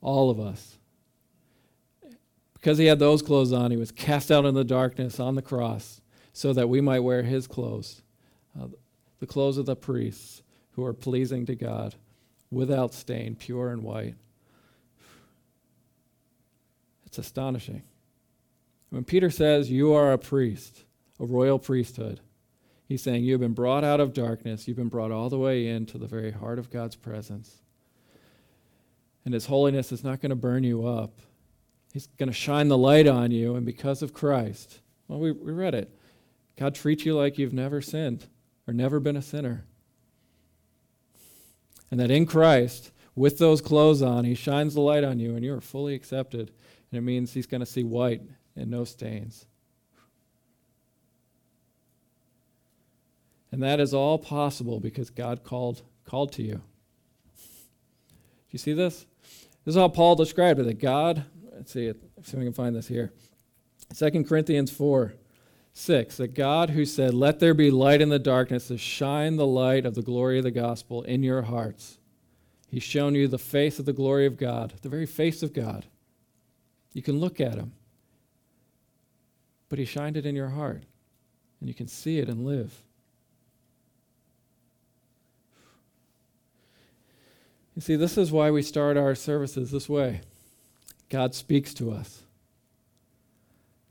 all 0.00 0.30
of 0.30 0.38
us. 0.38 0.78
Because 2.54 2.78
he 2.78 2.86
had 2.86 2.98
those 2.98 3.20
clothes 3.20 3.52
on, 3.52 3.70
he 3.70 3.76
was 3.76 3.90
cast 3.90 4.30
out 4.30 4.44
in 4.46 4.54
the 4.54 4.64
darkness 4.64 5.20
on 5.20 5.34
the 5.34 5.42
cross 5.42 6.00
so 6.32 6.52
that 6.52 6.68
we 6.68 6.80
might 6.80 7.00
wear 7.00 7.22
his 7.22 7.46
clothes, 7.46 8.02
uh, 8.58 8.68
the 9.20 9.26
clothes 9.26 9.58
of 9.58 9.66
the 9.66 9.76
priests 9.76 10.42
who 10.72 10.84
are 10.84 10.92
pleasing 10.92 11.46
to 11.46 11.54
God, 11.54 11.94
without 12.54 12.94
stain, 12.94 13.36
pure 13.36 13.70
and 13.70 13.82
white. 13.82 14.14
It's 17.06 17.18
astonishing. 17.18 17.82
When 18.90 19.04
Peter 19.04 19.30
says, 19.30 19.70
You 19.70 19.92
are 19.92 20.12
a 20.12 20.18
priest, 20.18 20.84
a 21.18 21.24
royal 21.24 21.58
priesthood, 21.58 22.20
he's 22.88 23.02
saying, 23.02 23.24
You 23.24 23.32
have 23.32 23.40
been 23.40 23.54
brought 23.54 23.84
out 23.84 24.00
of 24.00 24.12
darkness, 24.12 24.66
you've 24.66 24.76
been 24.76 24.88
brought 24.88 25.10
all 25.10 25.28
the 25.28 25.38
way 25.38 25.66
into 25.66 25.98
the 25.98 26.06
very 26.06 26.30
heart 26.30 26.58
of 26.58 26.70
God's 26.70 26.96
presence. 26.96 27.62
And 29.24 29.32
his 29.32 29.46
holiness 29.46 29.90
is 29.90 30.04
not 30.04 30.20
going 30.20 30.30
to 30.30 30.36
burn 30.36 30.64
you 30.64 30.86
up. 30.86 31.20
He's 31.92 32.08
going 32.18 32.28
to 32.28 32.34
shine 32.34 32.68
the 32.68 32.76
light 32.76 33.06
on 33.06 33.30
you, 33.30 33.54
and 33.54 33.64
because 33.64 34.02
of 34.02 34.12
Christ, 34.12 34.80
well, 35.08 35.20
we, 35.20 35.32
we 35.32 35.52
read 35.52 35.74
it. 35.74 35.96
God 36.56 36.74
treats 36.74 37.04
you 37.04 37.14
like 37.14 37.38
you've 37.38 37.52
never 37.52 37.80
sinned 37.80 38.26
or 38.66 38.74
never 38.74 39.00
been 39.00 39.16
a 39.16 39.22
sinner. 39.22 39.64
And 41.90 42.00
that 42.00 42.10
in 42.10 42.26
Christ, 42.26 42.92
with 43.14 43.38
those 43.38 43.60
clothes 43.60 44.02
on, 44.02 44.24
He 44.24 44.34
shines 44.34 44.74
the 44.74 44.80
light 44.80 45.04
on 45.04 45.18
you 45.18 45.36
and 45.36 45.44
you 45.44 45.54
are 45.54 45.60
fully 45.60 45.94
accepted. 45.94 46.50
And 46.90 46.98
it 46.98 47.02
means 47.02 47.32
He's 47.32 47.46
going 47.46 47.60
to 47.60 47.66
see 47.66 47.84
white 47.84 48.22
and 48.56 48.70
no 48.70 48.84
stains. 48.84 49.46
And 53.52 53.62
that 53.62 53.78
is 53.78 53.94
all 53.94 54.18
possible 54.18 54.80
because 54.80 55.10
God 55.10 55.44
called, 55.44 55.82
called 56.04 56.32
to 56.32 56.42
you. 56.42 56.60
Do 57.36 58.50
you 58.50 58.58
see 58.58 58.72
this? 58.72 59.06
This 59.64 59.74
is 59.74 59.80
how 59.80 59.88
Paul 59.88 60.16
described 60.16 60.58
it 60.60 60.64
that 60.64 60.80
God, 60.80 61.24
let's 61.52 61.72
see, 61.72 61.86
if 61.86 61.96
we 62.34 62.44
can 62.44 62.52
find 62.52 62.74
this 62.74 62.88
here. 62.88 63.12
2 63.96 64.24
Corinthians 64.24 64.72
4 64.72 65.14
6 65.74 66.16
that 66.18 66.34
God, 66.34 66.70
who 66.70 66.84
said, 66.86 67.12
Let 67.12 67.40
there 67.40 67.52
be 67.52 67.70
light 67.70 68.00
in 68.00 68.08
the 68.08 68.18
darkness, 68.18 68.68
to 68.68 68.78
shine 68.78 69.36
the 69.36 69.46
light 69.46 69.84
of 69.84 69.94
the 69.94 70.02
glory 70.02 70.38
of 70.38 70.44
the 70.44 70.52
gospel 70.52 71.02
in 71.02 71.22
your 71.22 71.42
hearts. 71.42 71.98
He's 72.68 72.84
shown 72.84 73.14
you 73.14 73.28
the 73.28 73.38
face 73.38 73.78
of 73.78 73.84
the 73.84 73.92
glory 73.92 74.24
of 74.24 74.36
God, 74.36 74.74
the 74.82 74.88
very 74.88 75.06
face 75.06 75.42
of 75.42 75.52
God. 75.52 75.86
You 76.92 77.02
can 77.02 77.18
look 77.18 77.40
at 77.40 77.56
him, 77.56 77.72
but 79.68 79.80
he 79.80 79.84
shined 79.84 80.16
it 80.16 80.26
in 80.26 80.36
your 80.36 80.50
heart, 80.50 80.84
and 81.60 81.68
you 81.68 81.74
can 81.74 81.88
see 81.88 82.18
it 82.18 82.28
and 82.28 82.46
live. 82.46 82.82
You 87.74 87.82
see, 87.82 87.96
this 87.96 88.16
is 88.16 88.30
why 88.30 88.52
we 88.52 88.62
start 88.62 88.96
our 88.96 89.16
services 89.16 89.72
this 89.72 89.88
way 89.88 90.20
God 91.08 91.34
speaks 91.34 91.74
to 91.74 91.90
us 91.90 92.23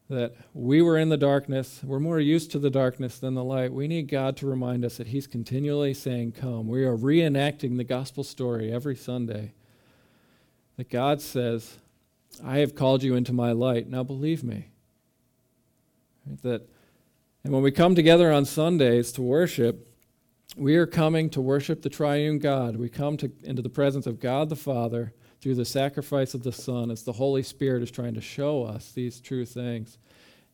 that 0.10 0.36
we 0.54 0.82
were 0.82 0.98
in 0.98 1.10
the 1.10 1.18
darkness. 1.18 1.82
We're 1.84 2.00
more 2.00 2.20
used 2.20 2.52
to 2.52 2.60
the 2.60 2.70
darkness 2.70 3.20
than 3.20 3.34
the 3.34 3.44
light. 3.44 3.72
We 3.72 3.88
need 3.88 4.10
God 4.10 4.38
to 4.38 4.48
remind 4.48 4.84
us 4.84 4.98
that 4.98 5.08
He's 5.08 5.28
continually 5.28 5.94
saying, 5.94 6.34
Come. 6.34 6.68
We 6.68 6.84
are 6.86 6.98
reenacting 6.98 7.78
the 7.78 7.84
gospel 7.84 8.24
story 8.24 8.72
every 8.72 8.96
Sunday. 8.96 9.54
That 10.78 10.90
God 10.90 11.22
says, 11.22 11.78
I 12.44 12.58
have 12.58 12.76
called 12.76 13.04
you 13.04 13.16
into 13.16 13.34
my 13.34 13.52
light. 13.52 13.88
Now 13.88 14.04
believe 14.04 14.44
me. 14.44 14.70
That, 16.42 16.68
and 17.44 17.54
when 17.54 17.64
we 17.64 17.72
come 17.72 17.96
together 17.96 18.32
on 18.32 18.46
Sundays 18.46 19.12
to 19.14 19.22
worship, 19.22 19.88
we 20.56 20.76
are 20.76 20.86
coming 20.86 21.30
to 21.32 21.42
worship 21.42 21.82
the 21.82 21.90
triune 21.90 22.40
God. 22.40 22.76
We 22.76 22.90
come 22.90 23.18
to, 23.18 23.32
into 23.44 23.62
the 23.62 23.70
presence 23.70 24.08
of 24.08 24.20
God 24.20 24.50
the 24.50 24.56
Father 24.56 25.14
through 25.44 25.56
the 25.56 25.66
sacrifice 25.66 26.34
of 26.34 26.44
the 26.44 26.54
Son 26.54 26.90
as 26.90 27.04
the 27.04 27.12
Holy 27.12 27.44
Spirit 27.44 27.84
is 27.84 27.92
trying 27.92 28.14
to 28.14 28.22
show 28.22 28.64
us 28.64 28.94
these 28.94 29.20
true 29.20 29.46
things. 29.46 29.98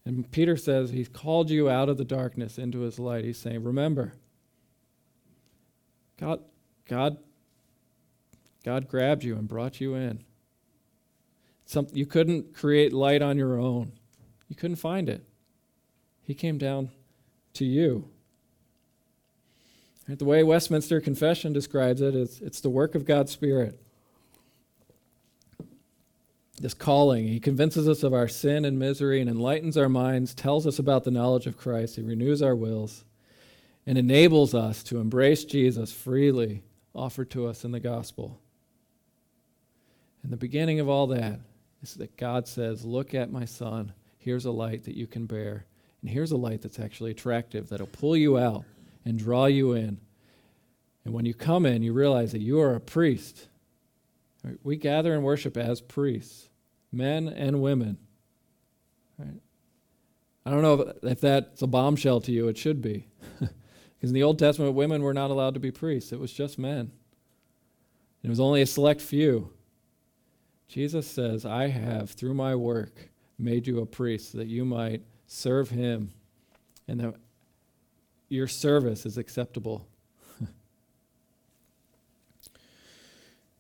And 0.04 0.30
Peter 0.32 0.58
says 0.58 0.90
he's 0.90 1.08
called 1.08 1.52
you 1.52 1.70
out 1.70 1.90
of 1.90 2.00
the 2.00 2.04
darkness 2.04 2.58
into 2.58 2.80
his 2.80 2.98
light. 2.98 3.24
He's 3.24 3.38
saying, 3.38 3.64
remember, 3.64 4.14
God, 6.18 6.40
God, 6.88 7.18
God 8.66 8.88
grabbed 8.88 9.24
you 9.24 9.36
and 9.36 9.48
brought 9.48 9.80
you 9.80 9.94
in. 9.94 10.24
Some, 11.68 11.86
you 11.94 12.08
couldn't 12.08 12.56
create 12.56 12.92
light 12.92 13.22
on 13.22 13.38
your 13.38 13.60
own. 13.60 13.92
You 14.48 14.56
couldn't 14.56 14.78
find 14.78 15.08
it. 15.08 15.24
He 16.24 16.34
came 16.34 16.58
down 16.58 16.90
to 17.54 17.64
you. 17.64 18.10
The 20.08 20.26
way 20.26 20.42
Westminster 20.42 21.00
Confession 21.00 21.54
describes 21.54 22.02
it 22.02 22.16
is 22.16 22.42
it's 22.42 22.60
the 22.60 22.72
work 22.72 22.96
of 22.96 23.06
God's 23.06 23.32
Spirit 23.32 23.80
this 26.60 26.74
calling. 26.74 27.28
He 27.28 27.40
convinces 27.40 27.88
us 27.88 28.04
of 28.04 28.14
our 28.14 28.28
sin 28.28 28.66
and 28.66 28.78
misery 28.78 29.22
and 29.22 29.30
enlightens 29.30 29.78
our 29.78 29.90
minds, 29.90 30.34
tells 30.34 30.68
us 30.68 30.80
about 30.80 31.04
the 31.04 31.12
knowledge 31.12 31.48
of 31.48 31.58
Christ. 31.58 31.96
He 31.96 32.02
renews 32.02 32.42
our 32.42 32.56
wills 32.56 33.06
and 33.86 33.98
enables 33.98 34.54
us 34.54 34.84
to 34.84 35.00
embrace 35.00 35.46
Jesus 35.46 35.92
freely 35.92 36.64
offered 36.94 37.30
to 37.32 37.48
us 37.48 37.64
in 37.64 37.72
the 37.72 37.80
gospel. 37.80 38.40
And 40.22 40.32
the 40.32 40.38
beginning 40.38 40.80
of 40.80 40.90
all 40.90 41.08
that 41.08 41.40
is 41.82 41.96
that 41.96 42.18
God 42.18 42.48
says, 42.48 42.84
Look 42.84 43.14
at 43.14 43.32
my 43.32 43.46
son. 43.46 43.94
Here's 44.18 44.46
a 44.46 44.52
light 44.52 44.84
that 44.84 44.98
you 44.98 45.08
can 45.08 45.26
bear. 45.26 45.66
And 46.02 46.10
here's 46.10 46.32
a 46.32 46.38
light 46.38 46.62
that's 46.62 46.80
actually 46.80 47.12
attractive, 47.12 47.70
that'll 47.70 47.88
pull 47.88 48.18
you 48.18 48.38
out 48.38 48.66
and 49.06 49.18
draw 49.18 49.46
you 49.46 49.74
in. 49.74 49.98
And 51.06 51.14
when 51.14 51.26
you 51.26 51.34
come 51.34 51.66
in, 51.66 51.82
you 51.82 51.94
realize 51.94 52.34
that 52.34 52.42
you 52.42 52.60
are 52.60 52.76
a 52.76 52.82
priest. 52.82 53.48
We 54.64 54.76
gather 54.76 55.14
and 55.14 55.24
worship 55.24 55.58
as 55.58 55.82
priests 55.82 56.49
men 56.92 57.28
and 57.28 57.62
women. 57.62 57.98
Right? 59.18 59.42
I 60.46 60.52
don't 60.52 60.62
know 60.62 60.82
if, 60.82 61.04
if 61.04 61.22
that's 61.22 61.62
a 61.62 61.68
bombshell 61.68 62.22
to 62.22 62.32
you. 62.32 62.48
It 62.48 62.58
should 62.58 62.82
be. 62.82 63.08
Because 64.00 64.12
in 64.12 64.16
the 64.16 64.24
Old 64.24 64.40
Testament, 64.40 64.76
women 64.76 65.04
were 65.04 65.14
not 65.14 65.30
allowed 65.30 65.56
to 65.56 65.60
be 65.60 65.72
priests, 65.72 66.14
it 66.14 66.20
was 66.20 66.32
just 66.32 66.58
men. 66.58 66.92
It 68.24 68.30
was 68.30 68.40
only 68.40 68.62
a 68.62 68.66
select 68.66 69.02
few. 69.02 69.52
Jesus 70.70 71.06
says, 71.06 71.46
I 71.46 71.68
have, 71.68 72.12
through 72.12 72.34
my 72.34 72.56
work, 72.56 73.10
made 73.38 73.68
you 73.68 73.80
a 73.80 73.86
priest 73.86 74.34
that 74.34 74.48
you 74.48 74.64
might 74.64 75.02
serve 75.28 75.70
him 75.70 76.14
and 76.88 77.00
that 77.00 77.16
your 78.30 78.48
service 78.48 79.06
is 79.06 79.18
acceptable. 79.18 79.86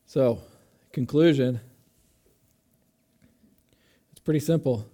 so, 0.06 0.40
conclusion 0.94 1.60
pretty 4.30 4.40
simple. 4.40 4.88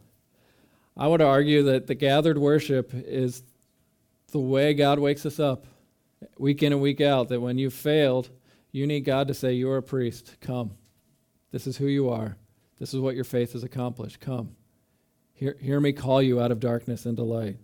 I 0.95 1.09
would 1.09 1.21
argue 1.21 1.63
that 1.63 1.87
the 1.87 1.93
gathered 1.93 2.37
worship 2.37 2.91
is 2.93 3.43
the 4.31 4.39
way 4.39 4.73
God 4.73 4.97
wakes 4.97 5.25
us 5.25 5.41
up 5.41 5.65
week 6.37 6.63
in 6.63 6.71
and 6.71 6.81
week 6.81 7.01
out. 7.01 7.27
That 7.27 7.41
when 7.41 7.57
you've 7.57 7.73
failed, 7.73 8.29
you 8.71 8.87
need 8.87 9.01
God 9.01 9.27
to 9.27 9.33
say, 9.33 9.51
You're 9.51 9.75
a 9.75 9.83
priest. 9.83 10.37
Come. 10.39 10.71
This 11.51 11.67
is 11.67 11.75
who 11.75 11.87
you 11.87 12.07
are. 12.09 12.37
This 12.79 12.93
is 12.93 13.01
what 13.01 13.15
your 13.15 13.25
faith 13.25 13.51
has 13.51 13.63
accomplished. 13.65 14.21
Come. 14.21 14.55
Hear, 15.33 15.57
hear 15.59 15.81
me 15.81 15.91
call 15.91 16.21
you 16.21 16.39
out 16.39 16.53
of 16.53 16.61
darkness 16.61 17.05
into 17.05 17.23
light. 17.23 17.57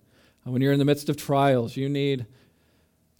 And 0.44 0.52
when 0.52 0.62
you're 0.62 0.74
in 0.74 0.80
the 0.80 0.84
midst 0.84 1.08
of 1.08 1.16
trials, 1.16 1.78
you 1.78 1.88
need 1.88 2.26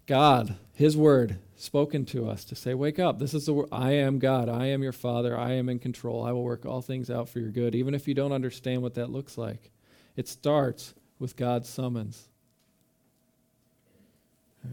God, 0.08 0.58
His 0.74 0.98
word, 0.98 1.38
spoken 1.62 2.06
to 2.06 2.28
us 2.28 2.44
to 2.46 2.56
say, 2.56 2.74
Wake 2.74 3.00
up. 3.00 3.20
This 3.20 3.34
is 3.34 3.46
the. 3.46 3.66
I 3.72 3.92
am 3.92 4.20
God. 4.20 4.50
I 4.50 4.68
am 4.68 4.82
your 4.82 4.92
Father. 4.92 5.38
I 5.38 5.54
am 5.54 5.70
in 5.70 5.80
control. 5.80 6.26
I 6.26 6.32
will 6.32 6.44
work 6.44 6.66
all 6.66 6.82
things 6.82 7.10
out 7.10 7.30
for 7.30 7.40
your 7.40 7.52
good, 7.52 7.76
even 7.76 7.94
if 7.94 8.08
you 8.08 8.14
don't 8.14 8.32
understand 8.32 8.82
what 8.82 8.96
that 8.96 9.10
looks 9.12 9.38
like. 9.38 9.72
It 10.16 10.28
starts 10.28 10.94
with 11.20 11.36
God's 11.36 11.70
summons. 11.70 12.28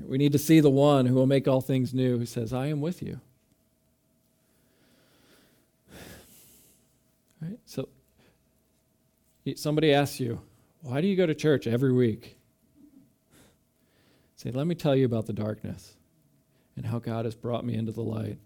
We 0.06 0.18
need 0.18 0.32
to 0.32 0.38
see 0.38 0.60
the 0.60 0.70
one 0.70 1.06
who 1.06 1.14
will 1.14 1.26
make 1.26 1.46
all 1.46 1.60
things 1.60 1.94
new, 1.94 2.18
who 2.18 2.26
says, 2.26 2.52
I 2.52 2.66
am 2.66 2.80
with 2.80 3.02
you. 3.02 3.20
Right? 7.40 7.58
So 7.66 7.88
somebody 9.56 9.92
asks 9.94 10.20
you, 10.20 10.40
why 10.82 11.00
do 11.00 11.06
you 11.06 11.16
go 11.16 11.26
to 11.26 11.34
church 11.34 11.66
every 11.66 11.92
week? 11.92 12.36
Say, 14.36 14.50
let 14.50 14.66
me 14.66 14.74
tell 14.74 14.94
you 14.94 15.06
about 15.06 15.26
the 15.26 15.32
darkness 15.32 15.97
and 16.78 16.86
how 16.86 17.00
God 17.00 17.24
has 17.24 17.34
brought 17.34 17.64
me 17.64 17.74
into 17.74 17.90
the 17.90 18.04
light. 18.04 18.38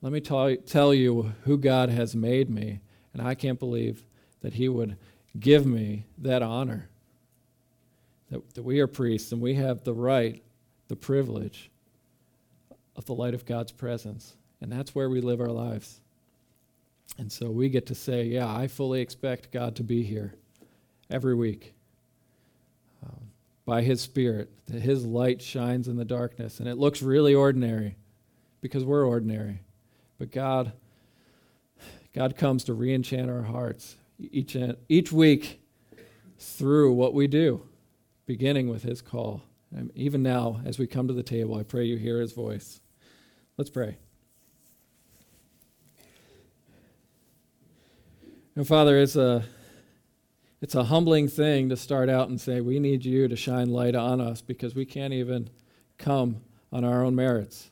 Let 0.00 0.12
me 0.12 0.20
tell, 0.20 0.54
tell 0.54 0.94
you 0.94 1.32
who 1.42 1.58
God 1.58 1.88
has 1.88 2.14
made 2.14 2.48
me, 2.48 2.82
and 3.12 3.20
I 3.20 3.34
can't 3.34 3.58
believe 3.58 4.04
that 4.42 4.54
He 4.54 4.68
would 4.68 4.96
give 5.38 5.66
me 5.66 6.06
that 6.18 6.40
honor. 6.40 6.88
That, 8.30 8.54
that 8.54 8.62
we 8.62 8.78
are 8.78 8.86
priests 8.86 9.32
and 9.32 9.42
we 9.42 9.54
have 9.54 9.82
the 9.82 9.92
right, 9.92 10.40
the 10.86 10.94
privilege 10.94 11.68
of 12.94 13.06
the 13.06 13.14
light 13.14 13.34
of 13.34 13.44
God's 13.44 13.72
presence. 13.72 14.36
And 14.60 14.70
that's 14.70 14.94
where 14.94 15.10
we 15.10 15.20
live 15.20 15.40
our 15.40 15.48
lives. 15.48 16.00
And 17.18 17.30
so 17.30 17.50
we 17.50 17.70
get 17.70 17.86
to 17.86 17.94
say, 17.96 18.22
yeah, 18.22 18.46
I 18.46 18.68
fully 18.68 19.00
expect 19.00 19.50
God 19.50 19.74
to 19.76 19.82
be 19.82 20.04
here 20.04 20.36
every 21.10 21.34
week 21.34 21.74
by 23.64 23.82
His 23.82 24.00
Spirit, 24.00 24.50
that 24.66 24.82
His 24.82 25.04
light 25.04 25.40
shines 25.40 25.88
in 25.88 25.96
the 25.96 26.04
darkness. 26.04 26.60
And 26.60 26.68
it 26.68 26.76
looks 26.76 27.02
really 27.02 27.34
ordinary 27.34 27.96
because 28.60 28.84
we're 28.84 29.06
ordinary. 29.06 29.60
But 30.18 30.30
God, 30.30 30.72
God 32.12 32.36
comes 32.36 32.64
to 32.64 32.74
re 32.74 32.94
enchant 32.94 33.30
our 33.30 33.42
hearts 33.42 33.96
each, 34.18 34.56
each 34.88 35.12
week 35.12 35.60
through 36.38 36.92
what 36.92 37.14
we 37.14 37.26
do, 37.26 37.62
beginning 38.26 38.68
with 38.68 38.82
His 38.82 39.00
call. 39.00 39.42
And 39.74 39.90
even 39.94 40.22
now, 40.22 40.60
as 40.64 40.78
we 40.78 40.86
come 40.86 41.08
to 41.08 41.14
the 41.14 41.22
table, 41.22 41.56
I 41.56 41.62
pray 41.62 41.84
you 41.84 41.96
hear 41.96 42.20
His 42.20 42.32
voice. 42.32 42.80
Let's 43.56 43.70
pray. 43.70 43.98
And 48.56 48.66
Father, 48.66 48.98
it's 49.00 49.16
a 49.16 49.22
uh, 49.22 49.42
it's 50.64 50.74
a 50.74 50.84
humbling 50.84 51.28
thing 51.28 51.68
to 51.68 51.76
start 51.76 52.08
out 52.08 52.30
and 52.30 52.40
say, 52.40 52.62
We 52.62 52.78
need 52.80 53.04
you 53.04 53.28
to 53.28 53.36
shine 53.36 53.68
light 53.68 53.94
on 53.94 54.18
us 54.18 54.40
because 54.40 54.74
we 54.74 54.86
can't 54.86 55.12
even 55.12 55.50
come 55.98 56.40
on 56.72 56.86
our 56.86 57.04
own 57.04 57.14
merits. 57.14 57.70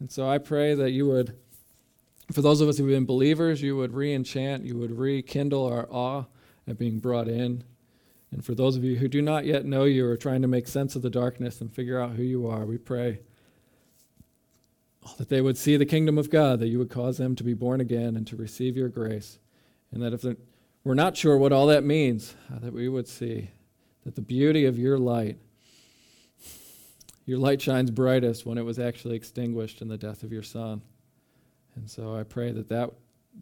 And 0.00 0.10
so 0.10 0.28
I 0.28 0.38
pray 0.38 0.74
that 0.74 0.90
you 0.90 1.06
would, 1.06 1.36
for 2.32 2.42
those 2.42 2.60
of 2.60 2.68
us 2.68 2.78
who've 2.78 2.88
been 2.88 3.06
believers, 3.06 3.62
you 3.62 3.76
would 3.76 3.94
re 3.94 4.12
enchant, 4.12 4.64
you 4.64 4.76
would 4.76 4.90
rekindle 4.90 5.64
our 5.64 5.86
awe 5.88 6.24
at 6.66 6.78
being 6.78 6.98
brought 6.98 7.28
in. 7.28 7.62
And 8.32 8.44
for 8.44 8.56
those 8.56 8.74
of 8.74 8.82
you 8.82 8.96
who 8.96 9.06
do 9.06 9.22
not 9.22 9.44
yet 9.44 9.64
know 9.64 9.84
you 9.84 10.04
or 10.04 10.16
trying 10.16 10.42
to 10.42 10.48
make 10.48 10.66
sense 10.66 10.96
of 10.96 11.02
the 11.02 11.10
darkness 11.10 11.60
and 11.60 11.72
figure 11.72 12.00
out 12.00 12.16
who 12.16 12.24
you 12.24 12.48
are, 12.48 12.66
we 12.66 12.76
pray 12.76 13.20
that 15.16 15.28
they 15.28 15.40
would 15.40 15.56
see 15.56 15.76
the 15.76 15.86
kingdom 15.86 16.18
of 16.18 16.28
God, 16.28 16.58
that 16.58 16.66
you 16.66 16.80
would 16.80 16.90
cause 16.90 17.18
them 17.18 17.36
to 17.36 17.44
be 17.44 17.54
born 17.54 17.80
again 17.80 18.16
and 18.16 18.26
to 18.26 18.34
receive 18.34 18.76
your 18.76 18.88
grace. 18.88 19.38
And 19.92 20.02
that 20.02 20.12
if 20.12 20.22
we're 20.86 20.94
not 20.94 21.16
sure 21.16 21.36
what 21.36 21.52
all 21.52 21.66
that 21.66 21.82
means, 21.82 22.36
uh, 22.54 22.60
that 22.60 22.72
we 22.72 22.88
would 22.88 23.08
see 23.08 23.50
that 24.04 24.14
the 24.14 24.22
beauty 24.22 24.66
of 24.66 24.78
your 24.78 24.96
light, 24.96 25.36
your 27.24 27.38
light 27.38 27.60
shines 27.60 27.90
brightest 27.90 28.46
when 28.46 28.56
it 28.56 28.62
was 28.62 28.78
actually 28.78 29.16
extinguished 29.16 29.82
in 29.82 29.88
the 29.88 29.98
death 29.98 30.22
of 30.22 30.30
your 30.30 30.44
Son. 30.44 30.80
And 31.74 31.90
so 31.90 32.14
I 32.14 32.22
pray 32.22 32.52
that 32.52 32.68
that, 32.68 32.92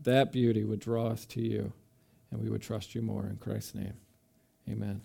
that 0.05 0.33
beauty 0.33 0.65
would 0.65 0.81
draw 0.81 1.09
us 1.09 1.27
to 1.27 1.43
you 1.43 1.71
and 2.31 2.41
we 2.41 2.49
would 2.49 2.63
trust 2.63 2.95
you 2.95 3.03
more. 3.03 3.27
In 3.27 3.37
Christ's 3.37 3.75
name, 3.75 3.93
amen. 4.67 5.03